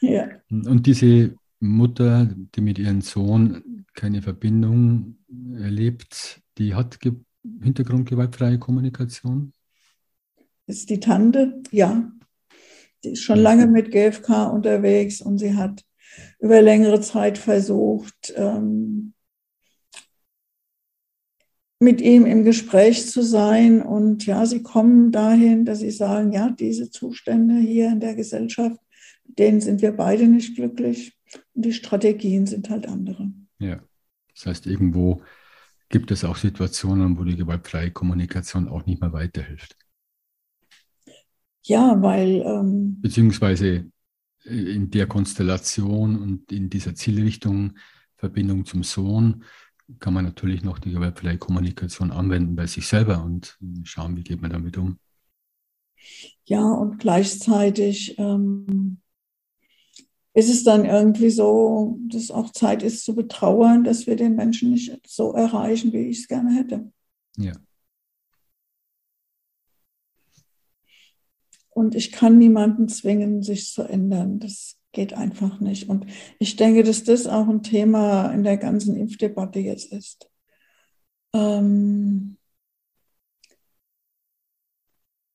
Ja. 0.00 0.28
Und 0.48 0.86
diese 0.86 1.34
Mutter, 1.58 2.28
die 2.54 2.60
mit 2.60 2.78
ihrem 2.78 3.00
Sohn 3.00 3.84
keine 3.94 4.22
Verbindung 4.22 5.16
erlebt, 5.56 6.40
die 6.58 6.74
hat 6.74 7.00
Ge 7.00 7.14
Hintergrundgewaltfreie 7.62 8.58
Kommunikation? 8.58 9.52
Ist 10.66 10.90
die 10.90 11.00
Tante, 11.00 11.62
ja. 11.70 12.12
Die 13.04 13.10
ist 13.10 13.22
schon 13.22 13.38
lange 13.38 13.66
mit 13.66 13.90
GFK 13.90 14.46
unterwegs 14.46 15.20
und 15.20 15.38
sie 15.38 15.54
hat 15.54 15.84
über 16.40 16.60
längere 16.62 17.00
Zeit 17.00 17.38
versucht, 17.38 18.32
ähm, 18.36 19.14
mit 21.80 22.00
ihm 22.00 22.26
im 22.26 22.44
Gespräch 22.44 23.08
zu 23.08 23.22
sein. 23.22 23.82
Und 23.82 24.26
ja, 24.26 24.44
sie 24.46 24.62
kommen 24.62 25.12
dahin, 25.12 25.64
dass 25.64 25.78
sie 25.80 25.90
sagen, 25.90 26.32
ja, 26.32 26.50
diese 26.50 26.90
Zustände 26.90 27.58
hier 27.58 27.88
in 27.88 28.00
der 28.00 28.14
Gesellschaft, 28.14 28.80
mit 29.24 29.38
denen 29.38 29.60
sind 29.60 29.82
wir 29.82 29.92
beide 29.92 30.26
nicht 30.26 30.56
glücklich. 30.56 31.16
Und 31.54 31.64
die 31.64 31.72
Strategien 31.72 32.46
sind 32.46 32.70
halt 32.70 32.88
andere. 32.88 33.30
Ja, 33.58 33.80
das 34.34 34.46
heißt, 34.46 34.66
irgendwo 34.66 35.22
gibt 35.88 36.10
es 36.10 36.24
auch 36.24 36.36
Situationen, 36.36 37.18
wo 37.18 37.24
die 37.24 37.36
gewaltfreie 37.36 37.90
Kommunikation 37.90 38.68
auch 38.68 38.86
nicht 38.86 39.00
mehr 39.00 39.12
weiterhilft. 39.12 39.76
Ja, 41.68 42.00
weil. 42.00 42.42
Ähm, 42.46 43.00
Beziehungsweise 43.00 43.90
äh, 44.44 44.74
in 44.74 44.90
der 44.90 45.06
Konstellation 45.06 46.20
und 46.20 46.50
in 46.50 46.70
dieser 46.70 46.94
Zielrichtung 46.94 47.74
Verbindung 48.16 48.64
zum 48.64 48.82
Sohn 48.82 49.44
kann 50.00 50.12
man 50.12 50.24
natürlich 50.24 50.62
noch 50.64 50.78
die 50.78 50.90
gewaltfreie 50.90 51.38
Kommunikation 51.38 52.10
anwenden 52.10 52.56
bei 52.56 52.66
sich 52.66 52.86
selber 52.86 53.22
und 53.22 53.58
schauen, 53.84 54.16
wie 54.16 54.24
geht 54.24 54.42
man 54.42 54.50
damit 54.50 54.76
um. 54.76 54.98
Ja, 56.44 56.64
und 56.72 56.98
gleichzeitig 56.98 58.18
ähm, 58.18 58.98
ist 60.34 60.48
es 60.48 60.64
dann 60.64 60.84
irgendwie 60.84 61.30
so, 61.30 61.98
dass 62.08 62.30
auch 62.30 62.50
Zeit 62.50 62.82
ist 62.82 63.04
zu 63.04 63.14
betrauern, 63.14 63.84
dass 63.84 64.06
wir 64.06 64.16
den 64.16 64.36
Menschen 64.36 64.70
nicht 64.70 64.98
so 65.06 65.32
erreichen, 65.32 65.92
wie 65.92 66.08
ich 66.08 66.20
es 66.20 66.28
gerne 66.28 66.54
hätte. 66.54 66.90
Ja. 67.36 67.52
Und 71.78 71.94
ich 71.94 72.10
kann 72.10 72.38
niemanden 72.38 72.88
zwingen, 72.88 73.44
sich 73.44 73.72
zu 73.72 73.84
ändern. 73.84 74.40
Das 74.40 74.76
geht 74.90 75.12
einfach 75.12 75.60
nicht. 75.60 75.88
Und 75.88 76.06
ich 76.40 76.56
denke, 76.56 76.82
dass 76.82 77.04
das 77.04 77.28
auch 77.28 77.46
ein 77.48 77.62
Thema 77.62 78.32
in 78.32 78.42
der 78.42 78.56
ganzen 78.56 78.96
Impfdebatte 78.96 79.60
jetzt 79.60 79.92
ist. 79.92 80.28
Ähm, 81.32 82.36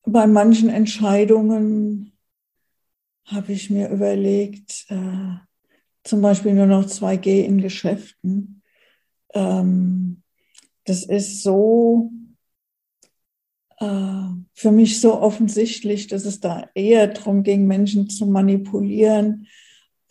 bei 0.02 0.26
manchen 0.26 0.68
Entscheidungen 0.68 2.12
habe 3.24 3.52
ich 3.52 3.70
mir 3.70 3.88
überlegt, 3.88 4.84
äh, 4.90 5.36
zum 6.02 6.20
Beispiel 6.20 6.52
nur 6.52 6.66
noch 6.66 6.84
2G 6.84 7.40
in 7.40 7.62
Geschäften. 7.62 8.62
Ähm, 9.32 10.22
das 10.84 11.06
ist 11.06 11.42
so 11.42 12.10
für 14.54 14.72
mich 14.72 15.00
so 15.00 15.20
offensichtlich, 15.20 16.06
dass 16.06 16.24
es 16.24 16.40
da 16.40 16.68
eher 16.74 17.08
darum 17.08 17.42
ging, 17.42 17.66
Menschen 17.66 18.08
zu 18.08 18.26
manipulieren, 18.26 19.46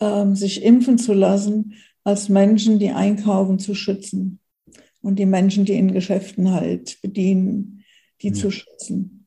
ähm, 0.00 0.36
sich 0.36 0.62
impfen 0.62 0.98
zu 0.98 1.14
lassen, 1.14 1.74
als 2.04 2.28
Menschen, 2.28 2.78
die 2.78 2.90
einkaufen, 2.90 3.58
zu 3.58 3.74
schützen. 3.74 4.40
Und 5.00 5.18
die 5.18 5.26
Menschen, 5.26 5.64
die 5.64 5.74
in 5.74 5.92
Geschäften 5.92 6.50
halt 6.50 7.00
bedienen, 7.02 7.84
die 8.22 8.28
ja. 8.28 8.34
zu 8.34 8.50
schützen. 8.50 9.26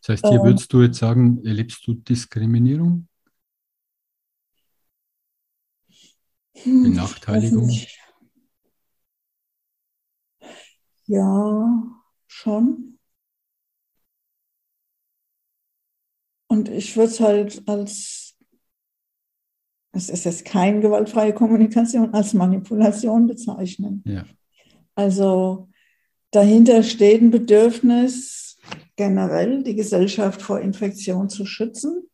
Das 0.00 0.10
heißt, 0.10 0.28
hier 0.28 0.40
ähm, 0.40 0.46
würdest 0.46 0.72
du 0.72 0.82
jetzt 0.82 0.98
sagen, 0.98 1.44
erlebst 1.44 1.86
du 1.86 1.94
Diskriminierung? 1.94 3.06
Benachteiligung? 6.64 7.70
Ja, 11.06 11.82
schon. 12.26 12.89
Und 16.50 16.68
ich 16.68 16.96
würde 16.96 17.12
es 17.12 17.20
halt 17.20 17.62
als, 17.68 18.34
es 19.92 20.10
ist 20.10 20.24
jetzt 20.24 20.44
keine 20.44 20.80
gewaltfreie 20.80 21.32
Kommunikation, 21.32 22.12
als 22.12 22.34
Manipulation 22.34 23.28
bezeichnen. 23.28 24.02
Ja. 24.04 24.24
Also 24.96 25.68
dahinter 26.32 26.82
steht 26.82 27.22
ein 27.22 27.30
Bedürfnis, 27.30 28.58
generell 28.96 29.62
die 29.62 29.76
Gesellschaft 29.76 30.42
vor 30.42 30.60
Infektion 30.60 31.28
zu 31.28 31.46
schützen. 31.46 32.10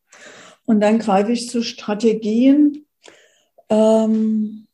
Und 0.65 0.81
dann 0.81 0.99
greife 0.99 1.31
ich 1.31 1.49
zu 1.49 1.63
Strategien, 1.63 2.85
ähm, 3.69 4.67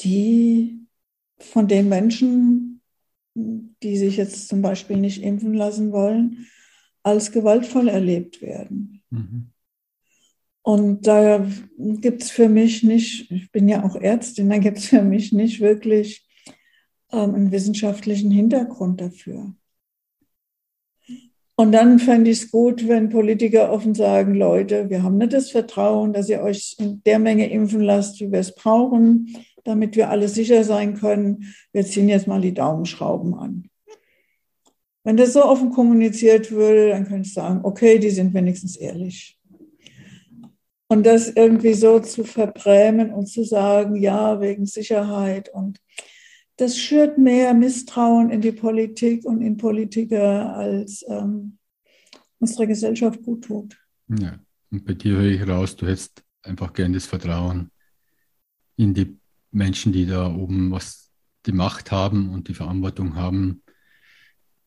die 0.00 0.88
von 1.38 1.68
den 1.68 1.88
Menschen, 1.88 2.82
die 3.36 3.96
sich 3.96 4.16
jetzt 4.16 4.48
zum 4.48 4.60
Beispiel 4.60 4.96
nicht 4.96 5.22
impfen 5.22 5.54
lassen 5.54 5.92
wollen, 5.92 6.48
als 7.06 7.30
gewaltvoll 7.30 7.86
erlebt 7.86 8.42
werden. 8.42 9.00
Mhm. 9.10 9.52
Und 10.62 11.06
da 11.06 11.46
gibt 11.78 12.24
es 12.24 12.32
für 12.32 12.48
mich 12.48 12.82
nicht, 12.82 13.30
ich 13.30 13.52
bin 13.52 13.68
ja 13.68 13.84
auch 13.84 13.94
Ärztin, 13.94 14.50
da 14.50 14.58
gibt 14.58 14.78
es 14.78 14.86
für 14.86 15.02
mich 15.02 15.30
nicht 15.30 15.60
wirklich 15.60 16.26
ähm, 17.12 17.36
einen 17.36 17.52
wissenschaftlichen 17.52 18.32
Hintergrund 18.32 19.00
dafür. 19.00 19.54
Und 21.54 21.70
dann 21.70 22.00
fände 22.00 22.28
ich 22.32 22.42
es 22.42 22.50
gut, 22.50 22.88
wenn 22.88 23.08
Politiker 23.08 23.70
offen 23.70 23.94
sagen, 23.94 24.34
Leute, 24.34 24.90
wir 24.90 25.04
haben 25.04 25.16
nicht 25.16 25.32
das 25.32 25.52
Vertrauen, 25.52 26.12
dass 26.12 26.28
ihr 26.28 26.42
euch 26.42 26.74
in 26.80 27.04
der 27.04 27.20
Menge 27.20 27.48
impfen 27.48 27.82
lasst, 27.82 28.20
wie 28.20 28.32
wir 28.32 28.40
es 28.40 28.52
brauchen, 28.52 29.28
damit 29.62 29.94
wir 29.94 30.10
alle 30.10 30.26
sicher 30.26 30.64
sein 30.64 30.94
können. 30.94 31.54
Wir 31.72 31.86
ziehen 31.86 32.08
jetzt 32.08 32.26
mal 32.26 32.40
die 32.40 32.52
Daumenschrauben 32.52 33.34
an. 33.34 33.70
Wenn 35.06 35.16
das 35.16 35.34
so 35.34 35.44
offen 35.44 35.70
kommuniziert 35.70 36.50
würde, 36.50 36.88
dann 36.88 37.06
könnte 37.06 37.28
ich 37.28 37.32
sagen, 37.32 37.60
okay, 37.62 38.00
die 38.00 38.10
sind 38.10 38.34
wenigstens 38.34 38.74
ehrlich. 38.74 39.38
Und 40.88 41.06
das 41.06 41.28
irgendwie 41.28 41.74
so 41.74 42.00
zu 42.00 42.24
verbrämen 42.24 43.12
und 43.12 43.26
zu 43.26 43.44
sagen, 43.44 43.94
ja, 43.94 44.40
wegen 44.40 44.66
Sicherheit 44.66 45.48
und 45.48 45.80
das 46.56 46.76
schürt 46.76 47.18
mehr 47.18 47.54
Misstrauen 47.54 48.30
in 48.30 48.40
die 48.40 48.50
Politik 48.50 49.24
und 49.24 49.42
in 49.42 49.56
Politiker, 49.56 50.56
als 50.56 51.04
ähm, 51.06 51.58
unsere 52.40 52.66
Gesellschaft 52.66 53.22
gut 53.22 53.44
tut. 53.44 53.78
Ja, 54.08 54.40
und 54.72 54.84
bei 54.84 54.94
dir 54.94 55.18
höre 55.18 55.30
ich 55.30 55.46
raus, 55.46 55.76
du 55.76 55.86
hättest 55.86 56.24
einfach 56.42 56.72
gern 56.72 56.92
das 56.92 57.06
Vertrauen 57.06 57.70
in 58.74 58.92
die 58.92 59.16
Menschen, 59.52 59.92
die 59.92 60.06
da 60.06 60.34
oben 60.34 60.72
was 60.72 61.12
die 61.46 61.52
Macht 61.52 61.92
haben 61.92 62.30
und 62.30 62.48
die 62.48 62.54
Verantwortung 62.54 63.14
haben, 63.14 63.62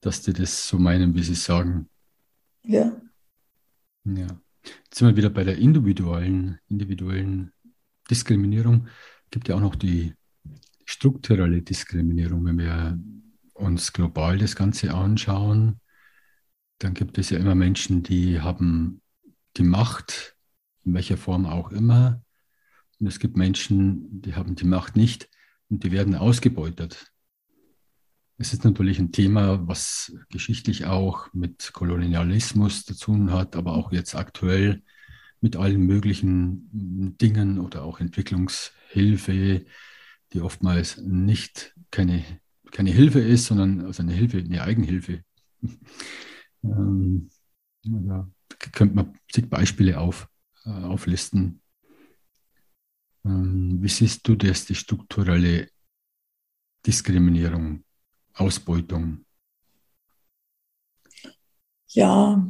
dass 0.02 0.22
die 0.22 0.34
das 0.34 0.68
so 0.68 0.78
meinen, 0.78 1.16
wie 1.16 1.24
sie 1.24 1.36
sagen. 1.36 1.90
Ja. 2.64 3.02
Ja. 4.06 4.28
Jetzt 4.64 4.96
sind 4.96 5.08
wir 5.08 5.16
wieder 5.16 5.30
bei 5.30 5.44
der 5.44 5.58
individuellen, 5.58 6.60
individuellen 6.68 7.52
Diskriminierung. 8.10 8.88
Es 9.26 9.32
gibt 9.32 9.48
ja 9.48 9.56
auch 9.56 9.62
noch 9.62 9.76
die 9.76 10.14
strukturelle 10.86 11.62
Diskriminierung. 11.62 12.46
Wenn 12.46 12.58
wir 12.58 13.00
uns 13.54 13.94
global 13.94 14.38
das 14.38 14.56
Ganze 14.56 14.94
anschauen, 14.94 15.80
dann 16.80 16.94
gibt 16.94 17.18
es 17.18 17.30
ja 17.30 17.38
immer 17.38 17.56
Menschen, 17.56 18.04
die 18.04 18.40
haben 18.40 19.02
die 19.58 19.64
Macht, 19.64 20.36
in 20.86 20.94
welcher 20.94 21.18
Form 21.18 21.46
auch 21.46 21.72
immer. 21.72 22.22
Und 23.00 23.08
es 23.08 23.20
gibt 23.20 23.38
Menschen, 23.38 24.22
die 24.22 24.36
haben 24.36 24.56
die 24.56 24.66
Macht 24.66 24.96
nicht 24.96 25.30
und 25.70 25.84
die 25.84 25.92
werden 25.92 26.16
ausgebeutet. 26.16 27.12
Es 28.42 28.54
ist 28.54 28.64
natürlich 28.64 29.00
ein 29.00 29.12
Thema, 29.12 29.68
was 29.68 30.16
geschichtlich 30.30 30.86
auch 30.86 31.28
mit 31.34 31.74
Kolonialismus 31.74 32.86
zu 32.86 32.98
tun 32.98 33.34
hat, 33.34 33.58
aber 33.58 33.74
auch 33.74 33.92
jetzt 33.92 34.16
aktuell 34.16 34.82
mit 35.42 35.58
allen 35.58 35.86
möglichen 35.86 37.18
Dingen 37.18 37.60
oder 37.60 37.84
auch 37.84 38.00
Entwicklungshilfe, 38.00 39.66
die 40.32 40.40
oftmals 40.40 41.02
nicht 41.02 41.76
keine, 41.92 42.24
keine 42.72 42.92
Hilfe 42.92 43.20
ist, 43.20 43.48
sondern 43.48 43.82
also 43.86 44.04
eine 44.04 44.14
Hilfe, 44.14 44.38
eine 44.38 44.64
Eigenhilfe. 44.64 45.26
ähm, 46.64 47.30
da 47.84 48.26
könnte 48.72 48.96
man 48.96 49.20
zig 49.30 49.50
Beispiele 49.50 50.00
auf, 50.00 50.30
äh, 50.64 50.70
auflisten. 50.70 51.62
Ähm, 53.26 53.80
wie 53.82 53.90
siehst 53.90 54.26
du 54.26 54.36
das, 54.36 54.66
die 54.66 54.76
strukturelle 54.76 55.68
Diskriminierung, 56.86 57.84
Ausbeutung? 58.36 59.26
Ja, 61.88 62.48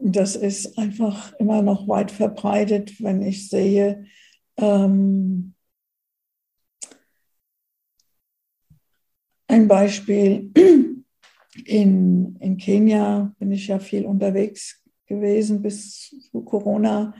das 0.00 0.36
ist 0.36 0.78
einfach 0.78 1.32
immer 1.34 1.62
noch 1.62 1.88
weit 1.88 2.10
verbreitet, 2.10 3.02
wenn 3.02 3.22
ich 3.22 3.48
sehe, 3.48 4.06
ähm, 4.56 5.54
ein 9.48 9.66
Beispiel, 9.66 10.52
in, 11.64 12.36
in 12.36 12.56
Kenia 12.58 13.34
bin 13.38 13.50
ich 13.50 13.66
ja 13.66 13.78
viel 13.78 14.04
unterwegs 14.04 14.82
gewesen 15.06 15.62
bis 15.62 16.10
zu 16.30 16.42
Corona. 16.42 17.14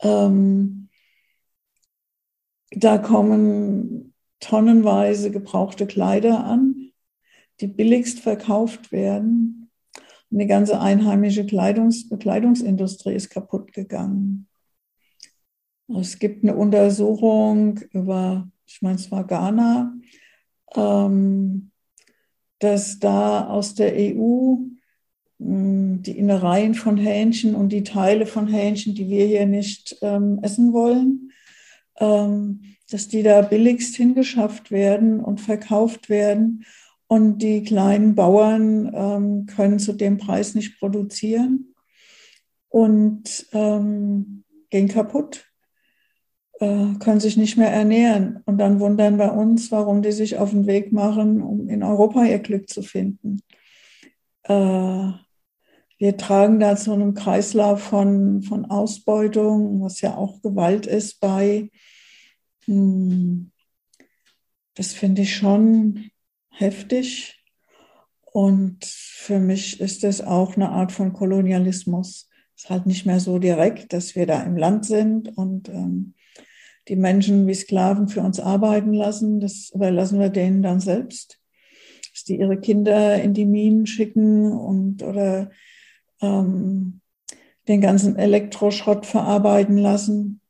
Ähm, 0.00 0.88
da 2.70 2.98
kommen 2.98 4.14
tonnenweise 4.40 5.30
gebrauchte 5.30 5.86
Kleider 5.86 6.44
an, 6.44 6.71
die 7.62 7.68
billigst 7.68 8.20
verkauft 8.20 8.92
werden. 8.92 9.70
Und 10.30 10.38
die 10.38 10.46
ganze 10.46 10.80
einheimische 10.80 11.46
Kleidungs 11.46 12.08
Bekleidungsindustrie 12.08 13.14
ist 13.14 13.30
kaputt 13.30 13.72
gegangen. 13.72 14.48
Es 15.88 16.18
gibt 16.18 16.42
eine 16.42 16.56
Untersuchung 16.56 17.80
über, 17.90 18.48
ich 18.66 18.82
meine, 18.82 18.96
es 18.96 19.10
war 19.10 19.26
Ghana, 19.26 19.94
ähm, 20.74 21.70
dass 22.58 22.98
da 22.98 23.48
aus 23.48 23.74
der 23.74 23.94
EU 23.96 24.56
hm, 25.38 26.02
die 26.02 26.16
Innereien 26.16 26.74
von 26.74 26.96
Hähnchen 26.96 27.54
und 27.54 27.70
die 27.70 27.82
Teile 27.82 28.26
von 28.26 28.48
Hähnchen, 28.48 28.94
die 28.94 29.08
wir 29.08 29.26
hier 29.26 29.46
nicht 29.46 29.98
ähm, 30.00 30.38
essen 30.42 30.72
wollen, 30.72 31.32
ähm, 31.98 32.62
dass 32.90 33.08
die 33.08 33.22
da 33.22 33.42
billigst 33.42 33.96
hingeschafft 33.96 34.70
werden 34.70 35.20
und 35.20 35.40
verkauft 35.40 36.08
werden. 36.08 36.64
Und 37.12 37.40
die 37.40 37.62
kleinen 37.62 38.14
Bauern 38.14 38.90
ähm, 38.94 39.44
können 39.44 39.78
zu 39.78 39.92
dem 39.92 40.16
Preis 40.16 40.54
nicht 40.54 40.78
produzieren 40.78 41.74
und 42.70 43.48
ähm, 43.52 44.44
gehen 44.70 44.88
kaputt, 44.88 45.44
äh, 46.58 46.94
können 47.00 47.20
sich 47.20 47.36
nicht 47.36 47.58
mehr 47.58 47.70
ernähren. 47.70 48.40
Und 48.46 48.56
dann 48.56 48.80
wundern 48.80 49.18
wir 49.18 49.34
uns, 49.34 49.70
warum 49.70 50.00
die 50.00 50.12
sich 50.12 50.38
auf 50.38 50.52
den 50.52 50.66
Weg 50.66 50.90
machen, 50.90 51.42
um 51.42 51.68
in 51.68 51.82
Europa 51.82 52.24
ihr 52.24 52.38
Glück 52.38 52.70
zu 52.70 52.80
finden. 52.80 53.42
Äh, 54.44 55.12
wir 55.98 56.16
tragen 56.16 56.60
da 56.60 56.76
zu 56.76 56.94
einem 56.94 57.12
Kreislauf 57.12 57.82
von, 57.82 58.42
von 58.42 58.64
Ausbeutung, 58.64 59.82
was 59.82 60.00
ja 60.00 60.16
auch 60.16 60.40
Gewalt 60.40 60.86
ist, 60.86 61.20
bei. 61.20 61.68
Hm, 62.64 63.50
das 64.72 64.94
finde 64.94 65.20
ich 65.20 65.36
schon 65.36 66.11
heftig. 66.52 67.42
Und 68.32 68.84
für 68.84 69.38
mich 69.38 69.80
ist 69.80 70.04
es 70.04 70.20
auch 70.20 70.56
eine 70.56 70.70
Art 70.70 70.92
von 70.92 71.12
Kolonialismus. 71.12 72.30
Es 72.56 72.64
ist 72.64 72.70
halt 72.70 72.86
nicht 72.86 73.06
mehr 73.06 73.20
so 73.20 73.38
direkt, 73.38 73.92
dass 73.92 74.14
wir 74.14 74.26
da 74.26 74.42
im 74.42 74.56
Land 74.56 74.86
sind 74.86 75.36
und 75.36 75.68
ähm, 75.68 76.14
die 76.88 76.96
Menschen 76.96 77.46
wie 77.46 77.54
Sklaven 77.54 78.08
für 78.08 78.20
uns 78.20 78.40
arbeiten 78.40 78.92
lassen. 78.92 79.40
Das 79.40 79.70
überlassen 79.74 80.18
wir 80.18 80.30
denen 80.30 80.62
dann 80.62 80.80
selbst. 80.80 81.38
Dass 82.12 82.24
die 82.24 82.38
ihre 82.38 82.58
Kinder 82.58 83.22
in 83.22 83.34
die 83.34 83.46
Minen 83.46 83.86
schicken 83.86 84.52
und 84.52 85.02
oder 85.02 85.50
ähm, 86.20 87.00
den 87.68 87.80
ganzen 87.80 88.16
Elektroschrott 88.16 89.06
verarbeiten 89.06 89.78
lassen. 89.78 90.41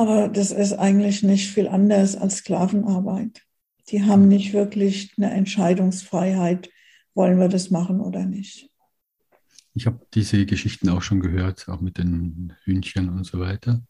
Aber 0.00 0.28
das 0.28 0.50
ist 0.50 0.72
eigentlich 0.72 1.22
nicht 1.22 1.50
viel 1.50 1.68
anders 1.68 2.16
als 2.16 2.38
Sklavenarbeit. 2.38 3.42
Die 3.90 4.02
haben 4.02 4.28
nicht 4.28 4.54
wirklich 4.54 5.12
eine 5.18 5.30
Entscheidungsfreiheit, 5.30 6.70
wollen 7.12 7.38
wir 7.38 7.48
das 7.48 7.70
machen 7.70 8.00
oder 8.00 8.24
nicht. 8.24 8.70
Ich 9.74 9.84
habe 9.84 10.00
diese 10.14 10.46
Geschichten 10.46 10.88
auch 10.88 11.02
schon 11.02 11.20
gehört, 11.20 11.68
auch 11.68 11.82
mit 11.82 11.98
den 11.98 12.54
Hühnchen 12.64 13.10
und 13.10 13.24
so 13.24 13.40
weiter. 13.40 13.82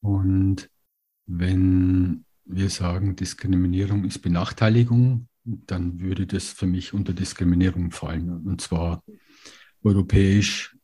Und 0.00 0.68
wenn 1.26 2.24
wir 2.44 2.68
sagen, 2.68 3.14
Diskriminierung 3.14 4.02
ist 4.02 4.18
Benachteiligung, 4.18 5.28
dann 5.44 6.00
würde 6.00 6.26
das 6.26 6.48
für 6.48 6.66
mich 6.66 6.94
unter 6.94 7.12
Diskriminierung 7.12 7.92
fallen. 7.92 8.44
Und 8.44 8.60
zwar 8.60 9.04
europäisch 9.84 10.76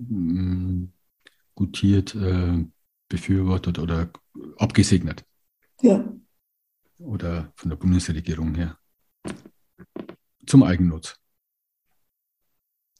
mm, 0.00 0.84
gutiert, 1.54 2.14
äh, 2.14 2.66
befürwortet 3.08 3.78
oder 3.78 4.10
abgesegnet. 4.58 5.24
Ja. 5.82 6.04
Oder 6.98 7.52
von 7.56 7.70
der 7.70 7.76
Bundesregierung 7.76 8.54
her. 8.54 8.78
Zum 10.46 10.62
Eigennutz. 10.62 11.16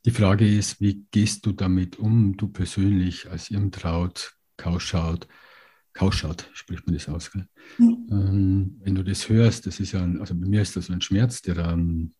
Die 0.04 0.10
Frage 0.10 0.46
ist, 0.46 0.80
wie 0.80 1.06
gehst 1.10 1.46
du 1.46 1.52
damit 1.52 1.98
um, 1.98 2.36
du 2.36 2.48
persönlich 2.48 3.30
als 3.30 3.50
Irmtraut, 3.50 4.34
Kauschaut, 4.58 5.26
Kauschaut, 5.94 6.50
spricht 6.52 6.86
man 6.86 6.94
das 6.94 7.08
aus? 7.08 7.30
Mhm. 7.78 8.06
Ähm, 8.10 8.80
wenn 8.82 8.94
du 8.94 9.02
das 9.02 9.28
hörst, 9.28 9.66
das 9.66 9.80
ist 9.80 9.92
ja, 9.92 10.02
ein, 10.02 10.20
also 10.20 10.34
bei 10.34 10.46
mir 10.46 10.60
ist 10.60 10.76
das 10.76 10.90
ein 10.90 11.00
Schmerz, 11.00 11.40
der 11.40 11.54
dann 11.54 12.12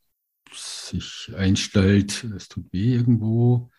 sich 0.53 1.30
einstellt, 1.37 2.24
es 2.37 2.49
tut 2.49 2.72
weh 2.72 2.95
irgendwo, 2.95 3.70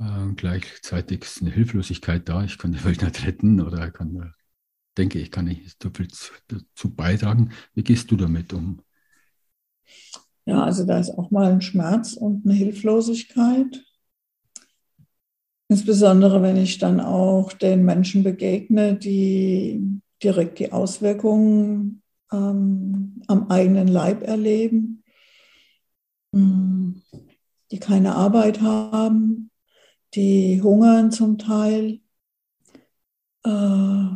äh, 0.00 0.32
gleichzeitig 0.36 1.22
ist 1.22 1.42
eine 1.42 1.50
Hilflosigkeit 1.50 2.28
da, 2.28 2.44
ich 2.44 2.58
kann 2.58 2.72
die 2.72 2.84
Welt 2.84 3.02
nicht 3.02 3.26
retten 3.26 3.60
oder 3.60 3.90
kann, 3.90 4.34
denke, 4.96 5.18
ich 5.18 5.30
kann 5.30 5.46
nicht 5.46 5.82
so 5.82 5.90
viel 5.90 6.08
dazu 6.48 6.94
beitragen. 6.94 7.50
Wie 7.74 7.82
gehst 7.82 8.10
du 8.10 8.16
damit 8.16 8.52
um? 8.52 8.82
Ja, 10.44 10.64
also 10.64 10.86
da 10.86 10.98
ist 10.98 11.10
auch 11.10 11.30
mal 11.30 11.52
ein 11.52 11.60
Schmerz 11.60 12.14
und 12.14 12.44
eine 12.44 12.54
Hilflosigkeit. 12.54 13.84
Insbesondere 15.68 16.42
wenn 16.42 16.56
ich 16.56 16.78
dann 16.78 17.00
auch 17.00 17.52
den 17.52 17.84
Menschen 17.84 18.22
begegne, 18.22 18.94
die 18.94 20.00
direkt 20.22 20.58
die 20.58 20.72
Auswirkungen 20.72 22.02
ähm, 22.32 23.22
am 23.26 23.50
eigenen 23.50 23.88
Leib 23.88 24.22
erleben, 24.22 25.04
hm, 26.32 27.02
die 27.70 27.78
keine 27.78 28.14
Arbeit 28.14 28.62
haben, 28.62 29.47
die 30.14 30.62
hungern 30.62 31.10
zum 31.10 31.38
Teil, 31.38 32.00
äh, 33.44 34.08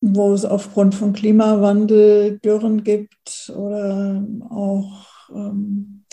wo 0.00 0.32
es 0.32 0.44
aufgrund 0.44 0.94
von 0.94 1.12
Klimawandel 1.12 2.38
Dürren 2.38 2.84
gibt 2.84 3.52
oder 3.54 4.24
auch 4.50 5.28
ähm, 5.30 6.04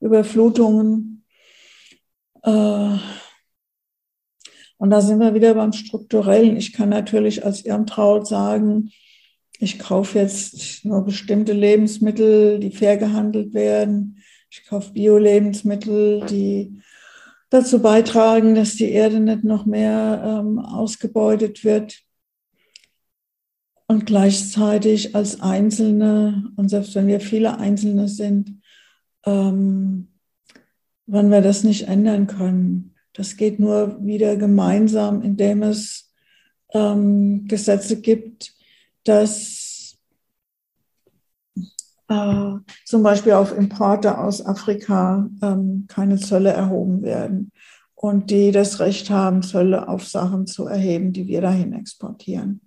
Überflutungen. 0.00 1.24
Äh, 2.42 2.98
und 4.78 4.90
da 4.90 5.00
sind 5.00 5.20
wir 5.20 5.34
wieder 5.34 5.54
beim 5.54 5.72
Strukturellen. 5.72 6.56
Ich 6.56 6.72
kann 6.72 6.90
natürlich 6.90 7.44
als 7.44 7.64
Irmtraut 7.64 8.26
sagen, 8.26 8.90
ich 9.58 9.78
kaufe 9.78 10.18
jetzt 10.18 10.84
nur 10.84 11.04
bestimmte 11.04 11.52
Lebensmittel, 11.52 12.58
die 12.58 12.70
fair 12.70 12.98
gehandelt 12.98 13.54
werden. 13.54 14.22
Ich 14.50 14.66
kaufe 14.66 14.92
Bio-Lebensmittel, 14.92 16.26
die 16.26 16.78
dazu 17.50 17.80
beitragen, 17.80 18.54
dass 18.54 18.74
die 18.76 18.90
Erde 18.90 19.20
nicht 19.20 19.44
noch 19.44 19.66
mehr 19.66 20.22
ähm, 20.24 20.58
ausgebeutet 20.58 21.64
wird. 21.64 22.02
Und 23.88 24.04
gleichzeitig 24.04 25.14
als 25.14 25.40
Einzelne, 25.40 26.52
und 26.56 26.68
selbst 26.68 26.94
wenn 26.96 27.06
wir 27.06 27.20
viele 27.20 27.58
Einzelne 27.58 28.08
sind, 28.08 28.60
ähm, 29.24 30.08
wenn 31.06 31.30
wir 31.30 31.40
das 31.40 31.62
nicht 31.62 31.86
ändern 31.86 32.26
können. 32.26 32.94
Das 33.12 33.36
geht 33.36 33.60
nur 33.60 34.04
wieder 34.04 34.36
gemeinsam, 34.36 35.22
indem 35.22 35.62
es 35.62 36.12
ähm, 36.74 37.46
Gesetze 37.46 38.00
gibt, 38.00 38.54
dass 39.04 39.55
äh, 42.08 42.52
zum 42.84 43.02
Beispiel 43.02 43.32
auf 43.32 43.56
Importe 43.56 44.18
aus 44.18 44.44
Afrika 44.44 45.28
ähm, 45.42 45.86
keine 45.88 46.18
Zölle 46.18 46.50
erhoben 46.50 47.02
werden 47.02 47.52
und 47.94 48.30
die 48.30 48.52
das 48.52 48.78
Recht 48.80 49.10
haben, 49.10 49.42
Zölle 49.42 49.88
auf 49.88 50.06
Sachen 50.06 50.46
zu 50.46 50.66
erheben, 50.66 51.12
die 51.12 51.26
wir 51.26 51.40
dahin 51.40 51.72
exportieren. 51.72 52.60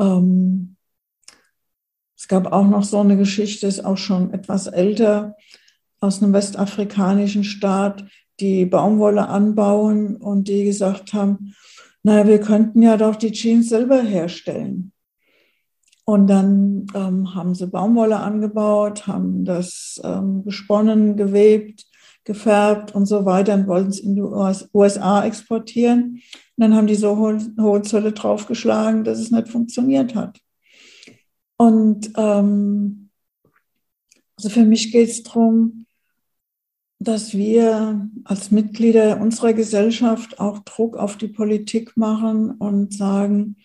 Ähm, 0.00 0.76
es 2.16 2.28
gab 2.28 2.50
auch 2.50 2.66
noch 2.66 2.82
so 2.82 3.00
eine 3.00 3.16
Geschichte, 3.16 3.66
ist 3.66 3.84
auch 3.84 3.98
schon 3.98 4.32
etwas 4.32 4.66
älter, 4.66 5.36
aus 6.00 6.22
einem 6.22 6.32
westafrikanischen 6.32 7.44
Staat, 7.44 8.04
die 8.40 8.66
Baumwolle 8.66 9.28
anbauen 9.28 10.16
und 10.16 10.48
die 10.48 10.64
gesagt 10.64 11.12
haben, 11.12 11.54
naja, 12.02 12.26
wir 12.26 12.40
könnten 12.40 12.82
ja 12.82 12.96
doch 12.96 13.16
die 13.16 13.32
Jeans 13.32 13.68
selber 13.68 14.02
herstellen. 14.02 14.92
Und 16.08 16.28
dann 16.28 16.86
ähm, 16.94 17.34
haben 17.34 17.56
sie 17.56 17.66
Baumwolle 17.66 18.20
angebaut, 18.20 19.08
haben 19.08 19.44
das 19.44 20.00
ähm, 20.04 20.44
gesponnen, 20.44 21.16
gewebt, 21.16 21.84
gefärbt 22.22 22.94
und 22.94 23.06
so 23.06 23.24
weiter 23.24 23.54
und 23.54 23.66
wollten 23.66 23.90
es 23.90 23.98
in 23.98 24.14
die 24.14 24.22
USA 24.22 25.24
exportieren. 25.24 26.22
dann 26.56 26.74
haben 26.74 26.86
die 26.86 26.94
so 26.94 27.16
hohe 27.18 27.82
Zölle 27.82 28.12
draufgeschlagen, 28.12 29.02
dass 29.02 29.18
es 29.18 29.32
nicht 29.32 29.48
funktioniert 29.48 30.14
hat. 30.14 30.38
Und 31.56 32.12
ähm, 32.16 33.10
also 34.36 34.48
für 34.48 34.64
mich 34.64 34.92
geht 34.92 35.08
es 35.08 35.24
darum, 35.24 35.86
dass 37.00 37.34
wir 37.34 38.08
als 38.24 38.52
Mitglieder 38.52 39.20
unserer 39.20 39.54
Gesellschaft 39.54 40.38
auch 40.38 40.60
Druck 40.60 40.96
auf 40.96 41.16
die 41.16 41.28
Politik 41.28 41.96
machen 41.96 42.52
und 42.52 42.94
sagen, 42.94 43.56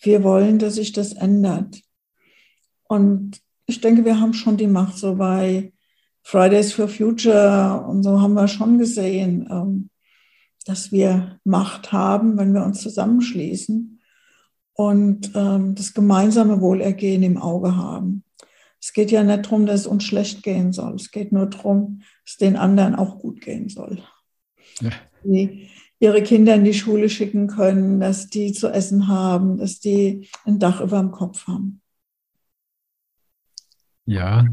wir 0.00 0.22
wollen, 0.22 0.58
dass 0.58 0.74
sich 0.74 0.92
das 0.92 1.12
ändert. 1.12 1.80
Und 2.84 3.40
ich 3.66 3.80
denke, 3.80 4.04
wir 4.04 4.20
haben 4.20 4.34
schon 4.34 4.56
die 4.56 4.66
Macht, 4.66 4.96
so 4.96 5.16
bei 5.16 5.72
Fridays 6.22 6.72
for 6.72 6.88
Future 6.88 7.84
und 7.88 8.02
so 8.02 8.20
haben 8.20 8.34
wir 8.34 8.48
schon 8.48 8.78
gesehen, 8.78 9.48
ähm, 9.50 9.90
dass 10.66 10.92
wir 10.92 11.38
Macht 11.44 11.92
haben, 11.92 12.36
wenn 12.36 12.52
wir 12.52 12.64
uns 12.64 12.80
zusammenschließen 12.82 14.00
und 14.74 15.32
ähm, 15.34 15.74
das 15.74 15.94
gemeinsame 15.94 16.60
Wohlergehen 16.60 17.22
im 17.22 17.38
Auge 17.38 17.76
haben. 17.76 18.24
Es 18.80 18.92
geht 18.92 19.10
ja 19.10 19.24
nicht 19.24 19.46
darum, 19.46 19.66
dass 19.66 19.80
es 19.80 19.86
uns 19.86 20.04
schlecht 20.04 20.42
gehen 20.42 20.72
soll. 20.72 20.94
Es 20.94 21.10
geht 21.10 21.32
nur 21.32 21.46
darum, 21.46 22.00
dass 22.24 22.32
es 22.32 22.36
den 22.36 22.56
anderen 22.56 22.94
auch 22.94 23.18
gut 23.18 23.40
gehen 23.40 23.68
soll. 23.68 24.02
Ja. 24.80 24.90
Die 25.24 25.68
ihre 26.00 26.22
Kinder 26.22 26.54
in 26.54 26.64
die 26.64 26.74
Schule 26.74 27.08
schicken 27.08 27.48
können, 27.48 28.00
dass 28.00 28.28
die 28.28 28.52
zu 28.52 28.68
essen 28.68 29.08
haben, 29.08 29.58
dass 29.58 29.80
die 29.80 30.28
ein 30.44 30.58
Dach 30.58 30.80
über 30.80 30.98
dem 30.98 31.10
Kopf 31.10 31.46
haben. 31.46 31.80
Ja, 34.04 34.46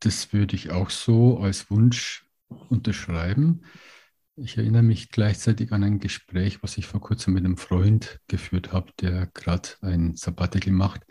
das 0.00 0.32
würde 0.32 0.56
ich 0.56 0.70
auch 0.70 0.90
so 0.90 1.38
als 1.38 1.70
Wunsch 1.70 2.26
unterschreiben. 2.70 3.62
Ich 4.36 4.58
erinnere 4.58 4.82
mich 4.82 5.10
gleichzeitig 5.10 5.72
an 5.72 5.82
ein 5.82 5.98
Gespräch, 5.98 6.62
was 6.62 6.76
ich 6.76 6.86
vor 6.86 7.00
kurzem 7.00 7.34
mit 7.34 7.44
einem 7.44 7.56
Freund 7.56 8.20
geführt 8.28 8.72
habe, 8.72 8.92
der 9.00 9.26
gerade 9.26 9.70
ein 9.80 10.14
Sabbatical 10.16 10.72
macht 10.72 11.02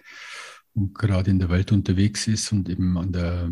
und 0.73 0.93
gerade 0.93 1.31
in 1.31 1.39
der 1.39 1.49
Welt 1.49 1.71
unterwegs 1.71 2.27
ist 2.27 2.51
und 2.51 2.69
eben 2.69 2.97
an 2.97 3.11
der 3.11 3.49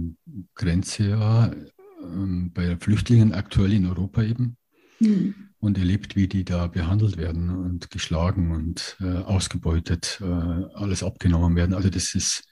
Grenze 0.54 1.20
war, 1.20 1.56
ähm, 2.04 2.52
bei 2.54 2.78
Flüchtlingen 2.78 3.34
aktuell 3.34 3.74
in 3.74 3.88
Europa 3.88 4.22
eben. 4.22 4.58
Mhm. 5.00 5.43
Und 5.64 5.78
erlebt, 5.78 6.18
wie 6.18 6.28
die 6.28 6.44
da 6.44 6.68
behandelt 6.68 7.16
werden 7.16 7.50
und 7.50 7.90
geschlagen 7.90 8.52
und 8.52 8.98
äh, 9.00 9.20
ausgebeutet, 9.20 10.20
äh, 10.22 10.26
alles 10.26 11.04
abgenommen 11.04 11.56
werden. 11.56 11.74
Also 11.74 11.90
das 11.90 12.16
ist 12.16 12.44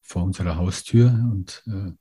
vor 0.00 0.24
unserer 0.24 0.56
Haustür 0.56 1.10
und 1.30 1.62
äh, 1.66 1.92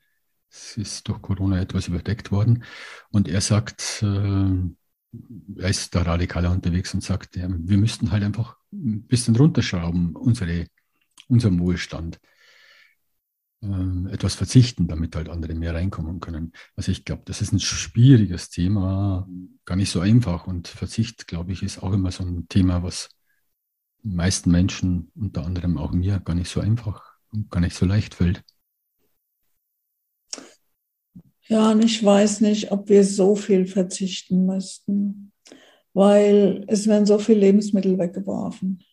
es 0.49 0.77
ist 0.77 1.05
durch 1.09 1.21
Corona 1.21 1.59
etwas 1.59 1.89
überdeckt 1.89 2.31
worden. 2.31 2.63
Und 3.09 3.27
er 3.27 3.41
sagt, 3.41 4.01
äh, 4.03 4.05
er 4.05 5.69
ist 5.69 5.93
da 5.93 6.03
radikaler 6.03 6.51
unterwegs 6.51 6.93
und 6.93 7.03
sagt, 7.03 7.35
wir 7.35 7.77
müssten 7.77 8.11
halt 8.11 8.23
einfach 8.23 8.55
ein 8.71 9.03
bisschen 9.03 9.35
runterschrauben, 9.35 10.15
unsere, 10.15 10.67
unseren 11.27 11.59
Wohlstand. 11.59 12.21
Äh, 13.61 14.13
etwas 14.13 14.35
verzichten, 14.35 14.87
damit 14.87 15.15
halt 15.15 15.29
andere 15.29 15.55
mehr 15.55 15.73
reinkommen 15.73 16.19
können. 16.19 16.53
Also 16.75 16.91
ich 16.91 17.05
glaube, 17.05 17.23
das 17.25 17.41
ist 17.41 17.53
ein 17.53 17.59
schwieriges 17.59 18.49
Thema, 18.49 19.27
gar 19.65 19.75
nicht 19.75 19.91
so 19.91 19.99
einfach. 19.99 20.47
Und 20.47 20.67
Verzicht, 20.67 21.27
glaube 21.27 21.51
ich, 21.51 21.63
ist 21.63 21.81
auch 21.81 21.93
immer 21.93 22.11
so 22.11 22.23
ein 22.23 22.47
Thema, 22.47 22.83
was 22.83 23.09
den 24.03 24.15
meisten 24.15 24.51
Menschen, 24.51 25.11
unter 25.15 25.45
anderem 25.45 25.77
auch 25.77 25.91
mir, 25.91 26.19
gar 26.19 26.35
nicht 26.35 26.49
so 26.49 26.59
einfach 26.59 27.17
gar 27.49 27.59
nicht 27.59 27.75
so 27.75 27.85
leicht 27.85 28.15
fällt. 28.15 28.43
Ja, 31.47 31.71
und 31.71 31.83
ich 31.83 32.03
weiß 32.03 32.41
nicht, 32.41 32.71
ob 32.71 32.89
wir 32.89 33.03
so 33.03 33.35
viel 33.35 33.65
verzichten 33.65 34.45
müssten, 34.45 35.31
weil 35.93 36.65
es 36.67 36.87
werden 36.87 37.05
so 37.05 37.19
viele 37.19 37.39
Lebensmittel 37.39 37.97
weggeworfen, 37.97 38.83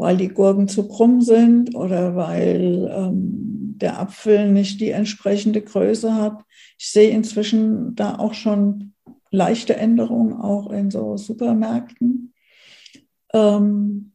weil 0.00 0.16
die 0.16 0.28
Gurken 0.28 0.66
zu 0.66 0.88
krumm 0.88 1.20
sind 1.20 1.74
oder 1.74 2.16
weil 2.16 2.90
ähm, 2.90 3.74
der 3.76 4.00
Apfel 4.00 4.50
nicht 4.50 4.80
die 4.80 4.90
entsprechende 4.90 5.60
Größe 5.60 6.14
hat. 6.14 6.42
Ich 6.78 6.90
sehe 6.90 7.10
inzwischen 7.10 7.94
da 7.96 8.16
auch 8.16 8.32
schon 8.32 8.94
leichte 9.30 9.76
Änderungen, 9.76 10.32
auch 10.32 10.70
in 10.70 10.90
so 10.90 11.18
Supermärkten. 11.18 12.32
Ähm, 13.34 14.12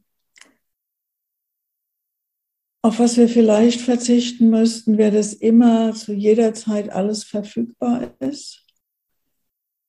auf 2.81 2.97
was 2.99 3.17
wir 3.17 3.29
vielleicht 3.29 3.81
verzichten 3.81 4.49
müssten, 4.49 4.97
wäre, 4.97 5.11
dass 5.11 5.33
immer 5.33 5.93
zu 5.93 6.13
jeder 6.13 6.55
Zeit 6.55 6.91
alles 6.91 7.23
verfügbar 7.23 8.11
ist. 8.19 8.65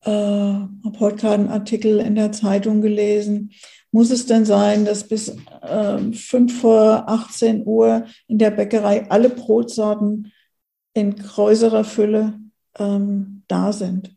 Ich 0.03 0.09
äh, 0.09 0.11
habe 0.13 1.01
heute 1.01 1.17
gerade 1.17 1.35
einen 1.35 1.49
Artikel 1.49 2.01
in 2.01 2.15
der 2.15 2.33
Zeitung 2.33 2.83
gelesen. 2.83 3.51
Muss 3.97 4.11
es 4.11 4.27
denn 4.27 4.45
sein, 4.45 4.85
dass 4.85 5.09
bis 5.09 5.35
äh, 5.63 6.13
5 6.13 6.61
vor 6.61 7.09
18 7.09 7.67
Uhr 7.67 8.05
in 8.29 8.37
der 8.37 8.51
Bäckerei 8.51 9.09
alle 9.09 9.31
Brotsorten 9.31 10.35
in 10.93 11.17
größerer 11.17 11.83
Fülle 11.83 12.39
ähm, 12.79 13.43
da 13.49 13.73
sind? 13.73 14.15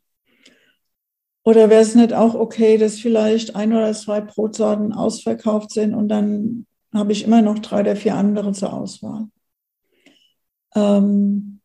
Oder 1.46 1.70
wäre 1.70 1.82
es 1.82 1.96
nicht 1.96 2.12
auch 2.12 2.36
okay, 2.36 2.78
dass 2.78 3.00
vielleicht 3.00 3.56
ein 3.56 3.72
oder 3.72 3.94
zwei 3.94 4.20
Brotsorten 4.20 4.92
ausverkauft 4.92 5.72
sind 5.72 5.94
und 5.94 6.10
dann 6.10 6.68
habe 6.94 7.14
ich 7.14 7.24
immer 7.24 7.42
noch 7.42 7.60
drei 7.60 7.80
oder 7.80 7.96
vier 7.96 8.16
andere 8.16 8.52
zur 8.52 8.74
Auswahl. 8.74 9.30
Ähm, 10.76 11.62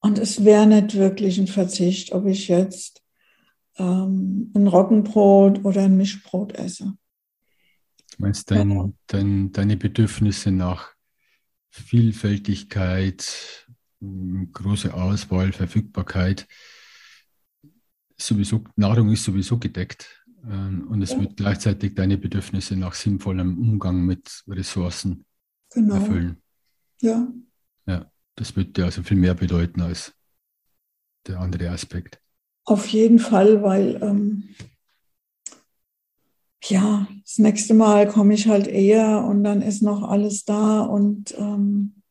und 0.00 0.18
es 0.18 0.42
wäre 0.42 0.66
nicht 0.66 0.94
wirklich 0.94 1.36
ein 1.36 1.48
Verzicht, 1.48 2.12
ob 2.12 2.24
ich 2.24 2.48
jetzt 2.48 2.97
ähm, 3.78 4.52
ein 4.54 4.66
Roggenbrot 4.66 5.64
oder 5.64 5.82
ein 5.82 5.96
Mischbrot 5.96 6.52
esse. 6.52 6.96
Du 8.12 8.16
meinst 8.18 8.50
dein, 8.50 8.70
ja. 8.70 8.90
dein, 9.06 9.52
deine 9.52 9.76
Bedürfnisse 9.76 10.50
nach 10.50 10.92
Vielfältigkeit, 11.70 13.66
große 14.00 14.92
Auswahl, 14.92 15.52
Verfügbarkeit, 15.52 16.46
sowieso, 18.16 18.64
Nahrung 18.76 19.10
ist 19.12 19.24
sowieso 19.24 19.58
gedeckt. 19.58 20.24
Ähm, 20.44 20.88
und 20.88 21.02
es 21.02 21.12
ja. 21.12 21.20
wird 21.20 21.36
gleichzeitig 21.36 21.94
deine 21.94 22.18
Bedürfnisse 22.18 22.76
nach 22.76 22.94
sinnvollem 22.94 23.58
Umgang 23.58 24.04
mit 24.04 24.42
Ressourcen 24.48 25.24
genau. 25.70 25.96
erfüllen. 25.96 26.42
Ja. 27.00 27.28
Ja, 27.86 28.10
das 28.34 28.54
wird 28.56 28.76
dir 28.76 28.86
also 28.86 29.02
viel 29.02 29.16
mehr 29.16 29.34
bedeuten 29.34 29.80
als 29.80 30.14
der 31.26 31.40
andere 31.40 31.70
Aspekt. 31.70 32.20
Auf 32.68 32.86
jeden 32.88 33.18
Fall, 33.18 33.62
weil 33.62 33.98
ähm, 34.02 34.50
ja, 36.64 37.08
das 37.22 37.38
nächste 37.38 37.72
Mal 37.72 38.06
komme 38.06 38.34
ich 38.34 38.46
halt 38.46 38.66
eher 38.66 39.24
und 39.24 39.42
dann 39.42 39.62
ist 39.62 39.80
noch 39.80 40.02
alles 40.02 40.44
da 40.44 40.82
und 40.82 41.34
ähm, 41.38 42.02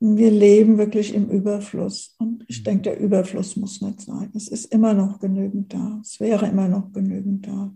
wir 0.00 0.30
leben 0.30 0.76
wirklich 0.76 1.14
im 1.14 1.30
Überfluss. 1.30 2.14
Und 2.18 2.44
ich 2.46 2.60
mhm. 2.60 2.64
denke, 2.64 2.82
der 2.82 3.00
Überfluss 3.00 3.56
muss 3.56 3.80
nicht 3.80 4.02
sein. 4.02 4.30
Es 4.34 4.48
ist 4.48 4.66
immer 4.66 4.92
noch 4.92 5.18
genügend 5.18 5.72
da. 5.72 6.00
Es 6.02 6.20
wäre 6.20 6.46
immer 6.46 6.68
noch 6.68 6.92
genügend 6.92 7.46
da. 7.46 7.74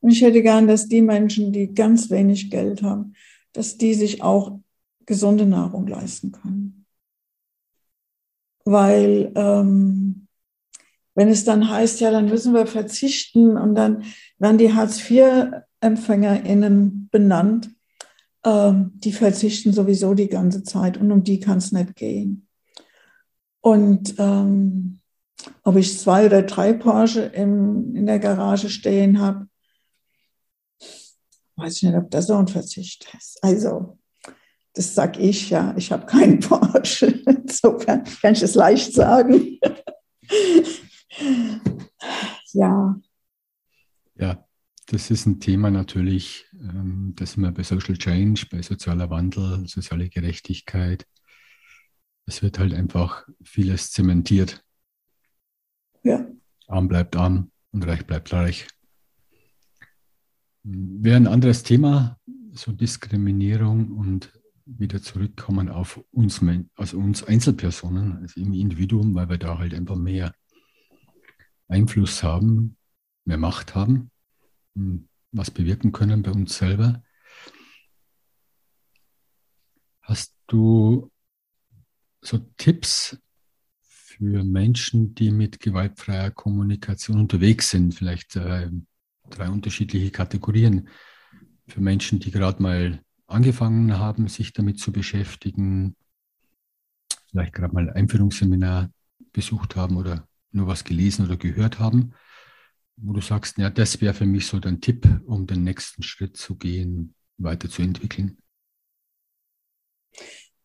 Und 0.00 0.10
ich 0.10 0.22
hätte 0.22 0.42
gern, 0.42 0.66
dass 0.66 0.88
die 0.88 1.02
Menschen, 1.02 1.52
die 1.52 1.72
ganz 1.72 2.10
wenig 2.10 2.50
Geld 2.50 2.82
haben, 2.82 3.14
dass 3.52 3.78
die 3.78 3.94
sich 3.94 4.24
auch 4.24 4.58
gesunde 5.06 5.46
Nahrung 5.46 5.86
leisten 5.86 6.32
können. 6.32 6.83
Weil 8.64 9.32
ähm, 9.34 10.28
wenn 11.14 11.28
es 11.28 11.44
dann 11.44 11.68
heißt, 11.68 12.00
ja, 12.00 12.10
dann 12.10 12.28
müssen 12.28 12.54
wir 12.54 12.66
verzichten 12.66 13.56
und 13.56 13.74
dann 13.74 14.04
werden 14.38 14.58
die 14.58 14.72
Hartz-IV-EmpfängerInnen 14.72 17.08
benannt, 17.10 17.70
ähm, 18.44 18.92
die 18.96 19.12
verzichten 19.12 19.72
sowieso 19.72 20.14
die 20.14 20.28
ganze 20.28 20.64
Zeit 20.64 20.96
und 20.96 21.12
um 21.12 21.22
die 21.22 21.38
kann 21.40 21.58
es 21.58 21.72
nicht 21.72 21.94
gehen. 21.96 22.48
Und 23.60 24.14
ähm, 24.18 25.00
ob 25.62 25.76
ich 25.76 25.98
zwei 25.98 26.24
oder 26.26 26.42
drei 26.42 26.72
Porsche 26.72 27.22
im, 27.22 27.94
in 27.94 28.06
der 28.06 28.18
Garage 28.18 28.68
stehen 28.68 29.20
habe, 29.20 29.46
weiß 31.56 31.76
ich 31.76 31.82
nicht, 31.84 31.96
ob 31.96 32.10
das 32.10 32.26
so 32.26 32.34
ein 32.34 32.48
Verzicht 32.48 33.06
ist. 33.16 33.38
Also, 33.42 33.98
das 34.74 34.94
sag 34.94 35.18
ich 35.18 35.50
ja, 35.50 35.74
ich 35.76 35.90
habe 35.92 36.04
keinen 36.04 36.40
Porsche. 36.40 37.06
Insofern 37.26 38.04
kann 38.04 38.34
ich 38.34 38.42
es 38.42 38.54
leicht 38.54 38.92
sagen. 38.92 39.58
ja. 42.52 43.00
Ja, 44.16 44.44
das 44.86 45.10
ist 45.10 45.26
ein 45.26 45.40
Thema 45.40 45.70
natürlich, 45.70 46.46
ähm, 46.52 47.12
das 47.16 47.36
immer 47.36 47.52
bei 47.52 47.62
Social 47.62 47.96
Change, 47.96 48.46
bei 48.50 48.62
sozialer 48.62 49.10
Wandel, 49.10 49.66
soziale 49.68 50.08
Gerechtigkeit. 50.08 51.06
Es 52.26 52.42
wird 52.42 52.58
halt 52.58 52.74
einfach 52.74 53.26
vieles 53.42 53.92
zementiert. 53.92 54.64
Ja. 56.02 56.26
Arm 56.66 56.88
bleibt 56.88 57.14
arm 57.16 57.52
und 57.70 57.86
reich 57.86 58.06
bleibt 58.06 58.32
reich. 58.32 58.66
Wäre 60.64 61.16
ein 61.16 61.26
anderes 61.26 61.62
Thema, 61.62 62.18
so 62.52 62.72
Diskriminierung 62.72 63.92
und 63.92 64.32
wieder 64.66 65.02
zurückkommen 65.02 65.68
auf 65.68 66.02
uns, 66.10 66.40
also 66.76 66.98
uns 66.98 67.22
Einzelpersonen, 67.22 68.18
also 68.18 68.40
im 68.40 68.52
Individuum, 68.54 69.14
weil 69.14 69.28
wir 69.28 69.38
da 69.38 69.58
halt 69.58 69.74
einfach 69.74 69.96
mehr 69.96 70.34
Einfluss 71.68 72.22
haben, 72.22 72.76
mehr 73.24 73.38
Macht 73.38 73.74
haben, 73.74 74.10
was 75.32 75.50
bewirken 75.50 75.92
können 75.92 76.22
bei 76.22 76.30
uns 76.30 76.56
selber. 76.56 77.02
Hast 80.02 80.36
du 80.46 81.10
so 82.20 82.38
Tipps 82.56 83.18
für 83.80 84.44
Menschen, 84.44 85.14
die 85.14 85.30
mit 85.30 85.60
gewaltfreier 85.60 86.30
Kommunikation 86.30 87.18
unterwegs 87.18 87.70
sind? 87.70 87.94
Vielleicht 87.94 88.36
äh, 88.36 88.70
drei 89.30 89.48
unterschiedliche 89.48 90.10
Kategorien. 90.10 90.88
Für 91.66 91.80
Menschen, 91.80 92.20
die 92.20 92.30
gerade 92.30 92.62
mal 92.62 93.02
angefangen 93.34 93.98
haben, 93.98 94.28
sich 94.28 94.52
damit 94.52 94.78
zu 94.78 94.92
beschäftigen, 94.92 95.96
vielleicht 97.30 97.52
gerade 97.52 97.74
mal 97.74 97.88
ein 97.88 97.94
Einführungsseminar 97.94 98.90
besucht 99.32 99.76
haben 99.76 99.96
oder 99.96 100.28
nur 100.52 100.66
was 100.66 100.84
gelesen 100.84 101.26
oder 101.26 101.36
gehört 101.36 101.78
haben, 101.78 102.14
wo 102.96 103.12
du 103.12 103.20
sagst, 103.20 103.58
ja, 103.58 103.70
das 103.70 104.00
wäre 104.00 104.14
für 104.14 104.26
mich 104.26 104.46
so 104.46 104.60
dein 104.60 104.80
Tipp, 104.80 105.06
um 105.26 105.46
den 105.46 105.64
nächsten 105.64 106.02
Schritt 106.02 106.36
zu 106.36 106.56
gehen, 106.56 107.14
weiterzuentwickeln? 107.38 108.38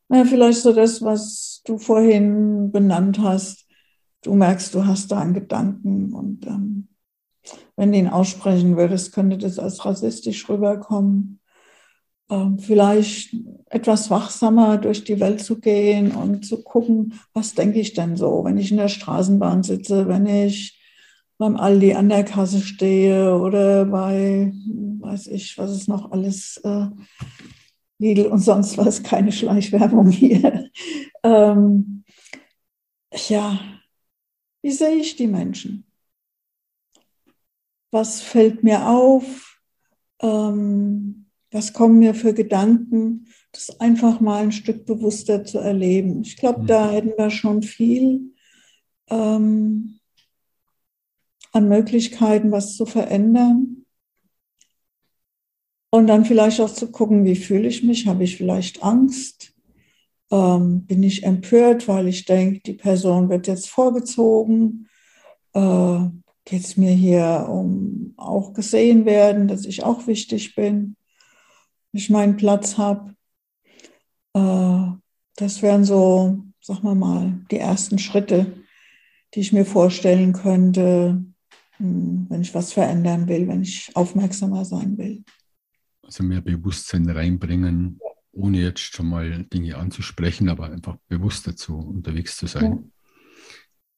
Ja, 0.09 0.25
vielleicht 0.25 0.61
so 0.61 0.73
das, 0.73 1.01
was 1.01 1.61
du 1.65 1.77
vorhin 1.77 2.71
benannt 2.71 3.19
hast. 3.19 3.67
Du 4.21 4.33
merkst, 4.33 4.73
du 4.73 4.85
hast 4.85 5.11
da 5.11 5.19
einen 5.19 5.33
Gedanken 5.33 6.13
und 6.13 6.45
ähm, 6.45 6.87
wenn 7.75 7.91
du 7.91 7.97
ihn 7.97 8.07
aussprechen 8.07 8.75
würdest, 8.75 9.13
könnte 9.13 9.37
das 9.37 9.59
als 9.59 9.85
rassistisch 9.85 10.49
rüberkommen. 10.49 11.38
Ähm, 12.29 12.59
vielleicht 12.59 13.35
etwas 13.69 14.09
wachsamer 14.09 14.77
durch 14.77 15.03
die 15.03 15.19
Welt 15.19 15.41
zu 15.41 15.59
gehen 15.59 16.11
und 16.11 16.45
zu 16.45 16.63
gucken, 16.63 17.19
was 17.33 17.55
denke 17.55 17.79
ich 17.79 17.93
denn 17.93 18.17
so, 18.17 18.43
wenn 18.43 18.57
ich 18.57 18.71
in 18.71 18.77
der 18.77 18.87
Straßenbahn 18.87 19.63
sitze, 19.63 20.07
wenn 20.07 20.25
ich 20.25 20.79
beim 21.37 21.55
Aldi 21.55 21.93
an 21.93 22.09
der 22.09 22.25
Kasse 22.25 22.61
stehe 22.61 23.35
oder 23.37 23.85
bei, 23.85 24.51
weiß 24.99 25.27
ich, 25.27 25.57
was 25.57 25.71
ist 25.71 25.87
noch 25.87 26.11
alles, 26.11 26.57
äh, 26.63 26.87
Lidl 27.99 28.27
und 28.27 28.39
sonst 28.39 28.77
was, 28.77 29.03
keine 29.03 29.31
Schleichwerbung 29.31 30.07
hier. 30.09 30.69
Ähm, 31.23 32.03
ja, 33.27 33.59
wie 34.61 34.71
sehe 34.71 34.95
ich 34.95 35.15
die 35.15 35.27
Menschen? 35.27 35.85
Was 37.91 38.21
fällt 38.21 38.63
mir 38.63 38.87
auf? 38.87 39.59
Ähm, 40.21 41.18
was 41.51 41.73
kommen 41.73 41.99
mir 41.99 42.13
für 42.13 42.33
Gedanken? 42.33 43.27
Das 43.51 43.79
einfach 43.79 44.19
mal 44.19 44.43
ein 44.43 44.51
Stück 44.51 44.85
bewusster 44.85 45.43
zu 45.43 45.59
erleben. 45.59 46.21
Ich 46.21 46.37
glaube, 46.37 46.65
da 46.65 46.87
mhm. 46.87 46.91
hätten 46.91 47.13
wir 47.17 47.29
schon 47.31 47.63
viel 47.63 48.33
ähm, 49.09 49.99
an 51.51 51.67
Möglichkeiten, 51.67 52.51
was 52.51 52.75
zu 52.75 52.85
verändern. 52.85 53.85
Und 55.91 56.05
dann 56.05 56.25
vielleicht 56.25 56.61
auch 56.61 56.71
zu 56.71 56.91
gucken, 56.91 57.25
wie 57.25 57.35
fühle 57.35 57.67
ich 57.67 57.83
mich? 57.83 58.05
Habe 58.05 58.23
ich 58.23 58.37
vielleicht 58.37 58.83
Angst? 58.83 59.53
Ähm, 60.29 60.85
bin 60.85 61.01
ich 61.01 61.23
empört, 61.23 61.87
weil 61.87 62.07
ich 62.07 62.25
denke, 62.25 62.59
die 62.59 62.73
Person 62.73 63.29
wird 63.29 63.47
jetzt 63.47 63.69
vorgezogen? 63.69 64.87
Äh, 65.53 65.99
Geht 66.45 66.65
es 66.65 66.77
mir 66.77 66.91
hier 66.91 67.47
um 67.47 68.15
auch 68.17 68.53
gesehen 68.53 69.05
werden, 69.05 69.47
dass 69.47 69.65
ich 69.65 69.83
auch 69.83 70.07
wichtig 70.07 70.55
bin, 70.55 70.95
ich 71.91 72.09
meinen 72.09 72.37
Platz 72.37 72.77
habe? 72.77 73.15
Äh, 74.33 74.91
das 75.35 75.61
wären 75.61 75.85
so, 75.85 76.43
sagen 76.59 76.83
wir 76.83 76.95
mal, 76.95 77.39
die 77.51 77.57
ersten 77.57 77.97
Schritte, 77.97 78.57
die 79.33 79.39
ich 79.39 79.53
mir 79.53 79.65
vorstellen 79.65 80.33
könnte, 80.33 81.23
hm, 81.77 82.25
wenn 82.29 82.41
ich 82.41 82.53
was 82.53 82.73
verändern 82.73 83.27
will, 83.27 83.47
wenn 83.47 83.61
ich 83.61 83.91
aufmerksamer 83.95 84.65
sein 84.65 84.97
will. 84.97 85.23
Also 86.03 86.23
mehr 86.23 86.41
Bewusstsein 86.41 87.07
reinbringen, 87.09 87.99
ohne 88.31 88.59
jetzt 88.59 88.79
schon 88.79 89.07
mal 89.07 89.43
Dinge 89.45 89.77
anzusprechen, 89.77 90.49
aber 90.49 90.71
einfach 90.71 90.97
bewusst 91.07 91.47
dazu 91.47 91.77
unterwegs 91.77 92.37
zu 92.37 92.47
sein 92.47 92.71
ja. 92.71 92.83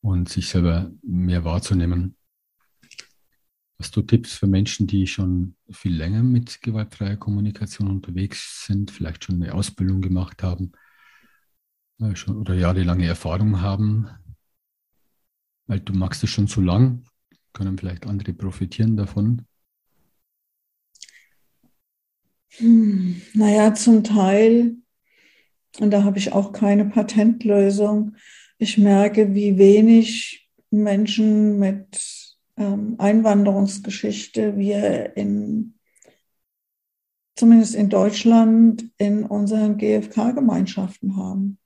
und 0.01 0.29
sich 0.29 0.49
selber 0.49 0.91
mehr 1.01 1.43
wahrzunehmen. 1.43 2.15
Hast 3.81 3.95
du 3.95 4.03
Tipps 4.03 4.35
für 4.35 4.45
Menschen, 4.45 4.85
die 4.85 5.07
schon 5.07 5.55
viel 5.71 5.95
länger 5.95 6.21
mit 6.21 6.61
gewaltfreier 6.61 7.17
Kommunikation 7.17 7.87
unterwegs 7.87 8.67
sind, 8.67 8.91
vielleicht 8.91 9.23
schon 9.23 9.41
eine 9.41 9.55
Ausbildung 9.55 10.01
gemacht 10.01 10.43
haben 10.43 10.73
äh, 11.99 12.15
schon, 12.15 12.37
oder 12.37 12.53
jahrelange 12.53 13.07
Erfahrung 13.07 13.59
haben? 13.59 14.07
Weil 15.65 15.79
du 15.79 15.93
magst 15.93 16.23
es 16.23 16.29
schon 16.29 16.45
so 16.45 16.61
lang, 16.61 17.05
können 17.53 17.75
vielleicht 17.75 18.05
andere 18.05 18.33
profitieren 18.33 18.97
davon? 18.97 19.47
Hm, 22.49 23.19
naja, 23.33 23.73
zum 23.73 24.03
Teil, 24.03 24.75
und 25.79 25.89
da 25.89 26.03
habe 26.03 26.19
ich 26.19 26.33
auch 26.33 26.51
keine 26.51 26.85
Patentlösung. 26.85 28.15
Ich 28.59 28.77
merke, 28.77 29.33
wie 29.33 29.57
wenig 29.57 30.51
Menschen 30.69 31.57
mit 31.57 32.20
Einwanderungsgeschichte 32.97 34.57
wir 34.57 35.15
in, 35.17 35.75
zumindest 37.35 37.75
in 37.75 37.89
Deutschland, 37.89 38.85
in 38.97 39.23
unseren 39.25 39.77
GfK-Gemeinschaften 39.77 41.17
haben. 41.17 41.57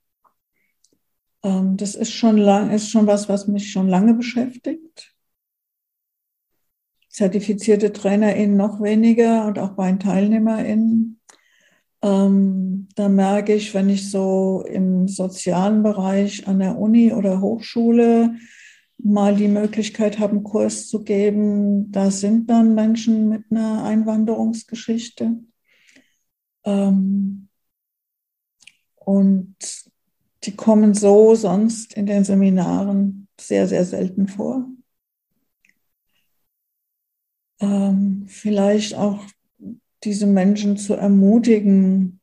Ähm, 1.42 1.76
das 1.76 1.94
ist 1.94 2.12
schon, 2.12 2.36
lang, 2.36 2.70
ist 2.70 2.90
schon 2.90 3.06
was, 3.06 3.28
was 3.28 3.46
mich 3.48 3.70
schon 3.70 3.88
lange 3.88 4.14
beschäftigt 4.14 5.16
zertifizierte 7.16 7.94
TrainerInnen 7.94 8.58
noch 8.58 8.82
weniger 8.82 9.46
und 9.46 9.58
auch 9.58 9.70
bei 9.70 9.86
den 9.88 10.00
TeilnehmerInnen. 10.00 11.18
Ähm, 12.02 12.88
da 12.94 13.08
merke 13.08 13.54
ich, 13.54 13.72
wenn 13.72 13.88
ich 13.88 14.10
so 14.10 14.62
im 14.68 15.08
sozialen 15.08 15.82
Bereich 15.82 16.46
an 16.46 16.58
der 16.58 16.76
Uni 16.78 17.14
oder 17.14 17.40
Hochschule 17.40 18.34
mal 18.98 19.36
die 19.36 19.48
Möglichkeit 19.48 20.18
habe, 20.18 20.32
einen 20.32 20.44
Kurs 20.44 20.88
zu 20.88 21.04
geben, 21.04 21.90
da 21.92 22.10
sind 22.10 22.50
dann 22.50 22.74
Menschen 22.74 23.28
mit 23.28 23.44
einer 23.50 23.84
Einwanderungsgeschichte. 23.84 25.36
Ähm, 26.64 27.48
und 28.96 29.56
die 30.44 30.56
kommen 30.56 30.94
so 30.94 31.34
sonst 31.34 31.94
in 31.94 32.06
den 32.06 32.24
Seminaren 32.24 33.28
sehr, 33.38 33.66
sehr 33.66 33.84
selten 33.84 34.28
vor 34.28 34.66
ähm, 37.60 38.24
vielleicht 38.28 38.94
auch 38.94 39.24
diese 40.04 40.26
Menschen 40.26 40.76
zu 40.76 40.94
ermutigen, 40.94 42.20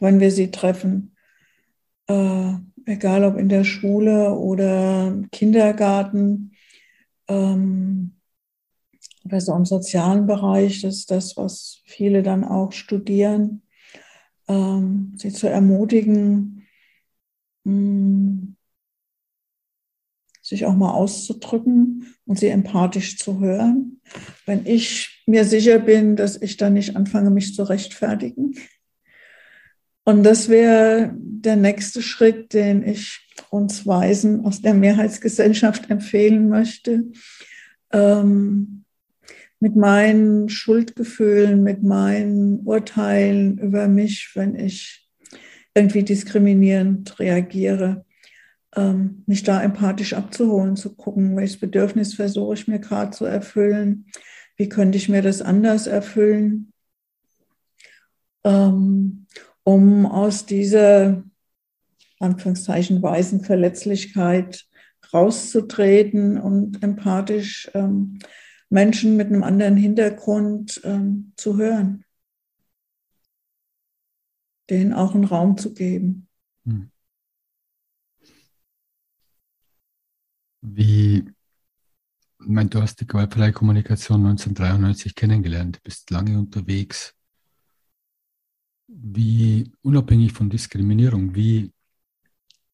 wenn 0.00 0.20
wir 0.20 0.30
sie 0.30 0.50
treffen, 0.50 1.16
äh, 2.06 2.54
egal 2.86 3.24
ob 3.24 3.36
in 3.36 3.48
der 3.48 3.64
Schule 3.64 4.32
oder 4.32 5.22
Kindergarten 5.32 6.52
ähm, 7.28 8.12
oder 9.24 9.40
so 9.40 9.54
im 9.54 9.64
sozialen 9.64 10.26
Bereich, 10.26 10.82
das 10.82 10.98
ist 10.98 11.10
das, 11.10 11.36
was 11.36 11.82
viele 11.84 12.22
dann 12.22 12.44
auch 12.44 12.72
studieren, 12.72 13.62
ähm, 14.48 15.14
sie 15.16 15.32
zu 15.32 15.48
ermutigen, 15.48 16.66
mh, 17.64 17.72
hm, 17.72 18.56
sich 20.42 20.64
auch 20.64 20.74
mal 20.74 20.92
auszudrücken 20.92 22.14
und 22.24 22.38
sie 22.38 22.46
empathisch 22.46 23.18
zu 23.18 23.40
hören. 23.40 24.00
Wenn 24.44 24.64
ich 24.64 25.24
mir 25.26 25.44
sicher 25.44 25.80
bin, 25.80 26.14
dass 26.14 26.40
ich 26.40 26.56
dann 26.56 26.74
nicht 26.74 26.94
anfange, 26.94 27.30
mich 27.30 27.52
zu 27.56 27.64
rechtfertigen. 27.64 28.54
Und 30.08 30.22
das 30.22 30.48
wäre 30.48 31.12
der 31.18 31.56
nächste 31.56 32.00
Schritt, 32.00 32.54
den 32.54 32.86
ich 32.86 33.28
uns 33.50 33.88
Weisen 33.88 34.46
aus 34.46 34.62
der 34.62 34.72
Mehrheitsgesellschaft 34.72 35.90
empfehlen 35.90 36.48
möchte. 36.48 37.06
Ähm, 37.92 38.84
mit 39.58 39.74
meinen 39.74 40.48
Schuldgefühlen, 40.48 41.64
mit 41.64 41.82
meinen 41.82 42.60
Urteilen 42.60 43.58
über 43.58 43.88
mich, 43.88 44.30
wenn 44.34 44.54
ich 44.54 45.08
irgendwie 45.74 46.04
diskriminierend 46.04 47.18
reagiere, 47.18 48.04
ähm, 48.76 49.24
mich 49.26 49.42
da 49.42 49.60
empathisch 49.60 50.14
abzuholen, 50.14 50.76
zu 50.76 50.94
gucken, 50.94 51.36
welches 51.36 51.58
Bedürfnis 51.58 52.14
versuche 52.14 52.54
ich 52.54 52.68
mir 52.68 52.78
gerade 52.78 53.10
zu 53.10 53.24
erfüllen, 53.24 54.06
wie 54.56 54.68
könnte 54.68 54.98
ich 54.98 55.08
mir 55.08 55.22
das 55.22 55.42
anders 55.42 55.88
erfüllen, 55.88 56.72
ähm, 58.44 59.26
um 59.66 60.06
aus 60.06 60.46
dieser 60.46 61.24
Anführungszeichen 62.20 63.02
weißen 63.02 63.42
Verletzlichkeit 63.42 64.64
rauszutreten 65.12 66.38
und 66.40 66.84
empathisch 66.84 67.68
ähm, 67.74 68.20
Menschen 68.70 69.16
mit 69.16 69.26
einem 69.26 69.42
anderen 69.42 69.76
Hintergrund 69.76 70.80
ähm, 70.84 71.32
zu 71.36 71.56
hören, 71.56 72.04
denen 74.70 74.92
auch 74.92 75.16
einen 75.16 75.24
Raum 75.24 75.58
zu 75.58 75.74
geben. 75.74 76.28
Hm. 76.64 76.92
Wie 80.62 81.24
Ich 82.40 82.46
meine, 82.46 82.70
du 82.70 82.80
hast 82.80 83.00
die 83.00 83.06
gewaltfreie 83.08 83.50
Kommunikation 83.50 84.26
1993 84.26 85.16
kennengelernt, 85.16 85.82
bist 85.82 86.08
lange 86.12 86.38
unterwegs. 86.38 87.15
Wie, 88.88 89.72
unabhängig 89.82 90.32
von 90.32 90.48
Diskriminierung, 90.48 91.34
wie 91.34 91.72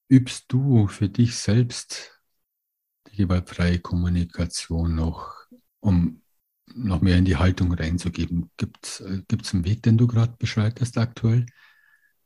übst 0.09 0.45
du 0.49 0.87
für 0.87 1.09
dich 1.09 1.37
selbst 1.37 2.21
die 3.09 3.17
gewaltfreie 3.17 3.79
Kommunikation 3.79 4.95
noch, 4.95 5.47
um 5.81 6.23
noch 6.75 7.01
mehr 7.01 7.17
in 7.17 7.25
die 7.25 7.37
Haltung 7.37 7.73
reinzugeben? 7.73 8.51
Gibt 8.57 8.87
es 8.87 9.01
äh, 9.01 9.23
einen 9.31 9.65
Weg, 9.65 9.83
den 9.83 9.97
du 9.97 10.07
gerade 10.07 10.35
beschreitest 10.39 10.99
aktuell, 10.99 11.47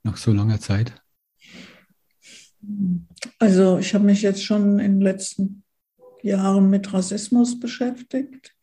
nach 0.03 0.17
so 0.17 0.33
langer 0.33 0.61
Zeit? 0.61 1.01
Also 3.39 3.79
ich 3.79 3.95
habe 3.95 4.05
mich 4.05 4.23
jetzt 4.23 4.45
schon 4.45 4.81
in 4.81 4.95
den 4.95 5.01
letzten 5.01 5.63
Jahren 6.23 6.71
mit 6.71 6.93
Rassismus 6.93 7.59
beschäftigt, 7.61 8.57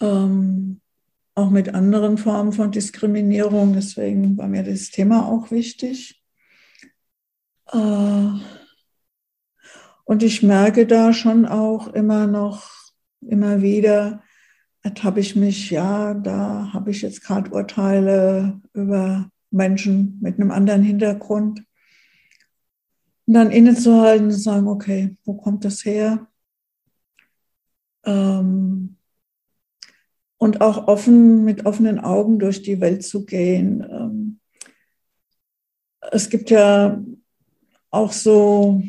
ähm, 0.00 0.81
auch 1.34 1.50
mit 1.50 1.74
anderen 1.74 2.18
Formen 2.18 2.52
von 2.52 2.70
Diskriminierung. 2.70 3.72
Deswegen 3.74 4.36
war 4.36 4.48
mir 4.48 4.62
das 4.62 4.90
Thema 4.90 5.26
auch 5.26 5.50
wichtig. 5.50 6.22
Äh, 7.72 8.28
und 10.04 10.22
ich 10.22 10.42
merke 10.42 10.86
da 10.86 11.12
schon 11.12 11.46
auch 11.46 11.88
immer 11.88 12.26
noch, 12.26 12.68
immer 13.20 13.62
wieder, 13.62 14.22
ertappe 14.82 15.20
ich 15.20 15.36
mich, 15.36 15.70
ja, 15.70 16.12
da 16.12 16.70
habe 16.72 16.90
ich 16.90 17.02
jetzt 17.02 17.22
gerade 17.22 17.50
Urteile 17.50 18.60
über 18.72 19.30
Menschen 19.50 20.18
mit 20.20 20.38
einem 20.38 20.50
anderen 20.50 20.82
Hintergrund 20.82 21.64
und 23.26 23.34
dann 23.34 23.50
innezuhalten 23.50 24.26
und 24.26 24.32
sagen, 24.32 24.66
okay, 24.66 25.16
wo 25.24 25.34
kommt 25.34 25.64
das 25.64 25.84
her? 25.84 26.26
Ähm, 28.04 28.96
und 30.42 30.60
auch 30.60 30.88
offen, 30.88 31.44
mit 31.44 31.66
offenen 31.66 32.00
Augen 32.00 32.40
durch 32.40 32.62
die 32.62 32.80
Welt 32.80 33.04
zu 33.04 33.24
gehen. 33.24 33.86
Ähm, 33.88 34.40
es 36.10 36.30
gibt 36.30 36.50
ja 36.50 37.00
auch 37.92 38.10
so 38.10 38.82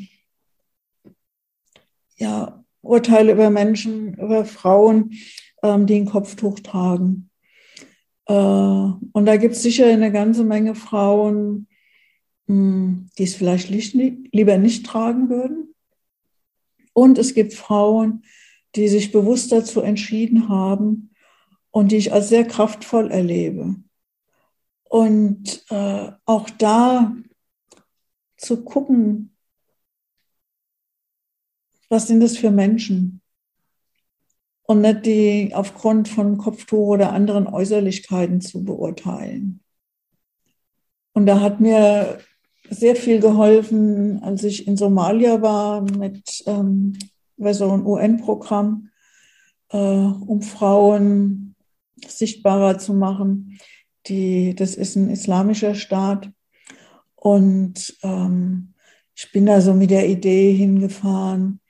ja, 2.17 2.65
Urteile 2.81 3.33
über 3.33 3.51
Menschen, 3.51 4.15
über 4.15 4.45
Frauen, 4.45 5.11
ähm, 5.61 5.85
die 5.85 5.97
ein 5.97 6.05
Kopftuch 6.05 6.59
tragen. 6.59 7.29
Äh, 8.25 8.33
und 8.33 9.25
da 9.27 9.37
gibt 9.37 9.53
es 9.53 9.61
sicher 9.61 9.85
eine 9.85 10.11
ganze 10.11 10.43
Menge 10.43 10.73
Frauen, 10.73 11.67
hm, 12.47 13.11
die 13.19 13.25
es 13.25 13.35
vielleicht 13.35 13.69
lieber 13.69 14.57
nicht 14.57 14.87
tragen 14.87 15.29
würden. 15.29 15.75
Und 16.93 17.19
es 17.19 17.35
gibt 17.35 17.53
Frauen, 17.53 18.23
die 18.75 18.87
sich 18.87 19.11
bewusst 19.11 19.51
dazu 19.51 19.81
entschieden 19.81 20.49
haben 20.49 21.11
und 21.73 21.91
die 21.91 21.97
ich 21.97 22.13
als 22.13 22.29
sehr 22.29 22.45
kraftvoll 22.45 23.09
erlebe. 23.09 23.75
Und 24.83 25.65
äh, 25.71 26.11
auch 26.23 26.49
da 26.51 27.15
zu 28.37 28.63
gucken, 28.63 29.35
was 31.89 32.07
sind 32.07 32.19
das 32.19 32.37
für 32.37 32.51
Menschen? 32.51 33.21
Und 34.61 34.81
nicht 34.81 35.05
die 35.07 35.51
aufgrund 35.55 36.07
von 36.07 36.37
Kopftuch 36.37 36.89
oder 36.89 37.11
anderen 37.11 37.47
Äußerlichkeiten 37.47 38.39
zu 38.39 38.63
beurteilen. 38.63 39.63
Und 41.13 41.25
da 41.25 41.41
hat 41.41 41.59
mir 41.59 42.19
sehr 42.69 42.95
viel 42.95 43.19
geholfen, 43.19 44.21
als 44.21 44.43
ich 44.43 44.67
in 44.67 44.77
Somalia 44.77 45.41
war 45.41 45.81
mit 45.81 46.43
ähm, 46.45 46.97
so 47.37 47.71
ein 47.71 47.85
UN-Programm, 47.85 48.89
äh, 49.69 49.77
um 49.77 50.43
Frauen 50.43 51.52
sichtbarer 52.11 52.77
zu 52.77 52.93
machen. 52.93 53.59
Die, 54.07 54.55
das 54.55 54.75
ist 54.75 54.95
ein 54.95 55.09
islamischer 55.09 55.75
Staat. 55.75 56.29
Und 57.15 57.97
ähm, 58.03 58.73
ich 59.15 59.31
bin 59.31 59.45
da 59.45 59.61
so 59.61 59.73
mit 59.73 59.91
der 59.91 60.09
Idee 60.09 60.53
hingefahren, 60.53 61.61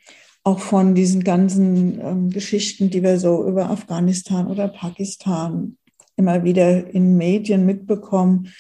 auch 0.44 0.60
von 0.60 0.96
diesen 0.96 1.24
ganzen 1.24 2.00
ähm, 2.02 2.30
Geschichten, 2.30 2.90
die 2.90 3.04
wir 3.04 3.20
so 3.20 3.48
über 3.48 3.70
Afghanistan 3.70 4.48
oder 4.48 4.68
Pakistan 4.68 5.78
immer 6.16 6.44
wieder 6.44 6.88
in 6.94 7.18
Medien 7.18 7.66
mitbekommen, 7.66 8.52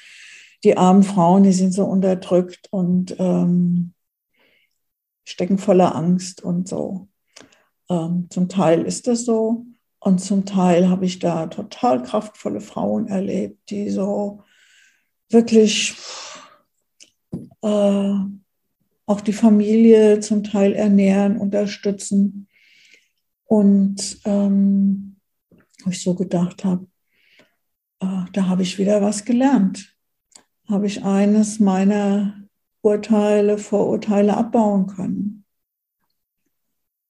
die 0.63 0.77
armen 0.77 1.03
Frauen, 1.03 1.43
die 1.43 1.51
sind 1.51 1.73
so 1.73 1.85
unterdrückt 1.85 2.67
und 2.71 3.15
ähm, 3.19 3.93
stecken 5.25 5.57
voller 5.57 5.95
Angst 5.95 6.43
und 6.43 6.67
so. 6.67 7.07
Ähm, 7.89 8.27
zum 8.29 8.49
Teil 8.49 8.83
ist 8.83 9.07
das 9.07 9.25
so 9.25 9.65
und 10.03 10.19
zum 10.19 10.45
Teil 10.45 10.89
habe 10.89 11.05
ich 11.05 11.19
da 11.19 11.47
total 11.47 12.03
kraftvolle 12.03 12.61
Frauen 12.61 13.07
erlebt, 13.07 13.69
die 13.69 13.89
so 13.89 14.43
wirklich 15.29 15.95
äh, 17.61 18.13
auch 19.05 19.21
die 19.21 19.33
Familie 19.33 20.19
zum 20.19 20.43
Teil 20.43 20.73
ernähren, 20.73 21.37
unterstützen. 21.37 22.47
Und 23.45 24.19
ähm, 24.25 25.17
wo 25.83 25.89
ich 25.89 26.01
so 26.01 26.15
gedacht 26.15 26.63
habe, 26.63 26.87
äh, 27.99 28.25
da 28.31 28.47
habe 28.47 28.63
ich 28.63 28.77
wieder 28.77 29.01
was 29.01 29.25
gelernt 29.25 29.93
habe 30.69 30.87
ich 30.87 31.03
eines 31.03 31.59
meiner 31.59 32.47
Urteile, 32.81 33.57
Vorurteile 33.57 34.35
abbauen 34.35 34.87
können. 34.87 35.45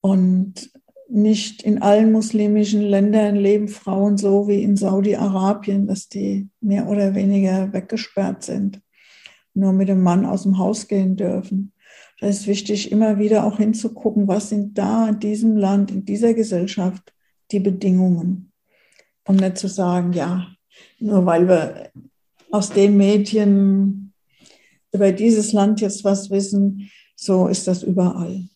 Und 0.02 0.72
nicht 1.14 1.61
in 1.61 1.82
allen 1.82 2.11
muslimischen 2.11 2.82
Ländern 2.82 3.36
leben 3.36 3.68
Frauen 3.68 4.18
so 4.18 4.47
wie 4.47 4.64
in 4.64 4.76
Saudi-Arabien, 4.76 5.86
dass 5.86 6.09
die 6.09 6.49
mehr 6.59 6.88
oder 6.88 7.14
weniger 7.14 7.72
weggesperrt 7.72 8.43
sind, 8.43 8.82
nur 9.53 9.74
mit 9.74 9.89
dem 9.89 10.01
Mann 10.01 10.26
aus 10.26 10.43
dem 10.43 10.57
Haus 10.57 10.88
gehen 10.88 11.16
dürfen. 11.16 11.72
Da 12.20 12.28
ist 12.28 12.47
wichtig, 12.47 12.91
immer 12.91 13.20
wieder 13.20 13.45
auch 13.45 13.57
hinzugucken, 13.57 14.28
was 14.28 14.49
sind 14.49 14.78
da 14.78 15.09
in 15.09 15.20
diesem 15.20 15.55
Land, 15.55 15.91
in 15.91 16.03
dieser 16.03 16.34
Gesellschaft 16.34 17.14
die 17.51 17.59
Bedingungen. 17.59 18.51
Und 19.26 19.39
nicht 19.39 19.57
zu 19.59 19.68
sagen, 19.68 20.14
ja, 20.14 20.47
nur 20.99 21.26
weil 21.28 21.47
wir 21.47 21.91
aus 22.49 22.72
den 22.72 22.97
Medien 22.97 24.14
über 24.91 25.11
dieses 25.11 25.53
Land 25.53 25.80
jetzt 25.82 26.03
was 26.03 26.32
wissen, 26.32 26.89
so 27.16 27.47
ist 27.47 27.68
das 27.68 27.84
überall. 27.84 28.47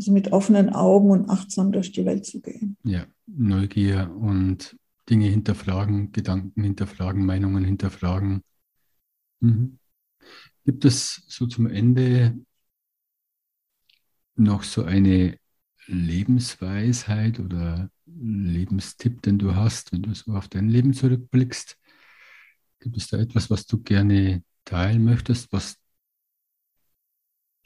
Also 0.00 0.12
mit 0.12 0.32
offenen 0.32 0.70
Augen 0.70 1.10
und 1.10 1.28
achtsam 1.28 1.72
durch 1.72 1.92
die 1.92 2.06
Welt 2.06 2.24
zu 2.24 2.40
gehen. 2.40 2.78
Ja, 2.84 3.04
Neugier 3.26 4.10
und 4.18 4.74
Dinge 5.10 5.26
hinterfragen, 5.26 6.10
Gedanken 6.10 6.62
hinterfragen, 6.62 7.26
Meinungen 7.26 7.64
hinterfragen. 7.64 8.42
Mhm. 9.40 9.78
Gibt 10.64 10.86
es 10.86 11.22
so 11.28 11.46
zum 11.46 11.66
Ende 11.66 12.38
noch 14.36 14.62
so 14.62 14.84
eine 14.84 15.36
Lebensweisheit 15.86 17.38
oder 17.38 17.90
Lebenstipp, 18.06 19.20
den 19.20 19.38
du 19.38 19.54
hast, 19.54 19.92
wenn 19.92 20.00
du 20.00 20.14
so 20.14 20.32
auf 20.32 20.48
dein 20.48 20.70
Leben 20.70 20.94
zurückblickst? 20.94 21.76
Gibt 22.78 22.96
es 22.96 23.08
da 23.08 23.18
etwas, 23.18 23.50
was 23.50 23.66
du 23.66 23.82
gerne 23.82 24.44
teilen 24.64 25.04
möchtest, 25.04 25.52
was 25.52 25.76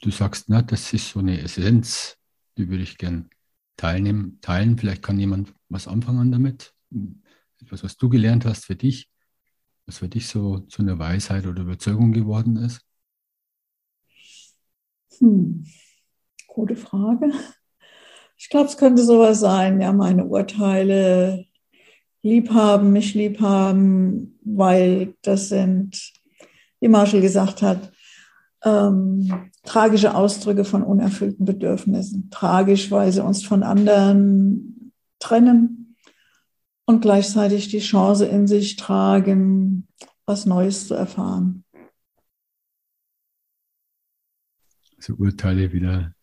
du 0.01 0.11
sagst, 0.11 0.49
na, 0.49 0.61
das 0.61 0.91
ist 0.91 1.09
so 1.09 1.19
eine 1.19 1.39
Essenz, 1.39 2.17
die 2.57 2.69
würde 2.69 2.83
ich 2.83 2.97
gern 2.97 3.29
teilnehmen, 3.77 4.39
teilen. 4.41 4.77
Vielleicht 4.77 5.03
kann 5.03 5.19
jemand 5.19 5.53
was 5.69 5.87
anfangen 5.87 6.31
damit. 6.31 6.73
Etwas, 7.61 7.83
was 7.83 7.97
du 7.97 8.09
gelernt 8.09 8.45
hast 8.45 8.65
für 8.65 8.75
dich, 8.75 9.09
was 9.85 9.99
für 9.99 10.07
dich 10.07 10.27
so 10.27 10.59
zu 10.59 10.81
einer 10.81 10.99
Weisheit 10.99 11.45
oder 11.45 11.61
Überzeugung 11.63 12.11
geworden 12.11 12.57
ist. 12.57 12.81
Hm. 15.19 15.65
Gute 16.47 16.75
Frage. 16.75 17.31
Ich 18.37 18.49
glaube, 18.49 18.67
es 18.67 18.77
könnte 18.77 19.03
sowas 19.03 19.39
sein, 19.39 19.79
ja, 19.79 19.93
meine 19.93 20.25
Urteile 20.25 21.45
liebhaben, 22.21 22.91
mich 22.91 23.13
liebhaben, 23.13 24.39
weil 24.43 25.15
das 25.21 25.49
sind, 25.49 26.13
wie 26.79 26.87
Marshall 26.87 27.21
gesagt 27.21 27.61
hat, 27.61 27.91
ähm, 28.65 29.51
tragische 29.63 30.15
Ausdrücke 30.15 30.65
von 30.65 30.83
unerfüllten 30.83 31.45
Bedürfnissen. 31.45 32.29
Tragisch, 32.31 32.91
weil 32.91 33.11
sie 33.11 33.23
uns 33.23 33.45
von 33.45 33.63
anderen 33.63 34.91
trennen 35.19 35.95
und 36.85 37.01
gleichzeitig 37.01 37.69
die 37.69 37.79
Chance 37.79 38.25
in 38.25 38.47
sich 38.47 38.75
tragen, 38.75 39.87
was 40.25 40.45
Neues 40.45 40.87
zu 40.87 40.95
erfahren. 40.95 41.63
Also 44.97 45.13
Urteile 45.13 45.71
wieder 45.71 46.13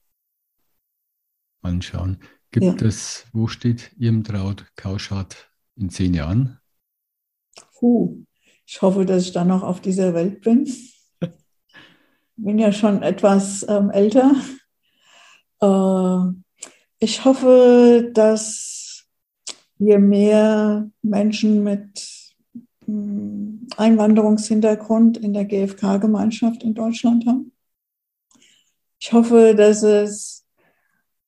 anschauen. 1.62 2.18
Gibt 2.50 2.82
ja. 2.82 2.86
es, 2.86 3.26
wo 3.32 3.46
steht 3.46 3.94
Irmtraut 3.98 4.66
Kauschat 4.76 5.50
in 5.76 5.90
zehn 5.90 6.12
Jahren? 6.12 6.58
Puh, 7.78 8.24
ich 8.66 8.82
hoffe, 8.82 9.06
dass 9.06 9.24
ich 9.24 9.32
dann 9.32 9.48
noch 9.48 9.62
auf 9.62 9.80
dieser 9.80 10.12
Welt 10.14 10.42
bin. 10.42 10.66
Bin 12.44 12.58
ja 12.58 12.72
schon 12.72 13.02
etwas 13.02 13.64
ähm, 13.68 13.90
älter. 13.90 14.32
Äh, 15.60 16.34
ich 16.98 17.24
hoffe, 17.24 18.10
dass 18.14 19.04
wir 19.78 19.98
mehr 19.98 20.90
Menschen 21.02 21.62
mit 21.62 22.08
hm, 22.84 23.68
Einwanderungshintergrund 23.76 25.18
in 25.18 25.32
der 25.32 25.44
GfK-Gemeinschaft 25.44 26.62
in 26.62 26.74
Deutschland 26.74 27.26
haben. 27.26 27.52
Ich 29.00 29.12
hoffe, 29.12 29.54
dass 29.56 29.82
es 29.82 30.44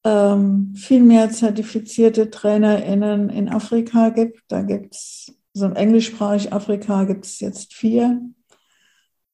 ähm, 0.04 0.74
viel 0.76 1.00
mehr 1.00 1.30
zertifizierte 1.30 2.30
TrainerInnen 2.30 3.30
in 3.30 3.48
Afrika 3.48 4.10
gibt. 4.10 4.42
Da 4.48 4.62
gibt 4.62 4.94
es, 4.94 5.34
so 5.52 5.66
im 5.66 5.74
englischsprachigen 5.74 6.52
Afrika 6.52 7.04
gibt 7.04 7.24
es 7.24 7.40
jetzt 7.40 7.72
vier. 7.74 8.20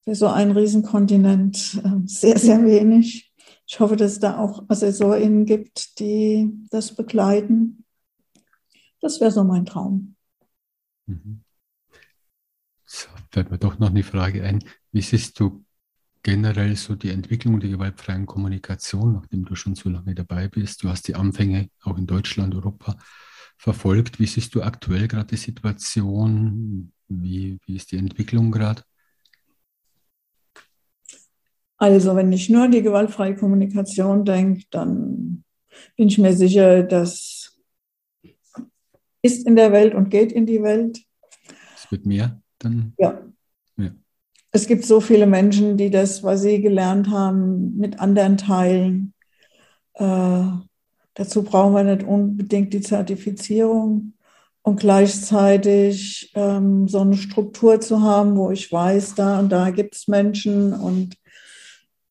Für 0.05 0.15
so 0.15 0.29
einen 0.29 0.53
Riesenkontinent 0.53 1.81
äh, 1.85 2.07
sehr, 2.07 2.39
sehr 2.39 2.65
wenig. 2.65 3.33
Ich 3.67 3.79
hoffe, 3.79 3.97
dass 3.97 4.13
es 4.13 4.21
da 4.21 4.39
auch 4.39 4.65
AssessorInnen 4.69 5.45
gibt, 5.45 5.99
die 6.01 6.51
das 6.71 6.97
begleiten. 6.97 7.85
Das 9.01 9.21
wäre 9.21 9.31
so 9.31 9.45
mein 9.45 9.65
Traum. 9.65 10.17
Mhm. 11.07 11.43
Fällt 12.85 13.51
mir 13.51 13.59
doch 13.59 13.79
noch 13.79 13.91
eine 13.91 14.03
Frage 14.03 14.43
ein. 14.43 14.65
Wie 14.91 15.03
siehst 15.03 15.39
du 15.39 15.65
generell 16.23 16.77
so 16.77 16.97
die 16.97 17.11
Entwicklung 17.11 17.61
der 17.61 17.71
gewaltfreien 17.71 18.27
Kommunikation, 18.27 19.13
nachdem 19.13 19.45
du 19.45 19.55
schon 19.55 19.77
so 19.77 19.89
lange 19.89 20.15
dabei 20.15 20.49
bist? 20.49 20.83
Du 20.83 20.89
hast 20.89 21.07
die 21.07 21.15
Anfänge 21.15 21.71
auch 21.83 21.97
in 21.97 22.07
Deutschland, 22.07 22.55
Europa 22.55 22.97
verfolgt. 23.57 24.19
Wie 24.19 24.27
siehst 24.27 24.55
du 24.55 24.63
aktuell 24.63 25.07
gerade 25.07 25.29
die 25.29 25.37
Situation? 25.37 26.93
Wie, 27.09 27.59
wie 27.67 27.77
ist 27.77 27.93
die 27.93 27.99
Entwicklung 27.99 28.51
gerade? 28.51 28.83
Also, 31.81 32.15
wenn 32.15 32.31
ich 32.31 32.51
nur 32.51 32.65
an 32.65 32.73
die 32.73 32.83
gewaltfreie 32.83 33.35
Kommunikation 33.35 34.27
denke, 34.27 34.65
dann 34.71 35.45
bin 35.97 36.09
ich 36.09 36.19
mir 36.19 36.35
sicher, 36.35 36.83
das 36.83 37.59
ist 39.23 39.47
in 39.47 39.57
der 39.57 39.73
Welt 39.73 39.95
und 39.95 40.11
geht 40.11 40.31
in 40.31 40.45
die 40.45 40.63
Welt. 40.63 41.01
Es 41.75 41.91
wird 41.91 42.05
mehr 42.05 42.39
dann? 42.59 42.93
Ja. 42.99 43.23
ja. 43.79 43.93
Es 44.53 44.67
gibt 44.67 44.85
so 44.85 45.01
viele 45.01 45.27
Menschen, 45.27 45.79
die 45.79 45.89
das, 45.91 46.23
was 46.23 46.43
sie 46.43 46.61
gelernt 46.61 47.09
haben, 47.09 47.79
mit 47.79 47.99
anderen 47.99 48.37
teilen. 48.37 49.15
Äh, 49.95 50.45
dazu 51.15 51.43
brauchen 51.45 51.75
wir 51.75 51.85
nicht 51.85 52.07
unbedingt 52.07 52.75
die 52.75 52.83
Zertifizierung 52.83 54.13
und 54.61 54.81
gleichzeitig 54.81 56.31
ähm, 56.35 56.89
so 56.89 57.01
eine 57.01 57.17
Struktur 57.17 57.81
zu 57.81 58.03
haben, 58.03 58.37
wo 58.37 58.51
ich 58.51 58.71
weiß, 58.71 59.15
da 59.15 59.41
und 59.41 59.49
da 59.49 59.71
gibt 59.71 59.95
es 59.95 60.09
Menschen 60.09 60.75
und 60.75 61.17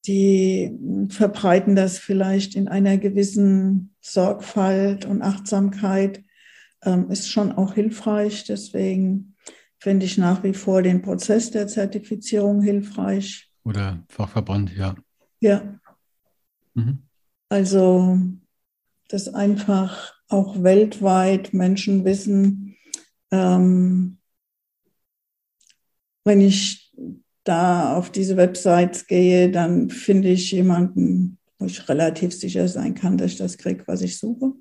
die 0.09 0.75
verbreiten 1.09 1.75
das 1.75 1.99
vielleicht 1.99 2.55
in 2.55 2.67
einer 2.67 2.97
gewissen 2.97 3.93
Sorgfalt 4.01 5.05
und 5.05 5.21
Achtsamkeit, 5.21 6.23
ähm, 6.83 7.11
ist 7.11 7.29
schon 7.29 7.51
auch 7.51 7.75
hilfreich. 7.75 8.43
Deswegen 8.45 9.35
finde 9.77 10.07
ich 10.07 10.17
nach 10.17 10.41
wie 10.43 10.55
vor 10.55 10.81
den 10.81 11.03
Prozess 11.03 11.51
der 11.51 11.67
Zertifizierung 11.67 12.63
hilfreich. 12.63 13.51
Oder 13.63 14.03
Fachverband, 14.09 14.75
ja. 14.75 14.95
Ja. 15.41 15.79
Mhm. 16.73 17.03
Also, 17.49 18.17
dass 19.09 19.31
einfach 19.31 20.15
auch 20.27 20.63
weltweit 20.63 21.53
Menschen 21.53 22.03
wissen, 22.03 22.75
ähm, 23.29 24.17
wenn 26.23 26.41
ich 26.41 26.88
da 27.43 27.97
auf 27.97 28.11
diese 28.11 28.37
Websites 28.37 29.07
gehe, 29.07 29.49
dann 29.49 29.89
finde 29.89 30.29
ich 30.29 30.51
jemanden, 30.51 31.37
wo 31.57 31.65
ich 31.65 31.87
relativ 31.89 32.33
sicher 32.33 32.67
sein 32.67 32.93
kann, 32.93 33.17
dass 33.17 33.31
ich 33.31 33.37
das 33.37 33.57
kriege, 33.57 33.83
was 33.87 34.01
ich 34.01 34.17
suche. 34.17 34.53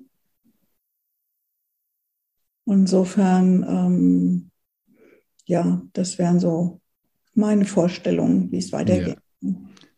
Insofern 2.65 3.63
ähm, 3.67 4.49
ja, 5.49 5.81
das 5.93 6.19
wären 6.19 6.39
so 6.39 6.79
meine 7.33 7.65
Vorstellungen, 7.65 8.51
wie 8.51 8.59
es 8.59 8.71
weitergeht. 8.71 9.17
Ja. 9.41 9.53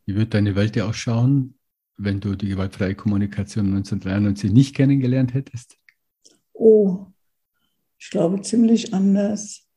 Wie 0.05 0.15
wird 0.15 0.34
deine 0.34 0.55
Welt 0.55 0.77
ja 0.77 0.88
ausschauen, 0.88 1.55
wenn 1.97 2.21
du 2.21 2.36
die 2.36 2.47
gewaltfreie 2.47 2.95
Kommunikation 2.95 3.65
1993 3.65 4.51
nicht 4.51 4.75
kennengelernt 4.75 5.34
hättest? 5.34 5.77
Oh, 6.53 7.07
ich 7.99 8.09
glaube 8.09 8.41
ziemlich 8.41 8.93
anders. 8.93 9.67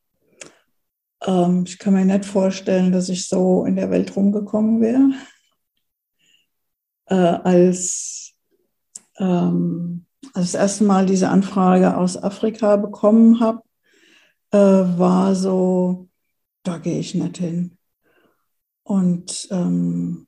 Ähm, 1.25 1.63
ich 1.65 1.79
kann 1.79 1.93
mir 1.93 2.05
nicht 2.05 2.25
vorstellen, 2.25 2.91
dass 2.91 3.09
ich 3.09 3.27
so 3.27 3.65
in 3.65 3.75
der 3.75 3.89
Welt 3.89 4.15
rumgekommen 4.15 4.81
wäre. 4.81 5.11
Äh, 7.07 7.15
als, 7.15 8.33
ähm, 9.17 10.05
als 10.33 10.51
das 10.51 10.61
erste 10.61 10.83
Mal 10.83 11.05
diese 11.05 11.29
Anfrage 11.29 11.97
aus 11.97 12.21
Afrika 12.21 12.77
bekommen 12.77 13.39
habe, 13.39 13.61
äh, 14.51 14.57
war 14.57 15.35
so, 15.35 16.09
da 16.63 16.77
gehe 16.77 16.99
ich 16.99 17.15
nicht 17.15 17.37
hin. 17.37 17.77
Und 18.83 19.47
ähm, 19.51 20.27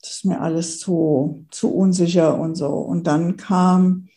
das 0.00 0.16
ist 0.16 0.24
mir 0.24 0.40
alles 0.40 0.80
zu, 0.80 1.46
zu 1.50 1.72
unsicher 1.72 2.38
und 2.38 2.56
so. 2.56 2.68
Und 2.68 3.06
dann 3.06 3.36
kam 3.36 4.08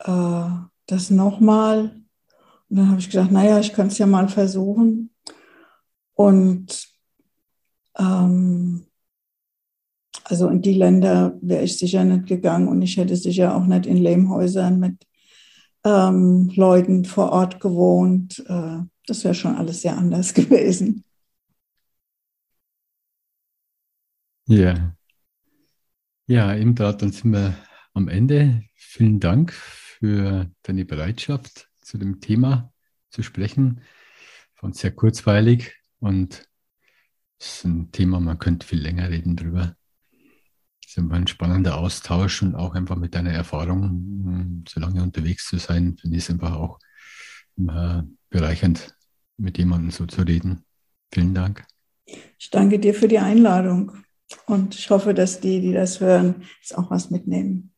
äh, 0.00 0.48
das 0.86 1.10
nochmal. 1.10 2.02
Und 2.68 2.76
dann 2.76 2.90
habe 2.90 3.00
ich 3.00 3.08
gedacht, 3.08 3.30
naja, 3.30 3.58
ich 3.60 3.72
kann 3.72 3.86
es 3.86 3.98
ja 3.98 4.06
mal 4.06 4.28
versuchen. 4.28 5.11
Und 6.22 6.88
ähm, 7.98 8.86
also 10.22 10.48
in 10.48 10.62
die 10.62 10.74
Länder 10.74 11.36
wäre 11.42 11.64
ich 11.64 11.78
sicher 11.78 12.04
nicht 12.04 12.26
gegangen 12.26 12.68
und 12.68 12.80
ich 12.80 12.96
hätte 12.96 13.16
sicher 13.16 13.56
auch 13.56 13.66
nicht 13.66 13.86
in 13.86 13.96
Lehmhäusern 13.96 14.78
mit 14.78 15.04
ähm, 15.84 16.48
Leuten 16.54 17.04
vor 17.04 17.32
Ort 17.32 17.58
gewohnt. 17.58 18.38
Äh, 18.46 18.78
das 19.06 19.24
wäre 19.24 19.34
schon 19.34 19.56
alles 19.56 19.82
sehr 19.82 19.96
anders 19.98 20.32
gewesen. 20.34 21.04
Ja. 24.46 24.94
Ja, 26.28 26.54
eben 26.54 26.76
da, 26.76 26.92
dann 26.92 27.10
sind 27.10 27.32
wir 27.32 27.56
am 27.94 28.06
Ende. 28.08 28.62
Vielen 28.74 29.18
Dank 29.18 29.52
für 29.52 30.48
deine 30.62 30.84
Bereitschaft, 30.84 31.68
zu 31.80 31.98
dem 31.98 32.20
Thema 32.20 32.72
zu 33.10 33.24
sprechen. 33.24 33.80
Fand 34.54 34.76
sehr 34.76 34.92
kurzweilig 34.92 35.81
und 36.02 36.46
es 37.38 37.56
ist 37.56 37.64
ein 37.64 37.90
Thema, 37.92 38.20
man 38.20 38.38
könnte 38.38 38.66
viel 38.66 38.80
länger 38.80 39.08
reden 39.08 39.36
drüber 39.36 39.76
ist 40.92 40.98
immer 40.98 41.14
ein 41.14 41.26
spannender 41.26 41.78
Austausch 41.78 42.42
und 42.42 42.54
auch 42.54 42.74
einfach 42.74 42.96
mit 42.96 43.14
deiner 43.14 43.30
Erfahrung, 43.30 43.82
hm, 43.82 44.64
so 44.68 44.78
lange 44.78 45.02
unterwegs 45.02 45.48
zu 45.48 45.56
sein, 45.56 45.96
finde 45.98 46.18
ich 46.18 46.24
es 46.24 46.30
einfach 46.30 46.54
auch 46.54 46.78
immer 47.56 48.06
bereichernd, 48.28 48.94
mit 49.38 49.56
jemandem 49.56 49.90
so 49.90 50.04
zu 50.04 50.20
reden. 50.22 50.64
Vielen 51.10 51.34
Dank. 51.34 51.64
Ich 52.38 52.50
danke 52.50 52.78
dir 52.78 52.92
für 52.92 53.08
die 53.08 53.18
Einladung 53.18 53.92
und 54.46 54.74
ich 54.74 54.90
hoffe, 54.90 55.14
dass 55.14 55.40
die, 55.40 55.62
die 55.62 55.72
das 55.72 56.00
hören, 56.00 56.42
jetzt 56.60 56.76
auch 56.76 56.90
was 56.90 57.10
mitnehmen. 57.10 57.72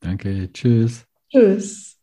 Danke, 0.00 0.50
tschüss. 0.52 1.04
Tschüss. 1.30 1.98